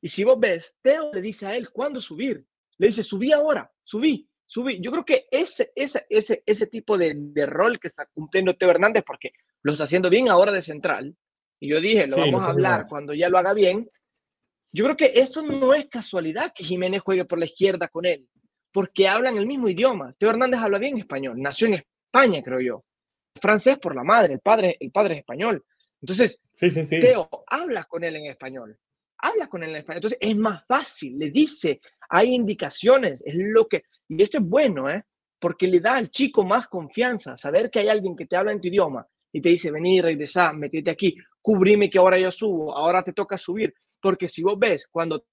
Y 0.00 0.08
si 0.08 0.24
vos 0.24 0.38
ves, 0.40 0.76
Teo 0.82 1.12
le 1.12 1.20
dice 1.20 1.46
a 1.46 1.56
él 1.56 1.70
cuándo 1.70 2.00
subir. 2.00 2.44
Le 2.78 2.88
dice, 2.88 3.04
subí 3.04 3.30
ahora, 3.30 3.72
subí, 3.84 4.28
subí. 4.52 4.80
Yo 4.82 4.90
creo 4.90 5.04
que 5.04 5.26
ese, 5.30 5.72
ese, 5.74 6.04
ese, 6.10 6.42
ese 6.44 6.66
tipo 6.66 6.98
de, 6.98 7.14
de 7.16 7.46
rol 7.46 7.78
que 7.80 7.88
está 7.88 8.04
cumpliendo 8.12 8.54
Teo 8.54 8.68
Hernández, 8.68 9.02
porque 9.06 9.32
lo 9.62 9.72
está 9.72 9.84
haciendo 9.84 10.10
bien 10.10 10.28
ahora 10.28 10.52
de 10.52 10.60
central, 10.60 11.16
y 11.58 11.70
yo 11.70 11.80
dije, 11.80 12.06
lo 12.06 12.18
vamos 12.18 12.42
a 12.42 12.50
hablar 12.50 12.86
cuando 12.86 13.14
ya 13.14 13.30
lo 13.30 13.38
haga 13.38 13.54
bien. 13.54 13.88
Yo 14.70 14.84
creo 14.84 14.96
que 14.96 15.12
esto 15.14 15.40
no 15.42 15.72
es 15.72 15.88
casualidad 15.88 16.52
que 16.54 16.64
Jiménez 16.64 17.00
juegue 17.00 17.24
por 17.24 17.38
la 17.38 17.46
izquierda 17.46 17.88
con 17.88 18.04
él, 18.04 18.28
porque 18.72 19.08
hablan 19.08 19.38
el 19.38 19.46
mismo 19.46 19.70
idioma. 19.70 20.14
Teo 20.18 20.28
Hernández 20.28 20.60
habla 20.60 20.78
bien 20.78 20.98
español, 20.98 21.40
nació 21.40 21.68
en 21.68 21.74
España, 21.74 22.42
creo 22.42 22.60
yo. 22.60 22.84
Francés 23.40 23.78
por 23.78 23.94
la 23.94 24.04
madre, 24.04 24.34
el 24.34 24.40
padre, 24.40 24.76
el 24.80 24.90
padre 24.90 25.14
es 25.14 25.20
español. 25.20 25.64
Entonces, 26.02 26.38
sí, 26.52 26.68
sí, 26.68 27.00
Teo 27.00 27.30
habla 27.46 27.84
con 27.84 28.04
él 28.04 28.16
en 28.16 28.26
español 28.26 28.78
habla 29.22 29.46
con 29.46 29.62
él 29.62 29.70
en 29.70 29.76
español. 29.76 29.98
Entonces 29.98 30.18
es 30.20 30.36
más 30.36 30.66
fácil, 30.66 31.18
le 31.18 31.30
dice, 31.30 31.80
hay 32.12 32.34
indicaciones, 32.34 33.22
es 33.24 33.34
lo 33.36 33.66
que... 33.66 33.84
Y 34.06 34.22
esto 34.22 34.36
es 34.36 34.44
bueno, 34.44 34.90
¿eh? 34.90 35.02
Porque 35.40 35.66
le 35.66 35.80
da 35.80 35.96
al 35.96 36.10
chico 36.10 36.44
más 36.44 36.68
confianza, 36.68 37.38
saber 37.38 37.70
que 37.70 37.78
hay 37.80 37.88
alguien 37.88 38.14
que 38.14 38.26
te 38.26 38.36
habla 38.36 38.52
en 38.52 38.60
tu 38.60 38.68
idioma 38.68 39.06
y 39.32 39.40
te 39.40 39.48
dice, 39.48 39.70
vení, 39.70 40.02
regresa, 40.02 40.52
metete 40.52 40.90
aquí, 40.90 41.16
cubrime 41.40 41.88
que 41.88 41.98
ahora 41.98 42.18
yo 42.18 42.30
subo, 42.30 42.76
ahora 42.76 43.02
te 43.02 43.14
toca 43.14 43.38
subir. 43.38 43.72
Porque 43.98 44.28
si 44.28 44.42
vos 44.42 44.58
ves, 44.58 44.88
cuando 44.88 45.24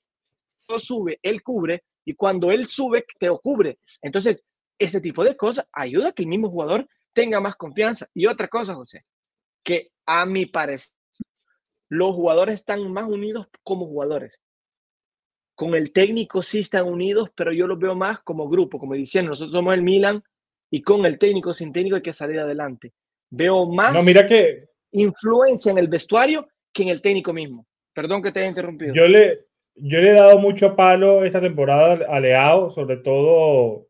sube, 0.78 1.20
él 1.22 1.44
cubre, 1.44 1.84
y 2.06 2.16
cuando 2.16 2.50
él 2.50 2.66
sube, 2.68 3.06
te 3.20 3.30
cubre. 3.44 3.80
Entonces, 4.02 4.46
ese 4.80 5.02
tipo 5.02 5.26
de 5.26 5.36
cosas 5.36 5.68
ayuda 5.74 6.10
a 6.10 6.12
que 6.14 6.24
el 6.24 6.30
mismo 6.30 6.50
jugador 6.50 6.88
tenga 7.12 7.42
más 7.42 7.58
confianza. 7.58 8.08
Y 8.14 8.26
otra 8.26 8.48
cosa, 8.48 8.74
José, 8.74 9.04
que 9.66 9.90
a 10.06 10.26
mi 10.26 10.46
parecer 10.46 10.96
los 11.90 12.16
jugadores 12.16 12.56
están 12.56 12.90
más 12.94 13.06
unidos 13.06 13.48
como 13.64 13.86
jugadores. 13.86 14.40
Con 15.60 15.76
el 15.76 15.92
técnico 15.92 16.42
sí 16.42 16.60
están 16.60 16.88
unidos, 16.88 17.32
pero 17.36 17.52
yo 17.52 17.68
los 17.68 17.78
veo 17.78 17.94
más 17.94 18.22
como 18.22 18.48
grupo, 18.48 18.80
como 18.80 18.94
diciendo, 18.94 19.32
nosotros 19.32 19.52
somos 19.52 19.74
el 19.74 19.82
Milan 19.82 20.24
y 20.72 20.82
con 20.82 21.06
el 21.06 21.20
técnico, 21.20 21.54
sin 21.54 21.74
técnico 21.74 21.98
hay 21.98 22.02
que 22.02 22.14
salir 22.14 22.40
adelante. 22.40 22.94
Veo 23.30 23.66
más 23.66 23.94
no, 23.94 24.02
mira 24.02 24.26
que... 24.26 24.70
influencia 24.92 25.74
en 25.74 25.78
el 25.78 25.90
vestuario 25.90 26.48
que 26.72 26.84
en 26.84 26.88
el 26.88 27.02
técnico 27.02 27.34
mismo. 27.34 27.68
Perdón 27.94 28.24
que 28.24 28.32
te 28.32 28.40
haya 28.40 28.48
interrumpido. 28.48 28.94
Yo 28.94 29.06
le, 29.06 29.48
yo 29.76 30.00
le 30.00 30.12
he 30.12 30.14
dado 30.14 30.40
mucho 30.40 30.78
palo 30.78 31.26
esta 31.26 31.42
temporada 31.42 32.06
a 32.08 32.22
Leao, 32.22 32.70
sobre 32.70 32.96
todo 32.96 33.90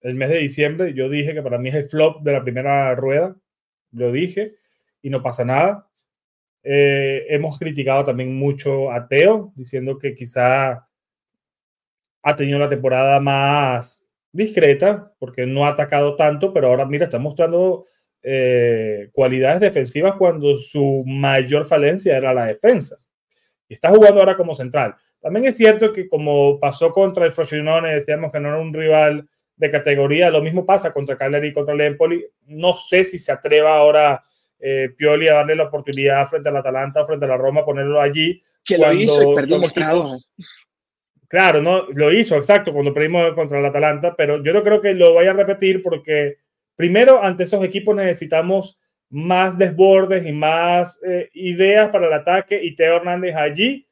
el 0.00 0.14
mes 0.14 0.30
de 0.30 0.38
diciembre. 0.38 0.94
Yo 0.94 1.10
dije 1.10 1.34
que 1.34 1.42
para 1.42 1.58
mí 1.58 1.68
es 1.68 1.74
el 1.74 1.90
flop 1.90 2.22
de 2.22 2.32
la 2.32 2.42
primera 2.42 2.94
rueda. 2.94 3.36
Lo 3.92 4.10
dije 4.10 4.54
y 5.02 5.10
no 5.10 5.22
pasa 5.22 5.44
nada. 5.44 5.86
Eh, 6.62 7.26
hemos 7.28 7.58
criticado 7.58 8.06
también 8.06 8.34
mucho 8.34 8.90
a 8.90 9.06
Teo, 9.06 9.52
diciendo 9.54 9.98
que 9.98 10.14
quizá 10.14 10.86
ha 12.24 12.34
tenido 12.34 12.58
la 12.58 12.68
temporada 12.68 13.20
más 13.20 14.08
discreta, 14.32 15.12
porque 15.18 15.46
no 15.46 15.66
ha 15.66 15.70
atacado 15.70 16.16
tanto, 16.16 16.52
pero 16.52 16.68
ahora, 16.68 16.86
mira, 16.86 17.04
está 17.04 17.18
mostrando 17.18 17.84
eh, 18.22 19.10
cualidades 19.12 19.60
defensivas 19.60 20.14
cuando 20.16 20.56
su 20.56 21.04
mayor 21.06 21.66
falencia 21.66 22.16
era 22.16 22.32
la 22.32 22.46
defensa. 22.46 22.96
Y 23.68 23.74
está 23.74 23.90
jugando 23.90 24.20
ahora 24.20 24.36
como 24.36 24.54
central. 24.54 24.94
También 25.20 25.46
es 25.46 25.56
cierto 25.56 25.92
que 25.92 26.08
como 26.08 26.58
pasó 26.58 26.90
contra 26.90 27.26
el 27.26 27.32
Frosinone, 27.32 27.94
decíamos 27.94 28.32
que 28.32 28.40
no 28.40 28.48
era 28.48 28.58
un 28.58 28.72
rival 28.72 29.28
de 29.56 29.70
categoría, 29.70 30.30
lo 30.30 30.42
mismo 30.42 30.66
pasa 30.66 30.92
contra 30.92 31.16
Cagliari 31.16 31.48
y 31.48 31.52
contra 31.52 31.74
el 31.74 31.82
Empoli. 31.82 32.26
No 32.46 32.72
sé 32.72 33.04
si 33.04 33.18
se 33.18 33.32
atreva 33.32 33.76
ahora 33.76 34.22
eh, 34.58 34.88
Pioli 34.96 35.28
a 35.28 35.34
darle 35.34 35.56
la 35.56 35.64
oportunidad 35.64 36.26
frente 36.26 36.48
al 36.48 36.56
Atalanta, 36.56 37.04
frente 37.04 37.26
a 37.26 37.28
la 37.28 37.36
Roma, 37.36 37.64
ponerlo 37.64 38.00
allí. 38.00 38.40
Que 38.64 38.78
lo 38.78 38.92
hizo 38.92 39.32
y 39.32 39.34
perdimos 39.34 39.74
Claro, 41.34 41.60
no, 41.60 41.88
lo 41.88 42.12
hizo, 42.12 42.36
exacto, 42.36 42.72
cuando 42.72 42.94
perdimos 42.94 43.34
contra 43.34 43.58
el 43.58 43.66
Atalanta, 43.66 44.14
pero 44.16 44.40
yo 44.44 44.52
no 44.52 44.62
creo 44.62 44.80
que 44.80 44.94
lo 44.94 45.14
vaya 45.14 45.32
a 45.32 45.34
repetir 45.34 45.82
porque 45.82 46.36
primero 46.76 47.20
ante 47.20 47.42
esos 47.42 47.64
equipos 47.64 47.96
necesitamos 47.96 48.78
más 49.10 49.58
desbordes 49.58 50.24
y 50.24 50.30
más 50.30 50.96
eh, 51.04 51.30
ideas 51.32 51.88
para 51.90 52.06
el 52.06 52.12
ataque 52.12 52.62
y 52.62 52.76
Teo 52.76 52.98
Hernández 52.98 53.34
allí 53.34 53.84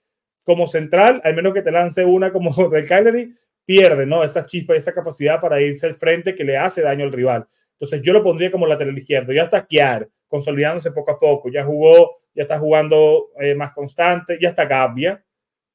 como 0.44 0.68
central, 0.68 1.20
al 1.24 1.34
menos 1.34 1.52
que 1.52 1.62
te 1.62 1.72
lance 1.72 2.04
una 2.04 2.30
como 2.30 2.52
del 2.70 2.86
Cagliari, 2.86 3.34
pierde, 3.64 4.06
¿no? 4.06 4.22
Esa 4.22 4.46
chispa, 4.46 4.76
esa 4.76 4.94
capacidad 4.94 5.40
para 5.40 5.60
irse 5.60 5.88
al 5.88 5.96
frente 5.96 6.36
que 6.36 6.44
le 6.44 6.56
hace 6.56 6.80
daño 6.80 7.06
al 7.06 7.12
rival. 7.12 7.44
Entonces 7.72 8.02
yo 8.02 8.12
lo 8.12 8.22
pondría 8.22 8.52
como 8.52 8.68
lateral 8.68 8.96
izquierdo. 8.96 9.32
Ya 9.32 9.42
está 9.42 9.66
Kiar, 9.66 10.08
consolidándose 10.28 10.92
poco 10.92 11.10
a 11.10 11.18
poco. 11.18 11.48
Ya 11.50 11.64
jugó, 11.64 12.12
ya 12.36 12.42
está 12.44 12.60
jugando 12.60 13.30
eh, 13.40 13.56
más 13.56 13.72
constante. 13.72 14.38
Ya 14.40 14.50
está 14.50 14.64
Gabia, 14.64 15.20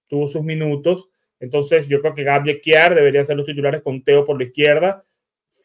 tuvo 0.08 0.30
sus 0.30 0.46
minutos. 0.46 1.10
Entonces 1.40 1.88
yo 1.88 2.02
creo 2.02 2.14
que 2.14 2.24
Gabia 2.24 2.54
y 2.54 2.62
Kiar 2.62 2.96
deberían 2.96 3.26
ser 3.26 3.38
los 3.38 3.46
titulares 3.46 3.82
con 3.82 4.04
Teo 4.04 4.26
por 4.26 4.38
la 4.38 4.46
izquierda 4.46 5.02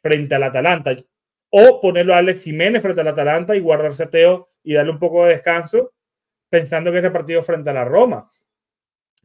frente 0.03 0.35
al 0.35 0.43
Atalanta. 0.43 0.97
O 1.51 1.81
ponerlo 1.81 2.14
a 2.14 2.18
Alex 2.18 2.45
Jiménez 2.45 2.83
frente 2.83 3.01
al 3.01 3.09
Atalanta 3.09 3.57
y 3.57 3.61
guardarse 3.61 4.05
a 4.05 4.11
Teo 4.11 4.49
y 4.62 4.75
darle 4.75 4.93
un 4.93 4.99
poco 4.99 5.25
de 5.25 5.35
descanso 5.35 5.93
pensando 6.49 6.91
que 6.91 6.99
este 6.99 7.11
partido 7.11 7.43
frente 7.43 7.70
a 7.70 7.75
la 7.75 7.85
Roma. 7.85 8.31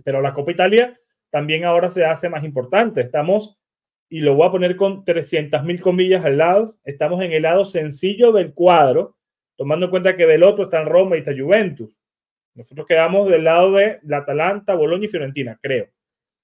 Pero 0.03 0.21
la 0.21 0.33
Copa 0.33 0.51
Italia 0.51 0.93
también 1.29 1.65
ahora 1.65 1.89
se 1.89 2.05
hace 2.05 2.29
más 2.29 2.43
importante. 2.43 3.01
Estamos 3.01 3.57
y 4.09 4.21
lo 4.21 4.35
voy 4.35 4.47
a 4.47 4.51
poner 4.51 4.75
con 4.75 5.03
300 5.03 5.63
mil 5.63 5.81
comillas 5.81 6.23
al 6.23 6.37
lado, 6.37 6.77
estamos 6.83 7.21
en 7.21 7.33
el 7.33 7.41
lado 7.41 7.65
sencillo 7.65 8.31
del 8.31 8.53
cuadro, 8.53 9.17
tomando 9.57 9.87
en 9.87 9.89
cuenta 9.89 10.15
que 10.15 10.25
del 10.25 10.43
otro 10.43 10.65
está 10.65 10.81
en 10.81 10.87
Roma 10.87 11.15
y 11.15 11.19
está 11.19 11.33
Juventus. 11.37 11.93
Nosotros 12.53 12.87
quedamos 12.87 13.29
del 13.29 13.43
lado 13.43 13.73
de 13.73 13.99
la 14.03 14.19
Atalanta, 14.19 14.75
Bologna 14.75 15.05
y 15.05 15.09
Fiorentina, 15.09 15.59
creo. 15.61 15.89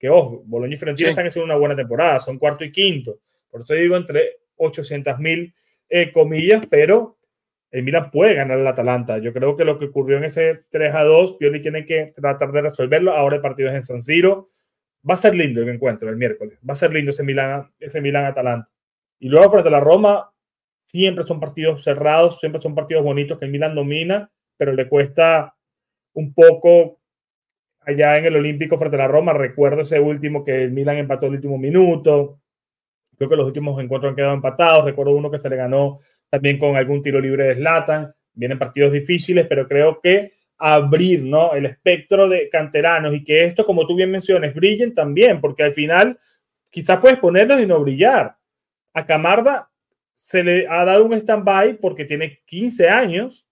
Que 0.04 0.10
ojo, 0.10 0.43
Bologna 0.45 0.74
y 0.74 0.78
Fiorentina 0.78 1.12
están 1.12 1.28
haciendo 1.28 1.45
una 1.45 1.56
buena 1.56 1.78
temporada, 1.78 2.20
son 2.20 2.38
cuarto 2.38 2.66
y 2.66 2.74
quinto. 2.74 3.20
Por 3.49 3.62
eso 3.62 3.74
digo 3.74 3.95
entre 3.95 4.39
800 4.58 5.18
mil 5.20 5.54
eh, 5.88 6.12
comillas, 6.12 6.68
pero 6.70 7.18
el 7.72 7.84
Milan 7.84 8.12
puede 8.12 8.34
ganar 8.34 8.60
al 8.60 8.68
Atalanta. 8.68 9.20
Yo 9.20 9.32
creo 9.32 9.56
que 9.56 9.64
lo 9.64 9.80
que 9.80 9.86
ocurrió 9.86 10.18
en 10.18 10.26
ese 10.26 10.66
3 10.72 10.93
a 10.93 11.04
2, 11.04 11.38
Pioli 11.38 11.62
tiene 11.62 11.86
que 11.86 12.12
tratar 12.18 12.51
de 12.51 12.64
resolverlo. 12.64 13.14
Ahora 13.14 13.38
el 13.38 13.41
partido 13.41 13.70
es 13.70 13.76
en 13.76 13.82
San 13.82 14.01
Siro 14.01 14.49
va 15.10 15.14
a 15.14 15.18
ser 15.18 15.36
lindo 15.36 15.62
el 15.62 15.70
encuentro 15.70 16.10
el 16.10 16.18
miércoles. 16.18 16.60
Va 16.68 16.74
a 16.74 16.78
ser 16.78 16.93
lindo 16.93 17.12
ese 17.12 17.24
Milan, 17.24 17.72
ese 17.80 18.01
Milan 18.01 18.26
Atalanta. 18.26 18.70
Y 19.20 19.30
luego 19.30 19.51
frente 19.51 19.70
a 19.70 19.72
la 19.72 19.80
Roma, 19.80 20.32
siempre 20.84 21.24
son 21.24 21.39
partidos 21.39 21.84
cerrados, 21.84 22.39
siempre 22.39 22.62
son 22.62 22.76
partidos 22.76 23.04
bonitos 23.04 23.39
que 23.39 23.45
el 23.45 23.51
Milan 23.51 23.76
domina, 23.76 24.30
pero 24.58 24.74
le 24.74 24.88
cuesta 24.88 25.56
un 26.14 26.34
poco 26.34 26.99
allá 27.86 28.16
en 28.16 28.26
el 28.26 28.36
Olímpico 28.36 28.78
frente 28.78 28.96
a 28.96 29.00
la 29.00 29.08
Roma. 29.08 29.34
Recuerdo 29.34 29.82
ese 29.82 30.00
último 30.00 30.44
que 30.44 30.64
el 30.64 30.72
Milan 30.72 30.98
empató 30.98 31.28
el 31.28 31.34
último 31.34 31.58
minuto. 31.58 32.40
Creo 33.18 33.30
que 33.30 33.36
los 33.36 33.46
últimos 33.46 33.82
encuentros 33.82 34.12
han 34.12 34.16
quedado 34.16 34.34
empatados. 34.34 34.86
Recuerdo 34.86 35.16
uno 35.16 35.30
que 35.30 35.38
se 35.38 35.50
le 35.50 35.56
ganó 35.56 36.00
también 36.30 36.58
con 36.58 36.76
algún 36.76 37.02
tiro 37.02 37.20
libre 37.20 37.46
de 37.46 37.56
Slatan. 37.56 38.12
Vienen 38.34 38.58
partidos 38.58 38.92
difíciles, 38.92 39.46
pero 39.48 39.68
creo 39.68 40.00
que 40.02 40.34
abrir 40.58 41.24
¿no? 41.24 41.54
el 41.54 41.66
espectro 41.66 42.28
de 42.28 42.50
canteranos 42.50 43.14
y 43.14 43.24
que 43.24 43.46
esto, 43.46 43.66
como 43.66 43.86
tú 43.86 43.96
bien 43.96 44.10
mencionas, 44.10 44.54
brillen 44.54 44.94
también, 44.94 45.42
porque 45.42 45.64
al 45.64 45.74
final 45.74 46.18
quizás 46.70 47.00
puedes 47.00 47.20
ponerlos 47.20 47.62
y 47.62 47.66
no 47.66 47.80
brillar. 47.80 48.36
A 48.94 49.06
Camarda 49.06 49.70
se 50.14 50.44
le 50.44 50.68
ha 50.68 50.86
dado 50.86 51.06
un 51.06 51.14
stand-by 51.14 51.80
porque 51.80 52.06
tiene 52.06 52.40
15 52.46 52.90
años, 52.90 53.48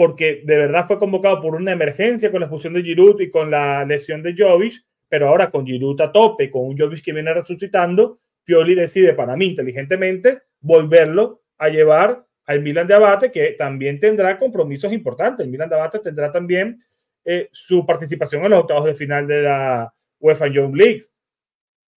porque 0.00 0.40
de 0.46 0.56
verdad 0.56 0.86
fue 0.86 0.98
convocado 0.98 1.42
por 1.42 1.54
una 1.54 1.72
emergencia 1.72 2.30
con 2.30 2.40
la 2.40 2.46
expulsión 2.46 2.72
de 2.72 2.82
Giroud 2.82 3.20
y 3.20 3.28
con 3.28 3.50
la 3.50 3.84
lesión 3.84 4.22
de 4.22 4.34
Jovic, 4.34 4.82
pero 5.10 5.28
ahora 5.28 5.50
con 5.50 5.66
Giroud 5.66 6.00
a 6.00 6.10
tope, 6.10 6.50
con 6.50 6.64
un 6.64 6.74
Jovic 6.74 7.04
que 7.04 7.12
viene 7.12 7.34
resucitando, 7.34 8.16
Pioli 8.42 8.74
decide 8.74 9.12
para 9.12 9.36
mí 9.36 9.48
inteligentemente 9.48 10.40
volverlo 10.58 11.42
a 11.58 11.68
llevar 11.68 12.24
al 12.46 12.62
Milan 12.62 12.86
de 12.86 12.94
Abate, 12.94 13.30
que 13.30 13.50
también 13.58 14.00
tendrá 14.00 14.38
compromisos 14.38 14.90
importantes. 14.90 15.44
El 15.44 15.52
Milan 15.52 15.68
de 15.68 15.74
Abate 15.74 15.98
tendrá 15.98 16.32
también 16.32 16.78
eh, 17.22 17.50
su 17.52 17.84
participación 17.84 18.42
en 18.42 18.52
los 18.52 18.60
octavos 18.60 18.86
de 18.86 18.94
final 18.94 19.26
de 19.26 19.42
la 19.42 19.92
UEFA 20.18 20.46
Young 20.46 20.76
League. 20.76 21.04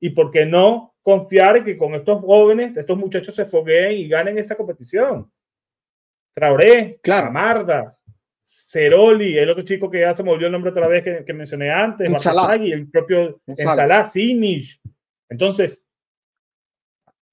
¿Y 0.02 0.10
por 0.10 0.30
qué 0.30 0.46
no 0.46 0.94
confiar 1.02 1.56
en 1.56 1.64
que 1.64 1.78
con 1.78 1.96
estos 1.96 2.20
jóvenes, 2.20 2.76
estos 2.76 2.98
muchachos 2.98 3.34
se 3.34 3.46
fogueen 3.46 3.94
y 3.94 4.10
ganen 4.10 4.38
esa 4.38 4.56
competición? 4.56 5.32
Traoré, 6.34 7.00
claro. 7.02 7.32
Marda, 7.32 7.98
Ceroli, 8.44 9.38
el 9.38 9.50
otro 9.50 9.64
chico 9.64 9.90
que 9.90 10.02
ya 10.02 10.14
se 10.14 10.24
me 10.24 10.32
olvidó 10.32 10.48
el 10.48 10.54
nombre 10.54 10.72
otra 10.72 10.88
vez 10.88 11.04
que, 11.04 11.34
mencioné 11.34 11.72
antes, 11.72 12.10
y 12.62 12.72
el 12.72 12.90
propio 12.90 13.42
Ensalá, 13.46 14.06
Simish. 14.06 14.80
Entonces, 15.30 15.86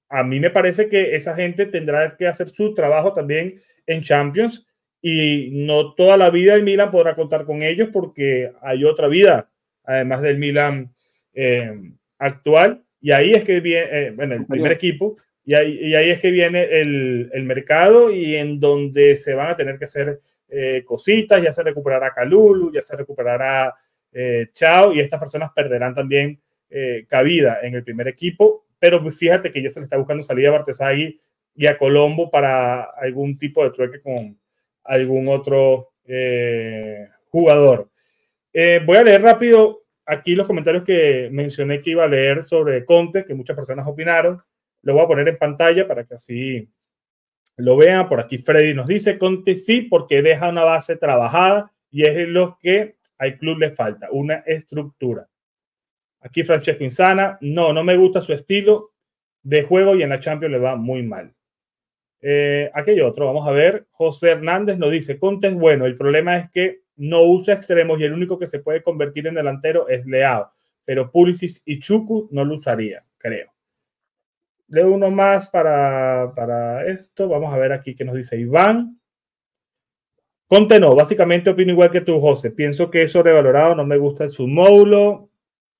a 0.08 0.22
mí 0.22 0.40
me 0.40 0.50
parece 0.50 0.88
que 0.88 1.14
esa 1.14 1.34
gente 1.34 1.66
tendrá 1.66 2.16
que 2.16 2.26
hacer 2.26 2.48
su 2.48 2.74
trabajo 2.74 3.14
también 3.14 3.60
en 3.86 4.02
Champions 4.02 4.66
y 5.00 5.50
no 5.52 5.94
toda 5.94 6.16
la 6.16 6.30
vida 6.30 6.54
el 6.54 6.62
Milan 6.62 6.90
podrá 6.90 7.14
contar 7.14 7.44
con 7.44 7.62
ellos 7.62 7.88
porque 7.92 8.52
hay 8.60 8.84
otra 8.84 9.08
vida, 9.08 9.48
además 9.84 10.20
del 10.20 10.38
Milan 10.38 10.92
eh, 11.32 11.92
actual. 12.18 12.84
Y 13.00 13.12
ahí 13.12 13.32
es 13.32 13.44
que 13.44 13.60
viene, 13.60 13.88
eh, 13.90 14.10
bueno, 14.10 14.34
el 14.34 14.46
primer 14.46 14.72
equipo, 14.72 15.16
y 15.44 15.54
ahí, 15.54 16.10
es 16.10 16.18
que 16.20 16.30
viene 16.30 16.64
el, 16.80 17.30
mercado 17.44 18.10
y 18.10 18.36
en 18.36 18.60
donde 18.60 19.16
se 19.16 19.34
van 19.34 19.50
a 19.50 19.56
tener 19.56 19.78
que 19.78 19.84
hacer 19.84 20.18
eh, 20.48 20.82
cositas, 20.84 21.42
ya 21.42 21.52
se 21.52 21.62
recuperará 21.62 22.12
Calulu, 22.12 22.72
ya 22.72 22.82
se 22.82 22.96
recuperará 22.96 23.74
Chao, 24.52 24.92
y 24.92 24.98
estas 24.98 25.20
personas 25.20 25.52
perderán 25.54 25.94
también 25.94 26.40
cabida 27.08 27.60
en 27.62 27.74
el 27.76 27.84
primer 27.84 28.08
equipo, 28.08 28.66
pero 28.78 29.08
fíjate 29.08 29.52
que 29.52 29.62
ya 29.62 29.70
se 29.70 29.78
le 29.78 29.84
está 29.84 29.96
buscando 29.96 30.24
salida 30.24 30.48
a 30.48 30.52
Bartesagui 30.52 31.16
y 31.54 31.66
a 31.66 31.78
Colombo 31.78 32.28
para 32.28 32.82
algún 32.82 33.38
tipo 33.38 33.62
de 33.62 33.70
trueque 33.70 34.00
con, 34.00 34.36
algún 34.84 35.28
otro 35.28 35.92
eh, 36.04 37.08
jugador. 37.28 37.88
Eh, 38.52 38.80
voy 38.84 38.96
a 38.96 39.04
leer 39.04 39.22
rápido 39.22 39.84
aquí 40.04 40.34
los 40.34 40.46
comentarios 40.46 40.82
que 40.82 41.28
mencioné 41.30 41.80
que 41.80 41.90
iba 41.90 42.04
a 42.04 42.08
leer 42.08 42.42
sobre 42.42 42.84
Conte, 42.84 43.24
que 43.24 43.34
muchas 43.34 43.56
personas 43.56 43.86
opinaron. 43.86 44.42
Lo 44.82 44.94
voy 44.94 45.04
a 45.04 45.08
poner 45.08 45.28
en 45.28 45.38
pantalla 45.38 45.86
para 45.86 46.04
que 46.04 46.14
así 46.14 46.68
lo 47.56 47.76
vean. 47.76 48.08
Por 48.08 48.20
aquí 48.20 48.38
Freddy 48.38 48.74
nos 48.74 48.86
dice, 48.86 49.18
Conte 49.18 49.54
sí, 49.54 49.82
porque 49.82 50.22
deja 50.22 50.48
una 50.48 50.64
base 50.64 50.96
trabajada 50.96 51.72
y 51.90 52.04
es 52.04 52.28
lo 52.28 52.58
que 52.60 52.96
al 53.18 53.36
club 53.36 53.58
le 53.58 53.70
falta, 53.70 54.08
una 54.10 54.36
estructura. 54.46 55.28
Aquí 56.20 56.42
Francesco 56.42 56.84
Insana, 56.84 57.38
no, 57.40 57.72
no 57.72 57.84
me 57.84 57.96
gusta 57.96 58.20
su 58.20 58.32
estilo 58.32 58.92
de 59.42 59.62
juego 59.62 59.96
y 59.96 60.02
en 60.02 60.10
la 60.10 60.20
Champions 60.20 60.52
le 60.52 60.58
va 60.58 60.76
muy 60.76 61.02
mal. 61.02 61.34
Eh, 62.22 62.70
aquello 62.74 63.08
otro, 63.08 63.26
vamos 63.26 63.46
a 63.46 63.52
ver. 63.52 63.86
José 63.90 64.30
Hernández 64.30 64.78
nos 64.78 64.90
dice, 64.90 65.18
Conte 65.18 65.48
es 65.48 65.54
bueno, 65.54 65.86
el 65.86 65.94
problema 65.94 66.36
es 66.36 66.50
que 66.50 66.82
no 66.96 67.22
usa 67.22 67.54
extremos 67.54 67.98
y 67.98 68.04
el 68.04 68.12
único 68.12 68.38
que 68.38 68.46
se 68.46 68.58
puede 68.58 68.82
convertir 68.82 69.26
en 69.26 69.34
delantero 69.34 69.88
es 69.88 70.06
Leao, 70.06 70.50
pero 70.84 71.10
Pulisic 71.10 71.62
y 71.64 71.78
Chuku 71.78 72.28
no 72.30 72.44
lo 72.44 72.54
usaría, 72.54 73.04
creo. 73.16 73.50
Leo 74.70 74.92
uno 74.92 75.10
más 75.10 75.48
para, 75.48 76.32
para 76.34 76.86
esto. 76.86 77.28
Vamos 77.28 77.52
a 77.52 77.58
ver 77.58 77.72
aquí 77.72 77.94
qué 77.94 78.04
nos 78.04 78.16
dice 78.16 78.38
Iván. 78.38 78.98
Conte 80.46 80.80
no, 80.80 80.96
básicamente 80.96 81.50
opino 81.50 81.72
igual 81.72 81.90
que 81.90 82.00
tú, 82.00 82.18
José. 82.20 82.50
Pienso 82.50 82.90
que 82.90 83.02
es 83.02 83.12
sobrevalorado, 83.12 83.74
no 83.74 83.86
me 83.86 83.98
gusta 83.98 84.28
su 84.28 84.48
módulo 84.48 85.30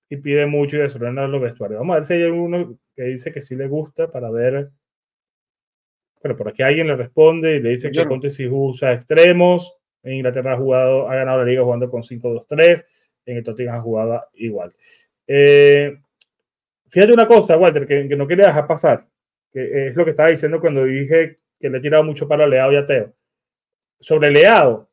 y 0.09 0.17
pide 0.17 0.47
mucho 0.47 0.77
y 0.77 0.81
desordena 0.81 1.27
los 1.27 1.41
vestuarios. 1.41 1.81
Vamos 1.81 1.95
a 1.95 1.97
ver 1.97 2.07
si 2.07 2.15
hay 2.15 2.23
uno 2.25 2.79
que 2.95 3.05
dice 3.05 3.33
que 3.33 3.41
sí 3.41 3.57
le 3.57 3.67
gusta 3.67 4.11
para 4.11 4.31
ver 4.31 4.71
bueno, 6.23 6.37
por 6.37 6.49
aquí 6.49 6.63
alguien 6.63 6.87
le 6.87 6.97
responde 6.97 7.57
y 7.57 7.61
le 7.61 7.71
dice 7.71 7.91
que 7.91 8.07
Conte 8.07 8.29
si 8.29 8.47
usa 8.47 8.93
extremos. 8.93 9.77
En 10.03 10.15
Inglaterra 10.15 10.55
ha 10.55 10.57
jugado, 10.57 11.09
ha 11.09 11.15
ganado 11.15 11.39
la 11.39 11.45
liga 11.45 11.63
jugando 11.63 11.89
con 11.89 12.03
5-2-3. 12.03 12.85
En 13.27 13.37
el 13.39 13.43
Tottenham 13.43 13.77
ha 13.77 13.81
jugado 13.81 14.23
igual. 14.35 14.75
Eh, 15.27 15.99
fíjate 16.91 17.13
una 17.13 17.27
cosa, 17.27 17.57
Walter, 17.57 17.87
que, 17.87 18.05
no 18.17 18.27
quería 18.27 18.47
dejar 18.47 18.67
pasar, 18.67 19.07
que 19.53 19.89
es 19.89 19.97
lo 19.97 20.05
que 20.05 20.11
estaba 20.11 20.31
diciendo 20.31 20.61
cuando 20.61 20.85
dije 20.85 21.37
que 21.59 21.71
le 21.71 21.79
he 21.79 21.81
tirado 21.81 22.05
mucho 22.05 22.27
para 22.27 22.47
Leao 22.47 22.73
y 22.73 22.77
a 22.77 22.87
Teo. 22.87 23.15
Sobre 23.99 24.31
Leao, 24.31 24.89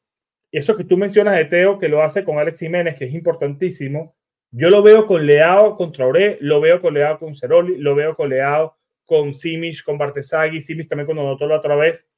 eso 0.51 0.75
que 0.75 0.83
tú 0.83 0.97
mencionas 0.97 1.35
de 1.37 1.45
Teo, 1.45 1.77
que 1.77 1.87
lo 1.87 2.03
hace 2.03 2.23
con 2.23 2.37
Alex 2.37 2.59
Jiménez, 2.59 2.95
que 2.97 3.05
es 3.05 3.13
importantísimo, 3.13 4.15
yo 4.51 4.69
lo 4.69 4.81
veo 4.81 5.05
con 5.05 5.25
Leao 5.25 5.75
contra 5.75 6.05
Ore, 6.05 6.37
lo 6.41 6.61
veo 6.61 6.79
con 6.79 6.93
Leao 6.93 7.19
con 7.19 7.35
Ceroli, 7.35 7.77
lo 7.77 7.95
veo 7.95 8.13
con 8.13 8.29
Leao 8.29 8.77
con 9.05 9.33
Simish, 9.33 9.83
con 9.83 9.97
Bartesagui, 9.97 10.59
Simish 10.61 10.87
también 10.87 11.05
cuando 11.05 11.23
notó 11.23 11.47
la 11.47 11.57
otra 11.57 11.75
vez, 11.75 12.09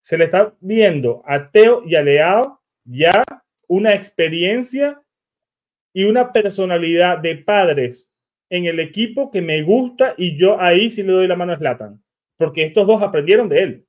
se 0.00 0.18
le 0.18 0.24
está 0.24 0.54
viendo 0.60 1.22
a 1.26 1.50
Teo 1.50 1.82
y 1.84 1.94
a 1.94 2.02
Leao 2.02 2.60
ya 2.84 3.22
una 3.68 3.94
experiencia 3.94 5.02
y 5.92 6.04
una 6.04 6.32
personalidad 6.32 7.18
de 7.18 7.36
padres 7.36 8.08
en 8.52 8.66
el 8.66 8.80
equipo 8.80 9.30
que 9.30 9.40
me 9.40 9.62
gusta 9.62 10.14
y 10.18 10.36
yo 10.36 10.60
ahí 10.60 10.90
sí 10.90 11.02
le 11.02 11.12
doy 11.12 11.26
la 11.26 11.36
mano 11.36 11.54
a 11.54 11.56
Slatan, 11.56 12.04
porque 12.36 12.64
estos 12.64 12.86
dos 12.86 13.00
aprendieron 13.00 13.48
de 13.48 13.58
él. 13.58 13.86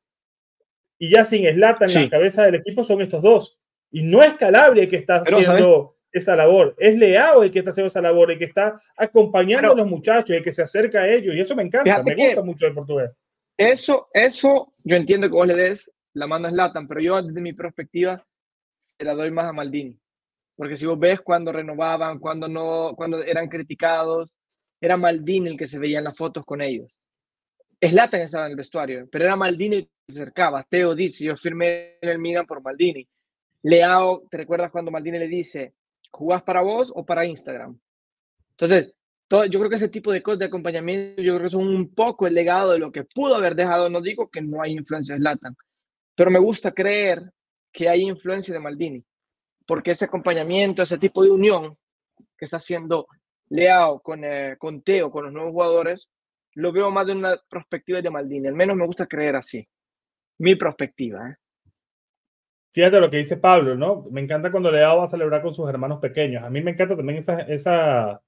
Y 0.97 1.09
ya 1.09 1.26
sin 1.26 1.45
Slatan 1.45 1.89
en 1.89 2.03
la 2.03 2.09
cabeza 2.09 2.45
del 2.45 2.55
equipo 2.55 2.82
son 2.86 3.01
estos 3.01 3.22
dos. 3.22 3.59
Y 3.91 4.03
no 4.03 4.24
es 4.24 4.36
Calabria 4.36 4.88
que 4.88 4.95
está 4.95 5.18
haciendo 5.18 5.97
esa 6.14 6.38
labor. 6.38 6.76
Es 6.78 6.95
Leao 6.95 7.43
el 7.43 7.51
que 7.51 7.59
está 7.59 7.72
haciendo 7.72 7.88
esa 7.88 7.99
labor, 7.99 8.32
el 8.32 8.39
que 8.39 8.45
está 8.45 8.80
acompañando 8.95 9.74
a 9.74 9.76
los 9.76 9.88
muchachos, 9.88 10.30
el 10.38 10.43
que 10.43 10.53
se 10.53 10.61
acerca 10.61 11.01
a 11.01 11.09
ellos. 11.09 11.36
Y 11.36 11.41
eso 11.41 11.57
me 11.57 11.64
encanta, 11.64 12.01
me 12.01 12.16
gusta 12.16 12.41
mucho 12.41 12.66
el 12.66 12.74
portugués. 12.74 13.11
Eso, 13.57 14.07
eso, 14.14 14.74
yo 14.82 14.95
entiendo 14.95 15.28
que 15.28 15.36
vos 15.36 15.45
le 15.45 15.55
des 15.55 15.91
la 16.14 16.26
mano 16.26 16.47
a 16.47 16.51
Slatan, 16.51 16.88
pero 16.88 17.01
yo 17.01 17.22
desde 17.22 17.41
mi 17.41 17.51
perspectiva 17.51 18.26
se 18.80 19.03
la 19.03 19.14
doy 19.14 19.30
más 19.30 19.45
a 19.45 19.53
Maldini. 19.53 19.99
Porque 20.55 20.78
si 20.78 20.86
vos 20.86 20.97
ves 20.97 21.20
cuando 21.20 21.51
renovaban, 21.51 22.20
cuando 22.20 22.47
no, 22.47 22.93
cuando 22.95 23.22
eran 23.22 23.49
criticados, 23.49 24.30
era 24.84 24.98
Maldini 24.98 25.52
el 25.52 25.58
que 25.58 25.68
se 25.68 25.80
veía 25.80 26.00
en 26.00 26.04
las 26.06 26.18
fotos 26.18 26.46
con 26.46 26.62
ellos. 26.62 26.98
Slatan 27.82 28.22
estaba 28.22 28.46
en 28.46 28.52
el 28.52 28.58
vestuario, 28.58 29.08
pero 29.12 29.26
era 29.26 29.36
Maldini 29.36 29.76
el 29.78 29.84
que 29.86 30.14
se 30.14 30.22
acercaba. 30.22 30.66
Teo 30.70 30.96
dice, 30.96 31.26
yo 31.26 31.36
firmé 31.38 31.98
en 32.02 32.10
el 32.10 32.20
Milan 32.20 32.46
por 32.46 32.62
Maldini. 32.62 33.08
Leao, 33.64 34.28
¿te 34.30 34.38
recuerdas 34.38 34.72
cuando 34.72 34.92
Maldini 34.92 35.20
le 35.20 35.28
dice, 35.28 35.74
¿Jugás 36.14 36.44
para 36.44 36.62
vos 36.62 36.92
o 36.94 37.04
para 37.04 37.26
Instagram? 37.26 37.80
Entonces, 38.52 38.94
todo, 39.28 39.46
yo 39.46 39.58
creo 39.60 39.70
que 39.70 39.78
ese 39.78 39.90
tipo 39.90 40.12
de 40.12 40.22
cosas 40.22 40.40
de 40.40 40.46
acompañamiento, 40.46 41.24
yo 41.24 41.36
creo 41.36 41.48
que 41.48 41.54
son 41.54 41.68
un 41.68 41.94
poco 41.94 42.28
el 42.28 42.36
legado 42.36 42.74
de 42.74 42.80
lo 42.80 42.92
que 42.92 43.04
pudo 43.04 43.36
haber 43.36 43.56
dejado. 43.56 43.90
No 43.90 44.00
digo 44.00 44.30
que 44.30 44.42
no 44.42 44.62
hay 44.62 44.74
influencia 44.74 45.16
de 45.16 45.22
Zlatan, 45.22 45.56
pero 46.16 46.30
me 46.30 46.38
gusta 46.38 46.72
creer 46.72 47.32
que 47.72 47.90
hay 47.90 48.04
influencia 48.04 48.54
de 48.54 48.60
Maldini, 48.60 49.04
porque 49.66 49.92
ese 49.92 50.06
acompañamiento, 50.06 50.84
ese 50.84 51.00
tipo 51.00 51.24
de 51.24 51.32
unión 51.32 51.76
que 52.38 52.46
está 52.46 52.58
haciendo 52.58 53.08
Leao 53.54 54.01
con, 54.01 54.24
eh, 54.24 54.56
con 54.58 54.82
Teo, 54.82 55.12
con 55.12 55.26
los 55.26 55.34
nuevos 55.34 55.51
jugadores, 55.51 56.10
lo 56.56 56.72
veo 56.72 56.89
más 56.89 57.06
de 57.06 57.14
una 57.14 57.39
perspectiva 57.49 58.01
de 58.01 58.10
Maldini. 58.10 58.47
Al 58.47 58.56
menos 58.56 58.76
me 58.76 58.86
gusta 58.86 59.06
creer 59.06 59.36
así. 59.36 59.68
Mi 60.39 60.56
perspectiva. 60.56 61.30
¿eh? 61.30 61.36
Fíjate 62.72 62.99
lo 62.99 63.12
que 63.12 63.18
dice 63.18 63.38
Pablo, 63.38 63.76
¿no? 63.76 64.08
Me 64.10 64.22
encanta 64.22 64.51
cuando 64.51 64.72
Leao 64.72 64.97
va 64.97 65.04
a 65.04 65.08
celebrar 65.08 65.43
con 65.43 65.54
sus 65.54 65.70
hermanos 65.70 65.99
pequeños. 65.99 66.43
A 66.43 66.49
mí 66.49 66.62
me 66.62 66.72
encanta 66.72 66.97
también 66.97 67.20
esa, 67.20 67.41
esa, 67.41 68.20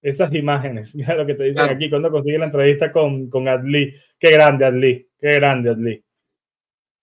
esas 0.00 0.32
imágenes. 0.34 0.94
Mira 0.94 1.16
lo 1.16 1.26
que 1.26 1.34
te 1.34 1.44
dicen 1.44 1.68
aquí 1.68 1.90
cuando 1.90 2.12
consigue 2.12 2.38
la 2.38 2.44
entrevista 2.44 2.92
con, 2.92 3.28
con 3.28 3.48
Adli. 3.48 3.92
Qué 4.20 4.30
grande 4.30 4.66
Adli, 4.66 5.08
qué 5.18 5.32
grande 5.32 5.70
Adli. 5.70 6.04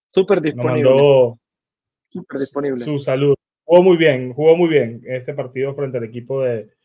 Súper 0.10 0.40
disponible. 0.42 1.36
Súper 2.08 2.40
disponible. 2.40 2.78
Su, 2.78 2.98
salud. 2.98 3.36
Jugó 3.66 3.84
muy 3.84 3.98
bien, 3.98 4.32
jugó 4.32 4.56
muy 4.56 4.70
bien 4.70 5.02
ese 5.06 5.34
partido 5.34 5.76
frente 5.76 5.98
al 5.98 6.06
equipo 6.06 6.42
de, 6.42 6.77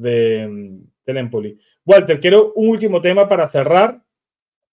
de, 0.00 0.78
del 1.04 1.16
Empoli. 1.16 1.58
Walter, 1.84 2.20
quiero 2.20 2.52
un 2.54 2.68
último 2.68 3.00
tema 3.00 3.28
para 3.28 3.46
cerrar. 3.46 4.02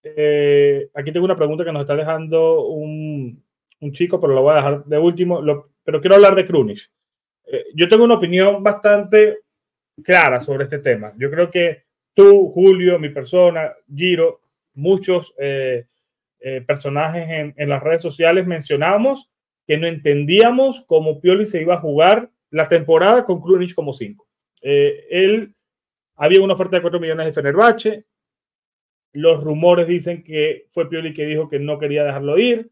Eh, 0.03 0.89
aquí 0.93 1.11
tengo 1.11 1.25
una 1.25 1.35
pregunta 1.35 1.65
que 1.65 1.71
nos 1.71 1.81
está 1.81 1.95
dejando 1.95 2.67
un, 2.67 3.43
un 3.79 3.91
chico, 3.91 4.19
pero 4.19 4.33
lo 4.33 4.41
voy 4.41 4.53
a 4.53 4.57
dejar 4.57 4.85
de 4.85 4.97
último. 4.97 5.41
pero 5.83 6.01
quiero 6.01 6.15
hablar 6.15 6.35
de 6.35 6.45
Krunic. 6.45 6.91
Eh, 7.45 7.65
yo 7.73 7.87
tengo 7.87 8.03
una 8.03 8.15
opinión 8.15 8.63
bastante 8.63 9.39
clara 10.03 10.39
sobre 10.39 10.65
este 10.65 10.79
tema. 10.79 11.13
Yo 11.17 11.29
creo 11.31 11.49
que 11.49 11.83
tú, 12.13 12.51
Julio, 12.51 12.99
mi 12.99 13.09
persona, 13.09 13.73
Giro, 13.93 14.41
muchos 14.73 15.33
eh, 15.39 15.85
personajes 16.65 17.27
en, 17.29 17.53
en, 17.57 17.69
las 17.69 17.81
redes 17.81 18.01
sociales 18.01 18.45
mencionamos 18.45 19.31
que 19.65 19.77
no 19.77 19.87
entendíamos 19.87 20.85
cómo 20.87 21.19
Pioli 21.19 21.45
se 21.45 21.61
iba 21.61 21.73
a 21.73 21.79
jugar 21.79 22.29
la 22.51 22.69
temporada 22.69 23.25
con 23.25 23.41
Krunic 23.41 23.73
como 23.73 23.91
5. 23.91 24.26
Él 24.61 25.55
había 26.15 26.41
una 26.41 26.53
oferta 26.53 26.77
de 26.77 26.81
4 26.81 26.99
millones 26.99 27.25
de 27.27 27.33
Fenerbahce. 27.33 28.05
Los 29.13 29.43
rumores 29.43 29.87
dicen 29.87 30.23
que 30.23 30.67
fue 30.71 30.89
Pioli 30.89 31.13
que 31.13 31.25
dijo 31.25 31.49
que 31.49 31.59
no 31.59 31.79
quería 31.79 32.03
dejarlo 32.03 32.37
ir 32.37 32.71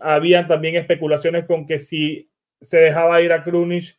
habían 0.00 0.46
también 0.46 0.76
especulaciones 0.76 1.46
con 1.46 1.66
que 1.66 1.78
si 1.78 2.30
se 2.60 2.78
dejaba 2.78 3.20
ir 3.20 3.32
a 3.32 3.42
Krunic, 3.42 3.98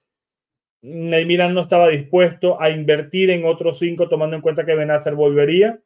el 0.82 1.54
no 1.54 1.62
estaba 1.62 1.90
dispuesto 1.90 2.62
a 2.62 2.70
invertir 2.70 3.30
en 3.30 3.46
otros 3.46 3.80
cinco, 3.80 4.08
tomando 4.08 4.36
en 4.36 4.42
cuenta 4.42 4.66
que 4.66 4.76
Benacer 4.76 5.16
volvería. 5.16 5.82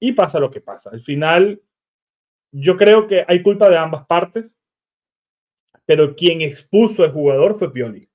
Y 0.00 0.12
pasa 0.12 0.38
lo 0.38 0.50
que 0.50 0.60
pasa. 0.60 0.90
Al 0.90 1.00
final, 1.00 1.60
yo 2.52 2.76
creo 2.76 3.06
que 3.08 3.24
hay 3.26 3.42
culpa 3.42 3.68
de 3.68 3.78
ambas 3.78 4.06
partes. 4.06 4.54
pero 5.86 6.14
quien 6.14 6.42
expuso 6.42 7.02
al 7.02 7.12
jugador 7.12 7.58
fue 7.58 7.72
Pioli. 7.72 8.10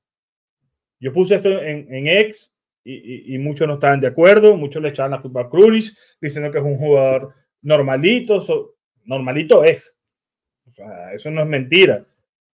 Yo 1.04 1.12
puse 1.12 1.36
esto 1.36 1.50
en, 1.50 1.94
en 1.94 2.08
X 2.08 2.54
y, 2.86 3.38
muchos 3.40 3.68
no 3.68 3.74
estaban 3.76 4.00
de 4.00 4.08
acuerdo, 4.08 4.56
muchos 4.56 4.82
le 4.82 4.90
echaban 4.90 5.12
la 5.12 5.22
culpa 5.22 5.42
a 5.42 5.50
Krunic, 5.50 5.94
diciendo 6.22 6.50
que 6.50 6.60
es 6.60 6.64
un 6.64 6.78
jugador 6.78 7.34
normalito, 7.62 8.38
normalito 9.04 9.66
es. 9.66 9.98
eso 11.14 11.30
no 11.30 11.42
es 11.42 11.48
mentira. 11.48 12.06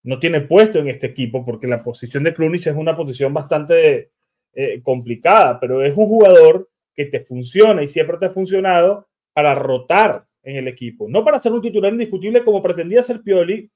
No 0.02 0.18
tiene 0.18 0.42
puesto 0.42 0.80
en 0.80 0.88
este 0.88 1.08
equipo 1.08 1.46
porque 1.46 1.68
la 1.68 1.84
posición 1.84 2.24
de 2.24 2.34
Krunic 2.34 2.66
es 2.66 2.76
una 2.76 2.96
posición 2.96 3.34
bastante 3.34 4.12
eh, 4.54 4.82
complicada, 4.82 5.60
pero 5.60 5.84
es 5.84 5.96
un 5.96 6.08
jugador 6.08 6.70
que 6.96 7.06
te 7.06 7.20
funciona 7.20 7.84
y 7.84 7.88
siempre 7.88 8.18
te 8.18 8.26
ha 8.26 8.30
funcionado 8.32 9.08
para 9.34 9.54
rotar 9.54 10.26
en 10.42 10.56
el 10.56 10.68
equipo, 10.68 11.08
no 11.08 11.24
para 11.24 11.40
ser 11.40 11.52
un 11.52 11.62
titular 11.62 11.92
indiscutible 11.92 12.44
como 12.44 12.64
pretendía 12.64 13.04
ser 13.04 13.22
Pioli 13.22 13.70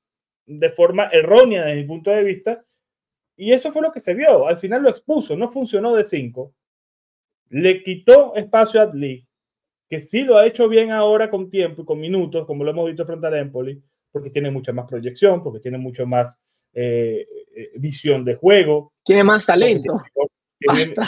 de 0.45 0.69
forma 0.71 1.09
errónea 1.11 1.65
desde 1.65 1.82
mi 1.82 1.88
punto 1.88 2.09
de 2.09 2.24
vista. 2.24 2.65
Y 3.36 3.51
eso 3.51 3.71
fue 3.71 3.81
lo 3.81 3.91
que 3.91 3.99
se 3.99 4.13
vio. 4.13 4.47
Al 4.47 4.57
final 4.57 4.84
lo 4.84 4.89
expuso, 4.89 5.36
no 5.36 5.51
funcionó 5.51 5.95
de 5.95 6.03
cinco. 6.03 6.53
Le 7.49 7.84
quitó 7.84 8.36
espacio 8.36 8.79
a 8.79 8.84
Adli, 8.84 9.25
que 9.89 9.99
sí 9.99 10.21
lo 10.21 10.38
ha 10.38 10.45
hecho 10.45 10.67
bien 10.67 10.91
ahora 10.91 11.29
con 11.29 11.49
tiempo 11.49 11.81
y 11.81 11.86
con 11.86 11.99
minutos, 11.99 12.45
como 12.45 12.63
lo 12.63 12.71
hemos 12.71 12.88
visto 12.88 13.05
frente 13.05 13.27
al 13.27 13.36
Empoli, 13.36 13.81
porque 14.11 14.29
tiene 14.29 14.51
mucha 14.51 14.71
más 14.71 14.88
proyección, 14.88 15.43
porque 15.43 15.59
tiene 15.59 15.77
mucho 15.77 16.05
más 16.05 16.41
eh, 16.73 17.27
eh, 17.55 17.71
visión 17.75 18.23
de 18.25 18.36
juego. 18.36 18.93
Tiene 19.03 19.23
más 19.23 19.45
talento. 19.45 20.01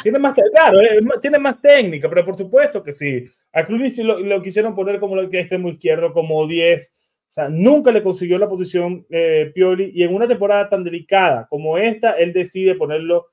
Tiene, 0.03 0.19
más, 0.19 0.34
claro, 0.51 0.82
eh, 0.82 0.99
tiene 1.21 1.39
más 1.39 1.61
técnica, 1.61 2.09
pero 2.09 2.26
por 2.26 2.36
supuesto 2.36 2.84
que 2.84 2.91
sí. 2.91 3.23
A 3.53 3.65
Cluny 3.65 3.89
lo, 4.03 4.19
lo, 4.19 4.41
quisieron 4.41 4.76
poner 4.76 4.99
como 4.99 5.30
que 5.30 5.39
extremo 5.39 5.69
izquierdo, 5.69 6.11
como 6.11 6.45
10. 6.45 6.93
Sea, 7.36 7.49
nunca 7.49 7.91
le 7.91 8.01
consiguió 8.01 8.38
la 8.38 8.47
posición 8.47 9.05
Pioli 9.53 9.91
y 9.93 10.03
en 10.03 10.15
una 10.15 10.25
temporada 10.25 10.69
tan 10.69 10.86
delicada 10.86 11.45
como 11.49 11.77
esta, 11.77 12.13
él 12.13 12.31
decide 12.31 12.75
ponerlo 12.75 13.27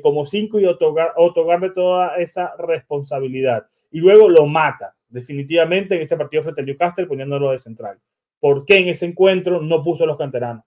como 0.00 0.24
5 0.24 0.60
y 0.60 0.64
otorgar, 0.64 1.12
otorgarle 1.16 1.70
toda 1.70 2.14
esa 2.18 2.54
responsabilidad. 2.56 3.66
Y 3.90 3.98
luego 3.98 4.28
lo 4.28 4.46
mata 4.46 4.94
definitivamente 5.08 5.96
en 5.96 6.02
este 6.02 6.16
partido 6.16 6.44
frente 6.44 6.60
al 6.60 6.68
Newcastle 6.68 7.06
poniéndolo 7.06 7.50
de 7.50 7.58
central. 7.58 7.98
¿Por 8.38 8.64
qué 8.64 8.78
en 8.78 8.88
ese 8.90 9.06
encuentro 9.06 9.60
no 9.60 9.82
puso 9.82 10.04
a 10.04 10.06
los 10.06 10.16
canteranos? 10.16 10.62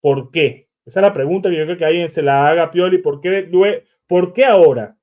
¿Por 0.00 0.32
qué? 0.32 0.66
Esa 0.84 0.98
es 0.98 1.02
la 1.02 1.12
pregunta 1.12 1.48
que 1.48 1.58
yo 1.58 1.64
creo 1.64 1.78
que 1.78 1.84
alguien 1.84 2.08
se 2.08 2.22
la 2.22 2.48
haga 2.48 2.64
a 2.64 2.70
Pioli. 2.72 2.98
¿Por 2.98 3.20
qué, 3.20 3.48
¿Por 4.08 4.32
qué 4.32 4.44
ahora? 4.44 4.96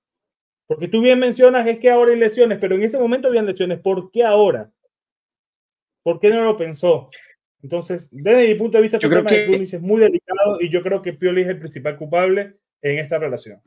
Porque 0.68 0.90
tú 0.90 1.00
bien 1.00 1.20
mencionas 1.20 1.66
es 1.68 1.80
que 1.80 1.90
ahora 1.90 2.12
hay 2.12 2.20
lesiones, 2.20 2.58
pero 2.60 2.76
en 2.76 2.84
ese 2.84 3.00
momento 3.00 3.30
habían 3.30 3.46
lesiones. 3.46 3.80
¿Por 3.80 4.12
qué 4.12 4.26
ahora? 4.26 4.72
¿Por 6.06 6.20
qué 6.20 6.30
no 6.30 6.44
lo 6.44 6.56
pensó? 6.56 7.10
Entonces, 7.64 8.08
desde 8.12 8.48
mi 8.48 8.54
punto 8.54 8.78
de 8.78 8.84
vista, 8.84 9.00
yo 9.00 9.08
este 9.08 9.24
creo 9.24 9.26
que 9.26 9.64
es 9.64 9.82
muy 9.82 10.00
delicado 10.00 10.62
y 10.62 10.70
yo 10.70 10.84
creo 10.84 11.02
que 11.02 11.14
Pioli 11.14 11.42
es 11.42 11.48
el 11.48 11.58
principal 11.58 11.98
culpable 11.98 12.58
en 12.84 13.00
esta 13.00 13.18
relación. 13.18 13.60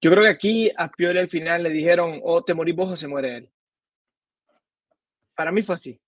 Yo 0.00 0.08
creo 0.12 0.22
que 0.22 0.28
aquí 0.28 0.70
a 0.76 0.88
Pioli 0.88 1.18
al 1.18 1.28
final 1.28 1.64
le 1.64 1.70
dijeron 1.70 2.20
o 2.22 2.44
te 2.44 2.54
morís 2.54 2.76
vos 2.76 2.92
o 2.92 2.96
se 2.96 3.08
muere 3.08 3.38
él. 3.38 3.50
Para 5.34 5.50
mí 5.50 5.62
fue 5.62 5.74
así. 5.74 6.00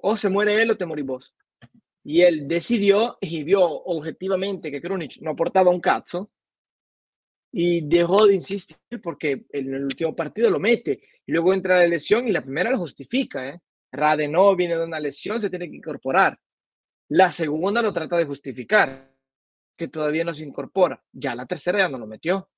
O 0.00 0.16
se 0.16 0.28
muere 0.28 0.60
él 0.60 0.72
o 0.72 0.76
te 0.76 0.86
morís 0.86 1.06
vos. 1.06 1.32
Y 2.02 2.22
él 2.22 2.48
decidió 2.48 3.18
y 3.20 3.44
vio 3.44 3.62
objetivamente 3.62 4.68
que 4.72 4.80
Krunic 4.82 5.18
no 5.20 5.30
aportaba 5.30 5.70
un 5.70 5.80
cazzo 5.80 6.28
y 7.52 7.82
dejó 7.82 8.26
de 8.26 8.34
insistir 8.34 8.76
porque 9.00 9.44
en 9.52 9.74
el 9.74 9.84
último 9.84 10.16
partido 10.16 10.50
lo 10.50 10.58
mete 10.58 11.00
y 11.28 11.32
luego 11.32 11.52
entra 11.52 11.76
la 11.76 11.86
lesión 11.86 12.26
y 12.26 12.32
la 12.32 12.40
primera 12.40 12.70
lo 12.70 12.78
justifica. 12.78 13.46
¿eh? 13.50 13.60
Rade 13.92 14.26
no 14.28 14.56
viene 14.56 14.76
de 14.76 14.84
una 14.84 14.98
lesión, 14.98 15.38
se 15.38 15.50
tiene 15.50 15.68
que 15.68 15.76
incorporar. 15.76 16.40
La 17.10 17.30
segunda 17.30 17.82
lo 17.82 17.92
trata 17.92 18.16
de 18.16 18.24
justificar, 18.24 19.12
que 19.76 19.88
todavía 19.88 20.24
no 20.24 20.32
se 20.32 20.44
incorpora. 20.44 21.04
Ya 21.12 21.34
la 21.34 21.44
tercera 21.44 21.80
ya 21.80 21.88
no 21.90 21.98
lo 21.98 22.06
metió. 22.06 22.48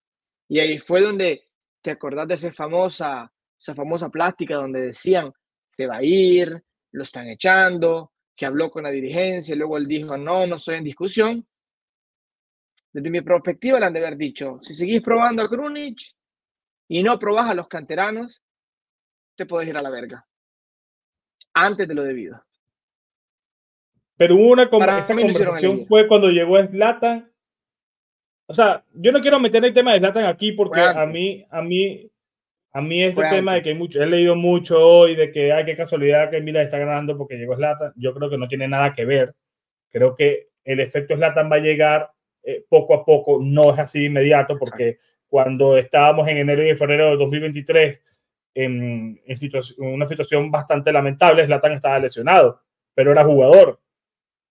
Y 0.48 0.60
ahí 0.60 0.78
fue 0.78 1.00
donde 1.02 1.48
te 1.82 1.90
acordás 1.90 2.28
de 2.28 2.34
esa 2.34 2.52
famosa, 2.52 3.32
esa 3.58 3.74
famosa 3.74 4.08
plástica 4.08 4.54
donde 4.54 4.82
decían, 4.82 5.32
se 5.76 5.88
va 5.88 5.96
a 5.96 6.04
ir, 6.04 6.62
lo 6.92 7.02
están 7.02 7.26
echando, 7.26 8.12
que 8.36 8.46
habló 8.46 8.70
con 8.70 8.84
la 8.84 8.90
dirigencia, 8.92 9.52
y 9.52 9.58
luego 9.58 9.78
él 9.78 9.88
dijo, 9.88 10.16
no, 10.16 10.46
no 10.46 10.56
estoy 10.56 10.76
en 10.76 10.84
discusión. 10.84 11.44
Desde 12.92 13.10
mi 13.10 13.20
perspectiva 13.20 13.80
le 13.80 13.86
han 13.86 13.94
de 13.94 14.06
haber 14.06 14.16
dicho, 14.16 14.60
si 14.62 14.76
seguís 14.76 15.02
probando 15.02 15.42
a 15.42 15.48
Krunic 15.48 15.98
y 16.86 17.02
no 17.02 17.18
probás 17.18 17.50
a 17.50 17.54
los 17.54 17.66
canteranos, 17.66 18.40
te 19.40 19.46
puedes 19.46 19.68
ir 19.68 19.76
a 19.76 19.82
la 19.82 19.90
verga. 19.90 20.26
Antes 21.54 21.88
de 21.88 21.94
lo 21.94 22.04
debido. 22.04 22.44
Pero 24.16 24.36
una 24.36 24.64
esa 24.64 25.14
conversación 25.14 25.82
fue 25.86 26.06
cuando 26.06 26.28
llegó 26.28 26.58
Slatan 26.62 27.30
o 28.50 28.52
sea, 28.52 28.82
yo 28.94 29.12
no 29.12 29.20
quiero 29.20 29.38
meter 29.38 29.64
el 29.64 29.72
tema 29.72 29.92
de 29.92 30.00
Zlatan 30.00 30.24
aquí 30.24 30.50
porque 30.50 30.80
a 30.80 31.06
mí, 31.06 31.46
a 31.50 31.62
mí, 31.62 32.10
a 32.72 32.80
mí 32.80 33.04
este 33.04 33.22
tema 33.30 33.54
de 33.54 33.62
que 33.62 33.68
hay 33.68 33.74
mucho, 33.76 34.02
he 34.02 34.06
leído 34.06 34.34
mucho 34.34 34.76
hoy 34.76 35.14
de 35.14 35.30
que 35.30 35.52
hay 35.52 35.64
que 35.64 35.76
casualidad 35.76 36.30
que 36.30 36.40
Milan 36.40 36.64
está 36.64 36.76
ganando 36.76 37.16
porque 37.16 37.36
llegó 37.36 37.54
Zlatan, 37.54 37.92
yo 37.94 38.12
creo 38.12 38.28
que 38.28 38.36
no 38.38 38.48
tiene 38.48 38.66
nada 38.66 38.92
que 38.92 39.04
ver. 39.04 39.36
Creo 39.88 40.16
que 40.16 40.48
el 40.64 40.80
efecto 40.80 41.14
Zlatan 41.14 41.48
va 41.48 41.56
a 41.56 41.60
llegar 41.60 42.10
eh, 42.42 42.64
poco 42.68 42.94
a 42.94 43.04
poco, 43.04 43.38
no 43.40 43.72
es 43.72 43.78
así 43.78 44.06
inmediato 44.06 44.58
porque 44.58 44.96
cuando 45.28 45.78
estábamos 45.78 46.26
en 46.26 46.38
enero 46.38 46.66
y 46.66 46.76
febrero 46.76 47.12
de 47.12 47.18
2023 47.18 48.02
en, 48.54 49.20
en 49.24 49.36
una 49.78 50.06
situación 50.06 50.50
bastante 50.50 50.92
lamentable, 50.92 51.46
Zlatan 51.46 51.72
estaba 51.72 51.98
lesionado, 51.98 52.60
pero 52.94 53.12
era 53.12 53.24
jugador. 53.24 53.80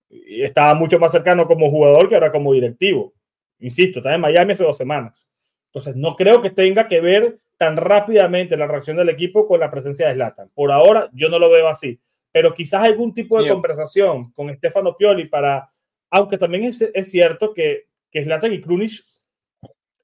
Y 0.09 0.41
estaba 0.41 0.73
mucho 0.73 0.99
más 0.99 1.11
cercano 1.11 1.45
como 1.47 1.69
jugador 1.69 2.09
que 2.09 2.15
ahora 2.15 2.31
como 2.31 2.53
directivo. 2.53 3.13
Insisto, 3.59 3.99
está 3.99 4.15
en 4.15 4.21
Miami 4.21 4.53
hace 4.53 4.63
dos 4.63 4.77
semanas. 4.77 5.27
Entonces, 5.67 5.95
no 5.95 6.15
creo 6.15 6.41
que 6.41 6.49
tenga 6.49 6.87
que 6.87 7.01
ver 7.01 7.39
tan 7.57 7.75
rápidamente 7.75 8.57
la 8.57 8.67
reacción 8.67 8.97
del 8.97 9.09
equipo 9.09 9.47
con 9.47 9.59
la 9.59 9.69
presencia 9.69 10.07
de 10.07 10.15
Slatan. 10.15 10.49
Por 10.55 10.71
ahora, 10.71 11.09
yo 11.13 11.29
no 11.29 11.37
lo 11.37 11.49
veo 11.51 11.67
así. 11.67 11.99
Pero 12.31 12.53
quizás 12.53 12.83
algún 12.83 13.13
tipo 13.13 13.41
de 13.41 13.49
conversación 13.49 14.31
con 14.31 14.53
Stefano 14.55 14.95
Pioli 14.95 15.27
para. 15.27 15.67
Aunque 16.11 16.37
también 16.37 16.63
es, 16.63 16.81
es 16.81 17.11
cierto 17.11 17.53
que, 17.53 17.87
que 18.09 18.23
Zlatan 18.23 18.53
y 18.53 18.61
Krunic 18.61 19.03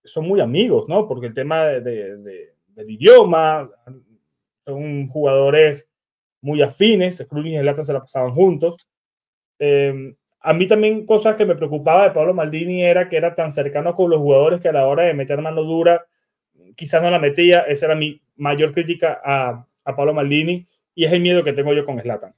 son 0.04 0.28
muy 0.28 0.40
amigos, 0.40 0.88
¿no? 0.88 1.08
Porque 1.08 1.28
el 1.28 1.34
tema 1.34 1.66
de, 1.66 2.55
del 2.76 2.92
idioma, 2.92 3.70
son 4.66 5.08
jugadores 5.08 5.90
muy 6.42 6.62
afines. 6.62 7.26
Krunic 7.30 7.54
y 7.54 7.60
Zlatan 7.60 7.86
se 7.86 7.94
la 7.94 8.02
pasaban 8.02 8.34
juntos. 8.34 8.88
Eh, 9.60 10.16
a 10.42 10.54
mí 10.54 10.68
también 10.68 11.06
cosas 11.06 11.36
que 11.36 11.46
me 11.46 11.56
preocupaba 11.56 12.04
de 12.04 12.12
Pablo 12.12 12.34
Maldini 12.34 12.84
era 12.84 13.10
que 13.10 13.18
era 13.18 13.34
tan 13.34 13.52
cercano 13.52 13.96
con 13.96 14.10
los 14.10 14.20
jugadores 14.20 14.62
que 14.62 14.70
a 14.70 14.74
la 14.74 14.88
hora 14.88 15.04
de 15.04 15.14
meter 15.14 15.42
mano 15.42 15.64
dura 15.64 16.06
quizás 16.76 17.02
no 17.02 17.10
la 17.10 17.20
metía. 17.20 17.62
Esa 17.62 17.88
era 17.88 17.96
mi 17.96 18.22
mayor 18.36 18.74
crítica 18.74 19.20
a, 19.24 19.66
a 19.84 19.96
Pablo 19.96 20.14
Maldini 20.14 20.68
y 20.94 21.06
es 21.06 21.14
el 21.14 21.22
miedo 21.22 21.44
que 21.44 21.54
tengo 21.54 21.74
yo 21.74 21.86
con 21.86 22.00
Slatan. 22.00 22.34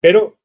Pero 0.00 0.38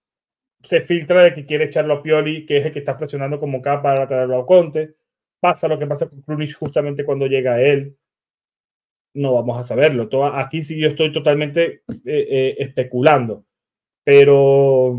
se 0.61 0.81
filtra 0.81 1.23
de 1.23 1.33
que 1.33 1.45
quiere 1.45 1.65
echarlo 1.65 1.95
a 1.95 2.03
Pioli, 2.03 2.45
que 2.45 2.57
es 2.57 2.65
el 2.65 2.73
que 2.73 2.79
está 2.79 2.97
presionando 2.97 3.39
como 3.39 3.61
capa 3.61 3.83
para 3.83 4.07
traerlo 4.07 4.39
a 4.39 4.45
Conte. 4.45 4.95
Pasa 5.39 5.67
lo 5.67 5.79
que 5.79 5.87
pasa 5.87 6.09
con 6.09 6.21
Krunic 6.21 6.55
justamente 6.55 7.03
cuando 7.03 7.25
llega 7.27 7.61
él. 7.61 7.97
No 9.13 9.33
vamos 9.33 9.57
a 9.57 9.63
saberlo. 9.63 10.09
aquí 10.33 10.63
sí 10.63 10.79
yo 10.79 10.87
estoy 10.87 11.11
totalmente 11.11 11.83
eh, 11.89 12.01
eh, 12.05 12.55
especulando. 12.59 13.45
Pero 14.03 14.97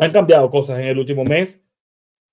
han 0.00 0.12
cambiado 0.12 0.50
cosas 0.50 0.80
en 0.80 0.86
el 0.86 0.98
último 0.98 1.24
mes, 1.24 1.64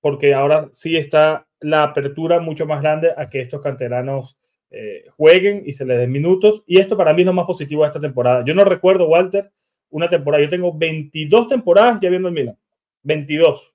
porque 0.02 0.34
ahora 0.34 0.70
sí 0.72 0.98
está 0.98 1.48
la 1.60 1.84
apertura 1.84 2.40
mucho 2.40 2.66
más 2.66 2.82
grande 2.82 3.14
a 3.16 3.28
que 3.28 3.40
estos 3.40 3.62
canteranos 3.62 4.38
eh, 4.72 5.06
jueguen 5.18 5.64
y 5.66 5.74
se 5.74 5.86
les 5.86 6.00
den 6.00 6.12
minutos. 6.12 6.64
Y 6.66 6.80
esto 6.80 6.98
para 6.98 7.14
mí 7.14 7.22
es 7.22 7.28
lo 7.28 7.34
más 7.34 7.46
positivo 7.46 7.84
de 7.84 7.90
esta 7.90 8.00
temporada. 8.00 8.44
Yo 8.44 8.56
no 8.56 8.64
recuerdo, 8.64 9.08
Walter, 9.08 9.52
una 9.90 10.10
temporada. 10.10 10.44
Yo 10.44 10.50
tengo 10.50 10.76
22 10.76 11.48
temporadas 11.48 12.00
ya 12.02 12.10
viendo 12.10 12.30
el 12.30 12.34
Milan. 12.34 12.58
22. 13.04 13.74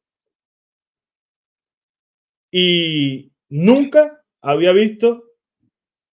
Y 2.50 3.32
nunca 3.48 4.22
había 4.40 4.72
visto 4.72 5.25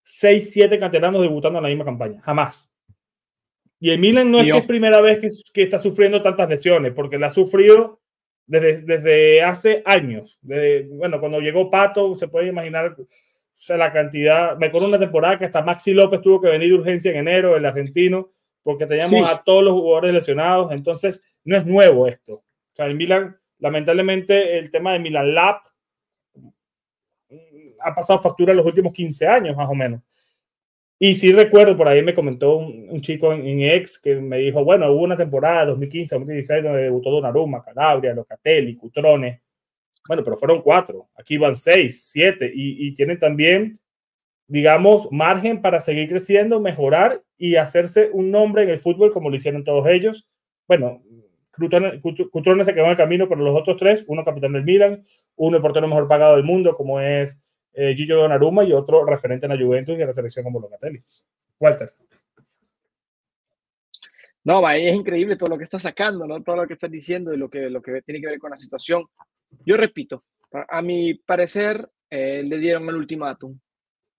6, 0.04 0.52
7 0.54 0.80
canteranos 0.80 1.22
debutando 1.22 1.60
en 1.60 1.64
la 1.64 1.70
misma 1.70 1.86
campaña. 1.86 2.22
Jamás. 2.22 2.70
Y 3.80 3.90
el 3.90 4.00
Milan 4.00 4.32
no 4.32 4.40
es 4.40 4.52
que 4.52 4.58
es 4.58 4.66
primera 4.66 5.02
vez 5.02 5.20
que, 5.20 5.28
que, 5.54 5.64
está 5.64 5.80
sufriendo 5.80 6.22
tantas 6.22 6.48
lesiones, 6.48 6.94
porque 6.94 7.18
la 7.18 7.28
ha 7.28 7.32
sufrido 7.32 8.00
desde, 8.46 8.82
desde 8.82 9.42
hace 9.42 9.82
años. 9.86 10.40
bueno, 10.42 11.20
cuando 11.20 11.40
llegó 11.40 11.70
Pato, 11.70 12.16
se 12.16 12.28
puede 12.28 12.48
imaginar 12.48 12.96
la 13.70 13.94
cantidad. 13.94 14.58
Me 14.58 14.68
acuerdo 14.68 14.88
una 14.88 15.00
temporada 15.00 15.38
que 15.38 15.46
hasta 15.46 15.62
Maxi 15.62 15.94
López 15.94 16.22
tuvo 16.22 16.42
que 16.42 16.50
venir 16.50 16.70
de 16.70 16.76
urgencia 16.76 17.12
en 17.12 17.18
enero, 17.18 17.56
el 17.56 17.66
argentino, 17.66 18.32
porque 18.62 18.86
teníamos 18.86 19.30
a 19.30 19.44
todos 19.44 19.64
los 19.64 19.74
jugadores 19.74 20.14
lesionados. 20.14 20.72
Entonces, 20.72 21.22
no 21.44 21.58
es 21.58 21.66
nuevo 21.66 22.08
esto. 22.08 22.36
O 22.36 22.76
sea, 22.76 22.86
el 22.86 22.96
Milan, 22.96 23.38
lamentablemente, 23.60 24.58
el 24.58 24.72
tema 24.72 24.94
de 24.94 25.00
Milan 25.00 25.34
Lab 25.34 25.58
ha 27.84 27.94
pasado 27.94 28.22
factura 28.22 28.52
en 28.52 28.58
los 28.58 28.66
últimos 28.66 28.94
15 28.94 29.28
años, 29.28 29.56
más 29.56 29.70
o 29.70 29.76
menos. 29.76 30.02
Y 31.06 31.16
sí 31.16 31.34
recuerdo, 31.34 31.76
por 31.76 31.88
ahí 31.88 32.02
me 32.02 32.16
comentó 32.16 32.56
un, 32.56 33.02
chico 33.02 33.34
en, 33.34 33.62
ex 33.62 34.00
que 34.00 34.16
me 34.16 34.38
dijo, 34.38 34.64
bueno, 34.64 34.90
hubo 34.90 35.04
una 35.04 35.18
temporada 35.18 35.66
2015, 35.66 36.16
2016 36.16 36.64
donde 36.64 36.84
debutó 36.84 37.12
Donnarumma, 37.12 37.62
Calabria, 37.62 38.14
Locatelli, 38.14 38.78
Cutrone. 38.78 39.42
Bueno, 40.08 40.24
pero 40.24 40.38
fueron 40.38 40.62
cuatro. 40.62 41.10
Aquí 41.16 41.38
van 41.38 41.58
seis, 41.58 42.10
siete 42.10 42.50
y, 42.54 42.94
tienen 42.94 43.20
también, 43.20 43.74
digamos, 44.48 45.10
margen 45.12 45.62
para 45.62 45.82
seguir 45.82 46.08
creciendo, 46.08 46.62
mejorar 46.62 47.22
y 47.38 47.56
hacerse 47.56 48.10
un 48.14 48.32
nombre 48.32 48.64
en 48.64 48.70
el 48.70 48.80
fútbol 48.80 49.12
como 49.12 49.30
lo 49.30 49.36
hicieron 49.36 49.66
todos 49.66 49.86
ellos. 49.88 50.30
Bueno, 50.70 51.04
Cutrone, 51.52 52.64
se 52.64 52.74
quedó 52.74 52.86
en 52.86 52.92
el 52.92 52.98
camino, 52.98 53.28
pero 53.28 53.42
los 53.42 53.60
otros 53.60 53.78
tres, 53.78 54.06
uno 54.08 54.24
capitán 54.24 54.54
del 54.54 54.64
Milan, 54.64 55.06
uno 55.36 55.58
el 55.58 55.62
portero 55.62 55.88
mejor 55.88 56.08
pagado 56.08 56.38
del 56.38 56.46
mundo, 56.46 56.76
como 56.76 57.02
es 57.02 57.38
eh, 57.74 57.94
Gillo 57.96 58.18
Donnarumma, 58.18 58.64
y 58.64 58.74
otro 58.74 59.06
referente 59.06 59.46
en 59.46 59.58
la 59.58 59.64
Juventus 59.64 59.98
y 59.98 60.02
en 60.02 60.08
la 60.08 60.14
selección 60.14 60.44
como 60.44 60.60
Locatelli. 60.60 61.02
Walter. 61.60 61.94
No, 64.44 64.70
es 64.70 64.94
increíble 64.94 65.38
todo 65.38 65.50
lo 65.50 65.58
que 65.58 65.64
está 65.64 65.80
sacando, 65.80 66.28
¿no? 66.28 66.44
Todo 66.44 66.58
lo 66.58 66.68
que 66.68 66.74
está 66.74 66.88
diciendo 66.88 67.34
y 67.34 67.38
lo 67.38 67.50
que, 67.50 67.70
lo 67.70 67.82
que 67.82 68.02
tiene 68.02 68.20
que 68.20 68.28
ver 68.28 68.40
con 68.40 68.52
la 68.52 68.58
situación. 68.58 69.06
Yo 69.66 69.78
repito, 69.78 70.26
a 70.52 70.82
mi 70.82 71.14
parecer, 71.14 71.90
eh, 72.10 72.44
le 72.44 72.58
dieron 72.58 72.88
el 72.90 72.96
ultimátum. 72.96 73.58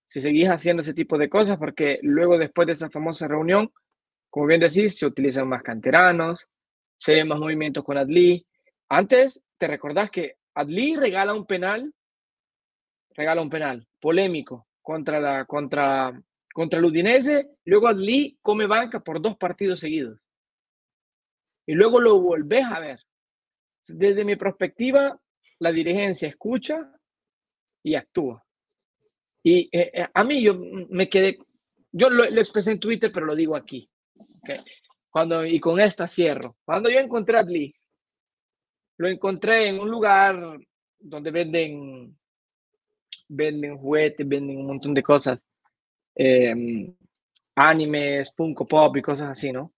Si 0.06 0.20
seguís 0.20 0.48
haciendo 0.48 0.82
ese 0.82 0.94
tipo 0.94 1.18
de 1.18 1.28
cosas, 1.28 1.58
porque 1.58 1.98
luego 2.02 2.38
después 2.38 2.66
de 2.66 2.72
esa 2.72 2.90
famosa 2.90 3.28
reunión, 3.28 3.70
como 4.30 4.46
bien 4.46 4.60
decís, 4.60 4.96
se 4.98 5.06
utilizan 5.06 5.48
más 5.48 5.62
canteranos, 5.62 6.46
se 6.98 7.14
ven 7.14 7.28
más 7.28 7.38
movimientos 7.38 7.84
con 7.84 7.98
Adli. 7.98 8.46
Antes, 8.88 9.42
te 9.58 9.66
recordás 9.66 10.10
que 10.10 10.36
Adli 10.54 10.96
regala 10.96 11.34
un 11.34 11.46
penal, 11.46 11.92
regala 13.14 13.42
un 13.42 13.50
penal 13.50 13.86
polémico 14.00 14.66
contra 14.82 15.20
la 15.20 15.44
contra 15.44 16.12
contra 16.52 16.78
el 16.78 16.84
Udinese, 16.84 17.50
luego 17.64 17.88
Adli 17.88 18.38
come 18.40 18.66
banca 18.66 19.00
por 19.00 19.20
dos 19.20 19.36
partidos 19.36 19.80
seguidos. 19.80 20.20
Y 21.66 21.74
luego 21.74 22.00
lo 22.00 22.20
volvés 22.20 22.64
a 22.64 22.78
ver. 22.78 23.00
Desde 23.88 24.24
mi 24.24 24.36
perspectiva, 24.36 25.20
la 25.58 25.72
dirigencia 25.72 26.28
escucha 26.28 26.92
y 27.82 27.96
actúa. 27.96 28.44
Y 29.42 29.68
eh, 29.72 29.90
eh, 29.92 30.08
a 30.14 30.24
mí 30.24 30.42
yo 30.42 30.54
me 30.90 31.08
quedé, 31.08 31.38
yo 31.90 32.08
lo, 32.08 32.24
expresé 32.24 32.72
en 32.72 32.80
Twitter, 32.80 33.10
pero 33.12 33.26
lo 33.26 33.34
digo 33.34 33.56
aquí. 33.56 33.90
Cuando, 35.10 35.44
y 35.44 35.58
con 35.58 35.80
esta 35.80 36.06
cierro. 36.06 36.56
Cuando 36.64 36.88
yo 36.88 37.00
encontré 37.00 37.38
a 37.38 37.42
Lee, 37.42 37.74
lo 38.98 39.08
encontré 39.08 39.68
en 39.68 39.80
un 39.80 39.90
lugar 39.90 40.58
donde 40.98 41.30
venden, 41.30 42.16
venden 43.34 43.78
juguetes, 43.78 44.26
venden 44.28 44.58
un 44.58 44.66
montón 44.66 44.94
de 44.94 45.02
cosas, 45.02 45.38
em, 46.14 46.94
animes, 47.56 48.32
Funko 48.36 48.66
Pop 48.66 48.96
y 48.96 49.02
cosas 49.02 49.30
así, 49.30 49.52
¿no? 49.52 49.72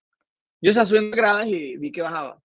Yo 0.60 0.70
estaba 0.70 0.86
subiendo 0.86 1.16
gradas 1.16 1.46
y 1.48 1.76
vi 1.76 1.92
que 1.92 2.02
bajaba. 2.02 2.40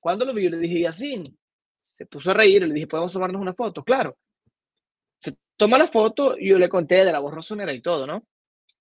Cuando 0.00 0.24
lo 0.24 0.34
vi, 0.34 0.44
yo 0.44 0.50
le 0.50 0.58
dije, 0.58 0.86
así, 0.86 1.36
se 1.82 2.06
puso 2.06 2.30
a 2.30 2.34
reír, 2.34 2.62
le 2.66 2.74
dije, 2.74 2.86
¿podemos 2.86 3.12
tomarnos 3.12 3.42
una 3.42 3.54
foto? 3.54 3.82
Claro. 3.84 4.16
Se 5.18 5.36
toma 5.56 5.78
la 5.78 5.88
foto 5.88 6.38
y 6.38 6.48
yo 6.50 6.58
le 6.58 6.68
conté 6.68 6.96
de 6.96 7.12
la 7.12 7.18
voz 7.20 7.34
rosonera 7.34 7.72
y 7.72 7.82
todo, 7.82 8.06
¿no? 8.06 8.24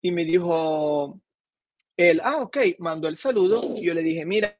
Y 0.01 0.11
me 0.11 0.23
dijo, 0.23 1.19
él, 1.97 2.21
ah, 2.23 2.37
ok, 2.37 2.57
mandó 2.79 3.07
el 3.07 3.15
saludo 3.15 3.75
y 3.75 3.85
yo 3.85 3.93
le 3.93 4.03
dije, 4.03 4.25
mira, 4.25 4.57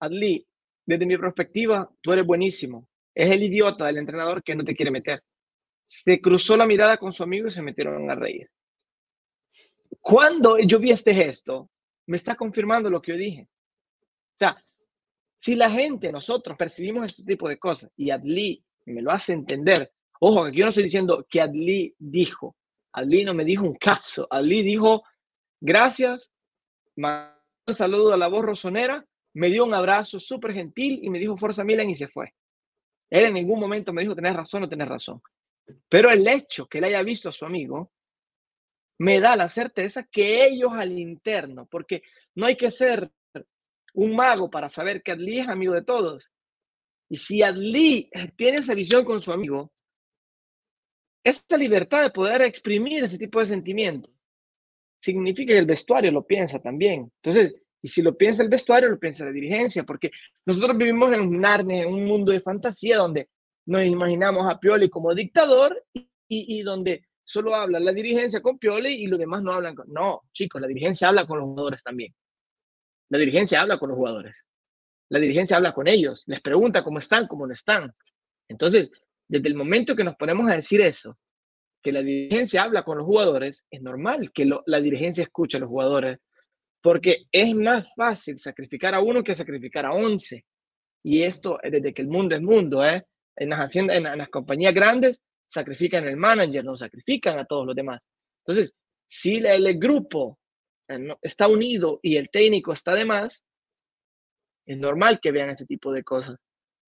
Adli, 0.00 0.44
desde 0.84 1.06
mi 1.06 1.16
perspectiva, 1.16 1.88
tú 2.00 2.12
eres 2.12 2.26
buenísimo. 2.26 2.88
Es 3.14 3.30
el 3.30 3.42
idiota 3.42 3.86
del 3.86 3.98
entrenador 3.98 4.42
que 4.42 4.56
no 4.56 4.64
te 4.64 4.74
quiere 4.74 4.90
meter. 4.90 5.22
Se 5.94 6.22
cruzó 6.22 6.56
la 6.56 6.64
mirada 6.64 6.96
con 6.96 7.12
su 7.12 7.22
amigo 7.22 7.48
y 7.48 7.52
se 7.52 7.60
metieron 7.60 8.10
a 8.10 8.14
reír. 8.14 8.50
Cuando 10.00 10.58
yo 10.58 10.78
vi 10.78 10.90
este 10.90 11.14
gesto, 11.14 11.68
me 12.06 12.16
está 12.16 12.34
confirmando 12.34 12.88
lo 12.88 13.02
que 13.02 13.12
yo 13.12 13.18
dije. 13.18 13.42
O 13.42 14.38
sea, 14.38 14.64
si 15.36 15.54
la 15.54 15.70
gente, 15.70 16.10
nosotros 16.10 16.56
percibimos 16.56 17.04
este 17.04 17.22
tipo 17.24 17.46
de 17.46 17.58
cosas 17.58 17.90
y 17.94 18.08
Adli 18.08 18.64
me 18.86 19.02
lo 19.02 19.10
hace 19.10 19.34
entender, 19.34 19.92
ojo, 20.18 20.46
que 20.46 20.56
yo 20.56 20.64
no 20.64 20.70
estoy 20.70 20.84
diciendo 20.84 21.26
que 21.28 21.42
Adli 21.42 21.94
dijo, 21.98 22.56
Adli 22.94 23.24
no 23.24 23.34
me 23.34 23.44
dijo 23.44 23.64
un 23.64 23.74
caso, 23.74 24.26
Adli 24.30 24.62
dijo, 24.62 25.02
gracias, 25.60 26.30
un 26.96 27.74
saludo 27.74 28.14
a 28.14 28.16
la 28.16 28.28
voz 28.28 28.46
rosonera, 28.46 29.04
me 29.34 29.50
dio 29.50 29.62
un 29.66 29.74
abrazo 29.74 30.18
súper 30.18 30.54
gentil 30.54 31.00
y 31.02 31.10
me 31.10 31.18
dijo 31.18 31.36
Fuerza 31.36 31.64
Milan 31.64 31.90
y 31.90 31.94
se 31.94 32.08
fue. 32.08 32.32
Él 33.10 33.26
en 33.26 33.34
ningún 33.34 33.60
momento 33.60 33.92
me 33.92 34.00
dijo, 34.00 34.14
tenés 34.14 34.34
razón 34.34 34.62
o 34.62 34.68
tenés 34.70 34.88
razón. 34.88 35.20
Pero 35.88 36.10
el 36.10 36.26
hecho 36.26 36.66
que 36.66 36.78
él 36.78 36.84
haya 36.84 37.02
visto 37.02 37.28
a 37.28 37.32
su 37.32 37.44
amigo 37.44 37.92
me 38.98 39.20
da 39.20 39.36
la 39.36 39.48
certeza 39.48 40.04
que 40.04 40.46
ellos 40.46 40.72
al 40.74 40.98
interno, 40.98 41.66
porque 41.66 42.02
no 42.34 42.46
hay 42.46 42.56
que 42.56 42.70
ser 42.70 43.10
un 43.94 44.14
mago 44.14 44.50
para 44.50 44.68
saber 44.68 45.02
que 45.02 45.12
Adli 45.12 45.40
es 45.40 45.48
amigo 45.48 45.74
de 45.74 45.82
todos. 45.82 46.30
Y 47.10 47.16
si 47.16 47.42
Adli 47.42 48.10
tiene 48.36 48.58
esa 48.58 48.74
visión 48.74 49.04
con 49.04 49.20
su 49.20 49.32
amigo, 49.32 49.72
esa 51.24 51.56
libertad 51.56 52.02
de 52.02 52.10
poder 52.10 52.42
exprimir 52.42 53.04
ese 53.04 53.18
tipo 53.18 53.40
de 53.40 53.46
sentimientos, 53.46 54.12
significa 55.00 55.52
que 55.52 55.58
el 55.58 55.66
vestuario 55.66 56.10
lo 56.10 56.26
piensa 56.26 56.60
también. 56.60 57.12
Entonces, 57.22 57.54
y 57.82 57.88
si 57.88 58.02
lo 58.02 58.16
piensa 58.16 58.42
el 58.42 58.48
vestuario, 58.48 58.88
lo 58.88 58.98
piensa 58.98 59.24
la 59.24 59.32
dirigencia, 59.32 59.82
porque 59.84 60.10
nosotros 60.46 60.76
vivimos 60.76 61.12
en 61.12 61.20
un 61.20 61.44
en 61.44 61.92
un 61.92 62.04
mundo 62.04 62.30
de 62.32 62.40
fantasía 62.40 62.96
donde 62.96 63.28
nos 63.66 63.84
imaginamos 63.84 64.50
a 64.50 64.58
Pioli 64.58 64.88
como 64.88 65.14
dictador 65.14 65.84
y, 65.94 66.04
y, 66.28 66.62
donde 66.62 67.06
solo 67.22 67.54
habla 67.54 67.78
la 67.78 67.92
dirigencia 67.92 68.40
con 68.40 68.58
Pioli 68.58 68.90
y 68.90 69.06
los 69.06 69.18
demás 69.18 69.42
no 69.42 69.52
hablan 69.52 69.74
con... 69.74 69.92
No, 69.92 70.22
chicos, 70.32 70.60
la 70.60 70.66
dirigencia 70.66 71.08
habla 71.08 71.26
con 71.26 71.38
los 71.38 71.46
jugadores 71.46 71.82
también. 71.82 72.14
La 73.10 73.18
dirigencia 73.18 73.60
habla 73.60 73.78
con 73.78 73.90
los 73.90 73.96
jugadores. 73.96 74.44
La 75.10 75.18
dirigencia 75.18 75.58
habla 75.58 75.74
con 75.74 75.86
ellos, 75.88 76.24
les 76.26 76.40
pregunta 76.40 76.82
cómo 76.82 76.98
están, 76.98 77.26
cómo 77.26 77.46
no 77.46 77.52
están. 77.52 77.92
Entonces, 78.48 78.90
desde 79.28 79.48
el 79.48 79.54
momento 79.54 79.94
que 79.94 80.04
nos 80.04 80.16
ponemos 80.16 80.50
a 80.50 80.54
decir 80.54 80.80
eso, 80.80 81.18
que 81.82 81.92
la 81.92 82.02
dirigencia 82.02 82.62
habla 82.62 82.82
con 82.82 82.96
los 82.96 83.06
jugadores, 83.06 83.66
es 83.70 83.82
normal 83.82 84.32
que 84.32 84.48
la 84.66 84.80
dirigencia 84.80 85.24
escuche 85.24 85.58
a 85.58 85.60
los 85.60 85.68
jugadores, 85.68 86.18
porque 86.80 87.26
es 87.30 87.54
más 87.54 87.86
fácil 87.94 88.38
sacrificar 88.38 88.94
a 88.94 89.00
uno 89.00 89.22
que 89.22 89.34
sacrificar 89.34 89.84
a 89.84 89.92
once. 89.92 90.44
Y 91.04 91.22
esto 91.22 91.58
desde 91.62 91.92
que 91.92 92.02
el 92.02 92.08
mundo 92.08 92.34
es 92.34 92.42
mundo, 92.42 92.84
¿eh? 92.84 93.04
En 93.36 93.50
las 93.50 93.60
haciendas, 93.60 93.96
en, 93.96 94.04
las 94.04 94.28
compañías 94.28 94.74
grandes, 94.74 95.22
sacrifican 95.46 96.04
el 96.06 96.16
manager, 96.16 96.64
no 96.64 96.76
sacrifican 96.76 97.38
a 97.38 97.44
todos 97.44 97.66
los 97.66 97.74
demás. 97.74 98.04
Entonces, 98.44 98.74
si 99.06 99.36
el 99.36 99.78
grupo 99.78 100.38
eh, 100.88 101.14
está 101.20 101.48
unido 101.48 102.00
y 102.02 102.16
el 102.16 102.30
técnico 102.30 102.72
está 102.72 102.94
de 102.94 103.04
más, 103.04 103.44
es 104.66 104.78
normal 104.78 105.18
que 105.20 105.32
vean 105.32 105.50
ese 105.50 105.66
tipo 105.66 105.92
de 105.92 106.02
cosas. 106.02 106.36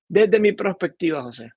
Desde 0.09 0.39
mi 0.39 0.53
perspectiva, 0.53 1.23
José. 1.23 1.51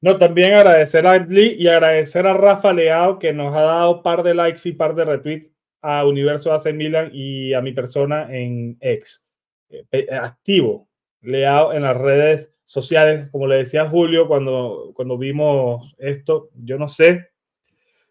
No, 0.00 0.16
también 0.16 0.54
agradecer 0.54 1.06
a 1.06 1.18
Lee 1.18 1.56
y 1.58 1.66
agradecer 1.66 2.26
a 2.26 2.34
Rafa 2.34 2.72
Leao 2.72 3.18
que 3.18 3.32
nos 3.32 3.54
ha 3.54 3.62
dado 3.62 4.02
par 4.02 4.22
de 4.22 4.34
likes 4.34 4.68
y 4.68 4.72
par 4.72 4.94
de 4.94 5.04
retweets 5.04 5.50
a 5.82 6.06
Universo 6.06 6.52
AC 6.52 6.72
Milan 6.72 7.10
y 7.12 7.52
a 7.52 7.60
mi 7.60 7.72
persona 7.72 8.28
en 8.32 8.76
ex. 8.80 9.24
Eh, 9.70 10.06
activo, 10.10 10.87
Leao 11.22 11.72
en 11.72 11.82
las 11.82 11.96
redes 11.96 12.54
sociales, 12.64 13.28
como 13.30 13.46
le 13.46 13.56
decía 13.56 13.88
Julio 13.88 14.28
cuando, 14.28 14.92
cuando 14.94 15.16
vimos 15.18 15.94
esto, 15.98 16.50
yo 16.54 16.78
no 16.78 16.88
sé 16.88 17.28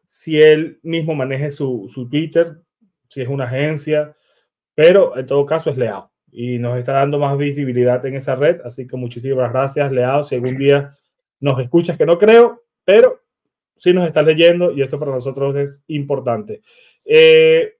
si 0.08 0.42
él 0.42 0.80
mismo 0.84 1.14
maneje 1.14 1.52
su, 1.52 1.90
su 1.94 2.10
Twitter, 2.10 2.62
si 3.08 3.22
es 3.22 3.28
una 3.28 3.46
agencia, 3.46 4.16
pero 4.74 5.18
en 5.18 5.26
todo 5.26 5.46
caso 5.46 5.70
es 5.70 5.78
Leao 5.78 6.12
y 6.32 6.60
nos 6.60 6.78
está 6.78 6.94
dando 6.94 7.20
más 7.20 7.38
visibilidad 7.38 8.06
en 8.06 8.16
esa 8.16 8.36
red. 8.36 8.62
Así 8.64 8.88
que 8.88 8.98
muchísimas 8.98 9.52
gracias, 9.52 9.92
Leao. 9.92 10.24
Si 10.24 10.36
algún 10.36 10.58
día 10.58 10.96
nos 11.40 11.60
escuchas, 11.60 11.98
que 11.98 12.06
no 12.06 12.18
creo, 12.18 12.64
pero 12.84 13.24
sí 13.76 13.94
nos 13.94 14.08
estás 14.08 14.26
leyendo 14.26 14.72
y 14.72 14.82
eso 14.82 15.00
para 15.00 15.12
nosotros 15.12 15.56
es 15.56 15.84
importante. 15.88 16.62
Eh, 17.06 17.78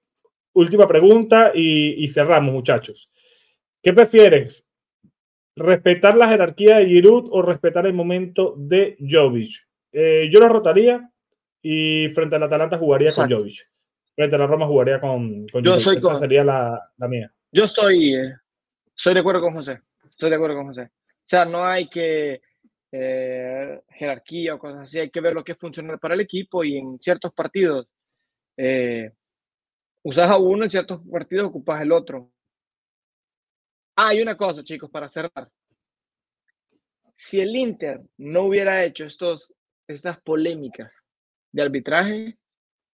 última 0.52 0.86
pregunta 0.86 1.52
y, 1.54 2.04
y, 2.04 2.08
cerramos, 2.08 2.52
muchachos. 2.52 3.10
¿Qué 3.82 3.92
prefieres? 3.92 4.67
¿Respetar 5.58 6.16
la 6.16 6.28
jerarquía 6.28 6.78
de 6.78 6.86
Giroud 6.86 7.28
o 7.30 7.42
respetar 7.42 7.86
el 7.86 7.94
momento 7.94 8.54
de 8.56 8.96
Jovic? 9.00 9.66
Eh, 9.92 10.28
yo 10.32 10.40
lo 10.40 10.48
rotaría 10.48 11.10
y 11.62 12.08
frente 12.10 12.36
al 12.36 12.44
Atalanta 12.44 12.78
jugaría 12.78 13.10
con 13.10 13.30
Jovic 13.30 13.66
frente 14.18 14.34
a 14.34 14.38
la 14.40 14.48
Roma 14.48 14.66
jugaría 14.66 15.00
con, 15.00 15.46
con 15.46 15.62
Yo 15.62 15.78
soy 15.78 15.98
Esa 15.98 16.16
sería 16.16 16.42
la, 16.42 16.90
la, 16.96 17.06
mía. 17.06 17.32
Yo 17.52 17.66
estoy, 17.66 18.16
eh, 18.16 18.34
estoy 18.96 19.14
de 19.14 19.20
acuerdo 19.20 19.40
con 19.40 19.54
José. 19.54 19.80
Estoy 20.10 20.28
de 20.28 20.34
acuerdo 20.34 20.56
con 20.56 20.66
José. 20.66 20.82
O 20.82 21.24
sea, 21.24 21.44
no 21.44 21.64
hay 21.64 21.88
que 21.88 22.40
eh, 22.90 23.80
jerarquía 23.90 24.56
o 24.56 24.58
cosas 24.58 24.80
así. 24.80 24.98
Hay 24.98 25.10
que 25.10 25.20
ver 25.20 25.34
lo 25.34 25.44
que 25.44 25.52
es 25.52 25.58
funcional 25.58 26.00
para 26.00 26.14
el 26.14 26.20
equipo 26.20 26.64
y 26.64 26.78
en 26.78 26.98
ciertos 26.98 27.32
partidos 27.32 27.86
eh, 28.56 29.12
usas 30.02 30.28
a 30.28 30.36
uno, 30.36 30.64
en 30.64 30.70
ciertos 30.70 31.00
partidos 31.08 31.46
ocupas 31.46 31.80
el 31.80 31.92
otro. 31.92 32.32
Ah, 34.00 34.10
hay 34.10 34.22
una 34.22 34.36
cosa, 34.36 34.62
chicos, 34.62 34.88
para 34.88 35.08
cerrar. 35.08 35.50
Si 37.16 37.40
el 37.40 37.56
Inter 37.56 38.00
no 38.16 38.42
hubiera 38.42 38.84
hecho 38.84 39.04
estos, 39.04 39.52
estas 39.88 40.20
polémicas 40.20 40.92
de 41.50 41.62
arbitraje, 41.62 42.38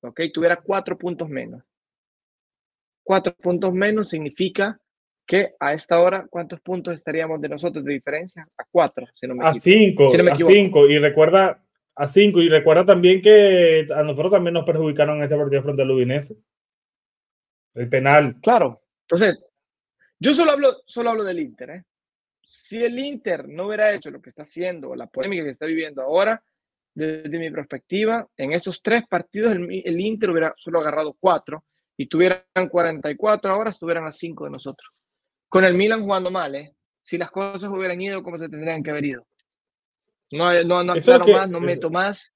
¿ok? 0.01 0.19
Tuviera 0.33 0.57
cuatro 0.57 0.97
puntos 0.97 1.29
menos. 1.29 1.63
Cuatro 3.03 3.35
puntos 3.35 3.75
menos 3.75 4.09
significa 4.09 4.81
que 5.27 5.55
a 5.61 5.75
esta 5.75 6.01
hora, 6.01 6.27
¿cuántos 6.31 6.59
puntos 6.63 6.95
estaríamos 6.95 7.39
de 7.39 7.51
nosotros 7.51 7.85
de 7.85 7.93
diferencia? 7.93 8.49
A 8.57 8.65
cuatro, 8.65 9.07
si 9.15 9.27
no 9.27 9.35
me 9.35 9.45
A 9.45 9.53
cinco, 9.53 10.09
a 10.09 10.39
cinco. 10.39 10.89
Y 10.89 10.99
recuerda, 10.99 11.63
a 11.97 12.07
cinco. 12.07 12.41
Y 12.41 12.49
recuerda 12.49 12.87
también 12.87 13.21
que 13.21 13.87
a 13.95 14.03
nosotros 14.03 14.33
también 14.33 14.55
nos 14.55 14.65
perjudicaron 14.65 15.19
en 15.19 15.25
ese 15.25 15.37
partido 15.37 15.63
frente 15.63 15.83
al 15.83 15.91
Udinese. 15.91 16.39
El 17.75 17.91
penal. 17.91 18.37
Claro. 18.41 18.81
Entonces, 19.03 19.45
yo 20.19 20.35
solo 20.35 20.53
hablo, 20.53 20.83
solo 20.87 21.11
hablo 21.11 21.25
del 21.25 21.41
Inter, 21.41 21.71
¿eh? 21.71 21.85
Si 22.47 22.83
el 22.83 22.99
Inter 22.99 23.49
no 23.49 23.67
hubiera 23.67 23.93
hecho 23.93 24.11
lo 24.11 24.21
que 24.21 24.31
está 24.31 24.43
haciendo, 24.43 24.95
la 24.95 25.07
polémica 25.07 25.45
que 25.45 25.51
está 25.51 25.67
viviendo 25.67 26.03
ahora, 26.03 26.43
desde 26.95 27.39
mi 27.39 27.51
perspectiva, 27.51 28.27
en 28.37 28.53
estos 28.53 28.81
tres 28.83 29.05
partidos 29.09 29.53
el, 29.53 30.01
Inter 30.01 30.31
hubiera 30.31 30.55
solo 30.57 30.81
agarrado 30.81 31.17
cuatro 31.19 31.65
y 31.97 32.07
tuvieran 32.07 32.69
44 32.71 33.53
ahora, 33.53 33.71
estuvieran 33.71 34.07
a 34.07 34.13
cinco 34.13 34.45
de 34.45 34.51
nosotros. 34.51 34.93
Con 35.49 35.65
el 35.65 35.75
Milan 35.75 36.03
jugando 36.03 36.31
mal, 36.31 36.55
¿eh? 36.55 36.75
Si 37.03 37.19
las 37.19 37.31
cosas 37.31 37.71
hubieran 37.71 38.01
ido 38.01 38.23
como 38.23 38.39
se 38.39 38.49
tendrían 38.49 38.83
que 38.83 38.91
haber 38.91 39.05
ido. 39.05 39.27
No, 40.31 40.53
no, 40.65 40.83
no 40.83 40.95
más, 40.95 41.51
no 41.51 41.61
meto 41.61 41.91
más. 41.91 42.33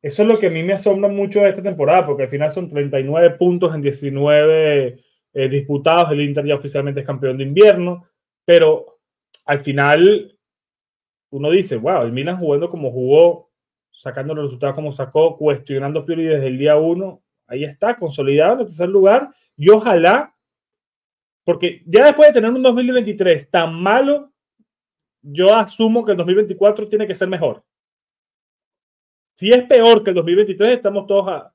Eso 0.00 0.22
es 0.22 0.28
lo 0.28 0.38
que 0.38 0.48
a 0.48 0.50
mí 0.50 0.62
me 0.62 0.74
asombra 0.74 1.08
mucho 1.08 1.40
de 1.40 1.50
esta 1.50 1.62
temporada, 1.62 2.04
porque 2.04 2.24
al 2.24 2.28
final 2.28 2.50
son 2.50 2.68
39 2.68 3.36
puntos 3.38 3.74
en 3.74 3.80
19 3.80 5.04
eh, 5.34 5.48
disputados. 5.48 6.10
El 6.12 6.20
Inter 6.20 6.46
ya 6.46 6.54
oficialmente 6.54 7.00
es 7.00 7.06
campeón 7.06 7.36
de 7.36 7.44
invierno, 7.44 8.06
pero 8.44 9.00
al 9.44 9.58
final 9.58 10.38
uno 11.30 11.50
dice, 11.50 11.76
wow, 11.76 12.02
el 12.02 12.12
Milan 12.12 12.38
jugando 12.38 12.70
como 12.70 12.92
jugó, 12.92 13.50
sacando 13.90 14.34
los 14.34 14.44
resultados 14.46 14.76
como 14.76 14.92
sacó, 14.92 15.36
cuestionando 15.36 16.04
Pioli 16.04 16.24
desde 16.24 16.46
el 16.46 16.58
día 16.58 16.76
uno, 16.76 17.22
ahí 17.48 17.64
está, 17.64 17.96
consolidado 17.96 18.54
en 18.54 18.60
el 18.60 18.66
tercer 18.66 18.88
lugar. 18.88 19.34
Y 19.56 19.68
ojalá, 19.68 20.34
porque 21.44 21.82
ya 21.86 22.06
después 22.06 22.28
de 22.28 22.34
tener 22.34 22.50
un 22.50 22.62
2023 22.62 23.50
tan 23.50 23.82
malo, 23.82 24.32
yo 25.22 25.54
asumo 25.54 26.04
que 26.04 26.12
el 26.12 26.18
2024 26.18 26.88
tiene 26.88 27.06
que 27.06 27.14
ser 27.14 27.28
mejor. 27.28 27.64
Si 29.34 29.50
es 29.50 29.64
peor 29.64 30.04
que 30.04 30.10
el 30.10 30.16
2023, 30.16 30.76
estamos 30.76 31.06
todos 31.06 31.28
a, 31.28 31.54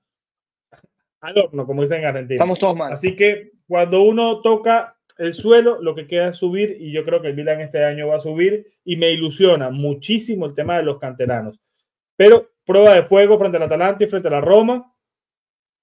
al 1.21 1.37
horno, 1.37 1.65
como 1.65 1.81
dicen 1.81 1.99
en 2.01 2.05
Argentina. 2.05 2.35
Estamos 2.35 2.59
todos 2.59 2.75
mal. 2.75 2.91
Así 2.91 3.15
que 3.15 3.58
cuando 3.69 4.01
uno 4.01 4.41
toca 4.41 4.97
el 5.19 5.35
suelo, 5.35 5.79
lo 5.79 5.93
que 5.93 6.07
queda 6.07 6.29
es 6.29 6.37
subir 6.37 6.77
y 6.79 6.91
yo 6.91 7.05
creo 7.05 7.21
que 7.21 7.27
el 7.27 7.35
Milan 7.35 7.61
este 7.61 7.85
año 7.85 8.07
va 8.07 8.15
a 8.15 8.19
subir 8.19 8.65
y 8.83 8.95
me 8.95 9.11
ilusiona 9.11 9.69
muchísimo 9.69 10.47
el 10.47 10.55
tema 10.55 10.77
de 10.77 10.83
los 10.83 10.97
canteranos. 10.97 11.59
Pero 12.15 12.49
prueba 12.65 12.95
de 12.95 13.03
fuego 13.03 13.37
frente 13.37 13.57
al 13.57 13.63
Atalanta 13.63 14.03
y 14.03 14.07
frente 14.07 14.27
a 14.27 14.31
la 14.31 14.41
Roma 14.41 14.91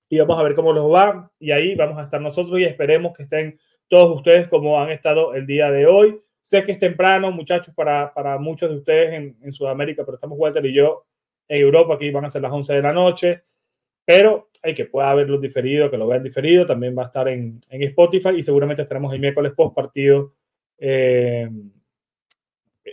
y 0.09 0.19
vamos 0.19 0.37
a 0.37 0.43
ver 0.43 0.57
cómo 0.57 0.73
los 0.73 0.93
va 0.93 1.31
y 1.39 1.53
ahí 1.53 1.77
vamos 1.77 1.97
a 1.99 2.03
estar 2.03 2.21
nosotros 2.21 2.59
y 2.59 2.65
esperemos 2.65 3.17
que 3.17 3.23
estén 3.23 3.61
todos 3.87 4.17
ustedes 4.17 4.49
como 4.49 4.81
han 4.81 4.91
estado 4.91 5.35
el 5.35 5.47
día 5.47 5.71
de 5.71 5.87
hoy. 5.87 6.21
Sé 6.43 6.65
que 6.65 6.73
es 6.73 6.81
temprano, 6.81 7.31
muchachos, 7.31 7.73
para, 7.73 8.13
para 8.13 8.37
muchos 8.39 8.69
de 8.69 8.79
ustedes 8.79 9.13
en, 9.13 9.37
en 9.41 9.53
Sudamérica, 9.53 10.05
pero 10.05 10.17
estamos 10.17 10.37
Walter 10.41 10.67
y 10.67 10.75
yo 10.75 11.07
en 11.47 11.63
Europa, 11.63 11.95
aquí 11.95 12.11
van 12.11 12.25
a 12.25 12.29
ser 12.29 12.43
las 12.43 12.53
11 12.53 12.75
de 12.75 12.83
la 12.83 12.93
noche. 12.93 13.45
Pero 14.05 14.49
hay 14.67 14.75
que 14.75 14.85
pueda 14.87 15.15
verlo 15.15 15.39
diferido, 15.39 15.91
que 15.91 15.97
lo 15.97 16.07
vean 16.07 16.23
diferido. 16.23 16.67
También 16.67 16.97
va 16.97 17.05
a 17.05 17.07
estar 17.07 17.29
en, 17.29 17.61
en 17.71 17.83
Spotify 17.85 18.31
y 18.37 18.43
seguramente 18.43 18.83
estaremos 18.83 19.13
el 19.13 19.21
miércoles 19.21 19.53
post 19.57 19.75
partido. 19.75 20.35
Eh, 20.79 21.49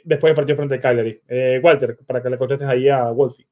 después 0.04 0.30
del 0.30 0.36
partido 0.36 0.58
frente 0.58 0.76
a 0.76 0.80
Cagliari. 0.80 1.22
Eh, 1.28 1.60
Walter, 1.62 1.98
para 2.06 2.22
que 2.22 2.30
le 2.30 2.38
contestes 2.38 2.68
ahí 2.68 2.90
a 2.90 3.10
Wolfie. 3.12 3.48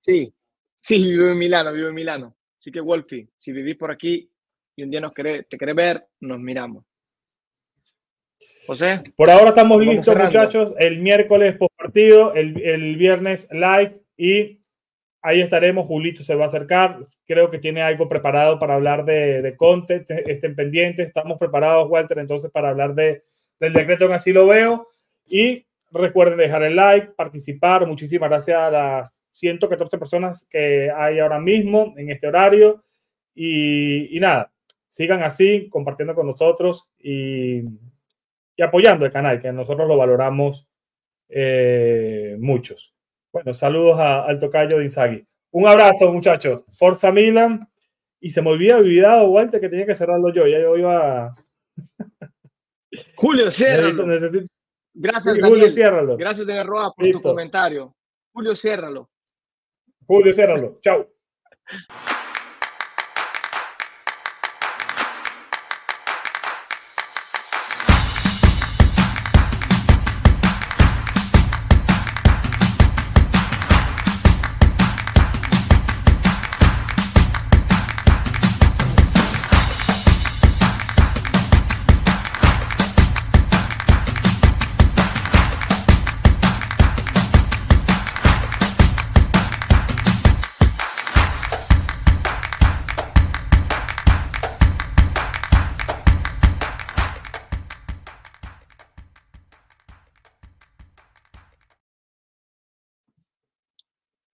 Sí, 0.00 0.32
sí, 0.80 1.10
vivo 1.10 1.28
en 1.28 1.38
Milano, 1.38 1.72
vivo 1.72 1.88
en 1.88 1.94
Milano. 1.94 2.36
Así 2.58 2.70
que 2.70 2.80
Wolfie, 2.80 3.28
si 3.38 3.52
vivís 3.52 3.76
por 3.76 3.90
aquí 3.90 4.30
y 4.76 4.82
un 4.82 4.90
día 4.90 5.00
nos 5.00 5.12
te 5.12 5.58
querés 5.58 5.74
ver, 5.74 6.06
nos 6.20 6.38
miramos. 6.38 6.84
José. 8.66 9.02
Por 9.16 9.30
ahora 9.30 9.48
estamos 9.48 9.80
listos, 9.84 10.14
muchachos. 10.14 10.72
El 10.78 11.00
miércoles 11.00 11.56
post 11.56 11.74
partido, 11.76 12.34
el, 12.34 12.60
el 12.62 12.96
viernes 12.96 13.48
live 13.50 14.02
y 14.16 14.60
ahí 15.22 15.40
estaremos. 15.40 15.86
Julito 15.86 16.22
se 16.22 16.34
va 16.34 16.44
a 16.44 16.46
acercar. 16.46 16.98
Creo 17.26 17.50
que 17.50 17.58
tiene 17.58 17.82
algo 17.82 18.08
preparado 18.08 18.58
para 18.58 18.74
hablar 18.74 19.04
de, 19.04 19.42
de 19.42 19.56
content. 19.56 20.10
Estén 20.10 20.54
pendientes. 20.54 21.06
Estamos 21.06 21.38
preparados, 21.38 21.88
Walter, 21.90 22.18
entonces 22.18 22.50
para 22.50 22.70
hablar 22.70 22.94
de, 22.94 23.22
del 23.60 23.72
decreto 23.72 24.06
en 24.06 24.12
así 24.12 24.32
lo 24.32 24.46
veo. 24.46 24.86
Y 25.26 25.66
recuerden 25.90 26.38
dejar 26.38 26.62
el 26.62 26.76
like, 26.76 27.12
participar. 27.16 27.86
Muchísimas 27.86 28.28
gracias 28.30 28.58
a 28.58 28.70
las 28.70 29.18
114 29.32 29.98
personas 29.98 30.46
que 30.50 30.90
hay 30.90 31.18
ahora 31.18 31.40
mismo 31.40 31.94
en 31.96 32.10
este 32.10 32.26
horario. 32.26 32.84
Y, 33.34 34.16
y 34.16 34.20
nada, 34.20 34.50
sigan 34.88 35.22
así, 35.22 35.68
compartiendo 35.68 36.14
con 36.14 36.26
nosotros 36.26 36.88
y, 36.98 37.62
y 38.56 38.62
apoyando 38.62 39.06
el 39.06 39.12
canal, 39.12 39.40
que 39.40 39.52
nosotros 39.52 39.86
lo 39.86 39.96
valoramos 39.96 40.66
eh, 41.28 42.36
muchos. 42.40 42.97
Bueno, 43.32 43.52
saludos 43.52 43.98
a, 43.98 44.24
al 44.24 44.38
tocayo 44.38 44.78
de 44.78 44.84
Inzaghi. 44.84 45.26
Un 45.50 45.66
abrazo, 45.66 46.12
muchachos. 46.12 46.62
Forza 46.72 47.10
Milan. 47.12 47.68
Y 48.20 48.30
se 48.30 48.42
me 48.42 48.50
olvida 48.50 48.78
olvidado, 48.78 49.28
Walter, 49.28 49.60
que 49.60 49.68
tenía 49.68 49.86
que 49.86 49.94
cerrarlo 49.94 50.32
yo. 50.32 50.46
Ya 50.46 50.60
yo 50.60 50.76
iba. 50.76 51.36
Julio, 53.16 53.50
ciérralo. 53.50 54.06
Gracias, 54.94 55.36
sí, 55.36 55.40
Julio, 55.40 55.72
ciérralo. 55.72 56.16
Gracias, 56.16 56.46
de 56.46 56.62
Roa, 56.64 56.92
por 56.92 57.10
tu 57.10 57.20
comentario. 57.20 57.94
Julio, 58.32 58.56
ciérralo. 58.56 59.08
Julio, 60.06 60.32
ciérralo. 60.32 60.78
Chao. 60.80 61.06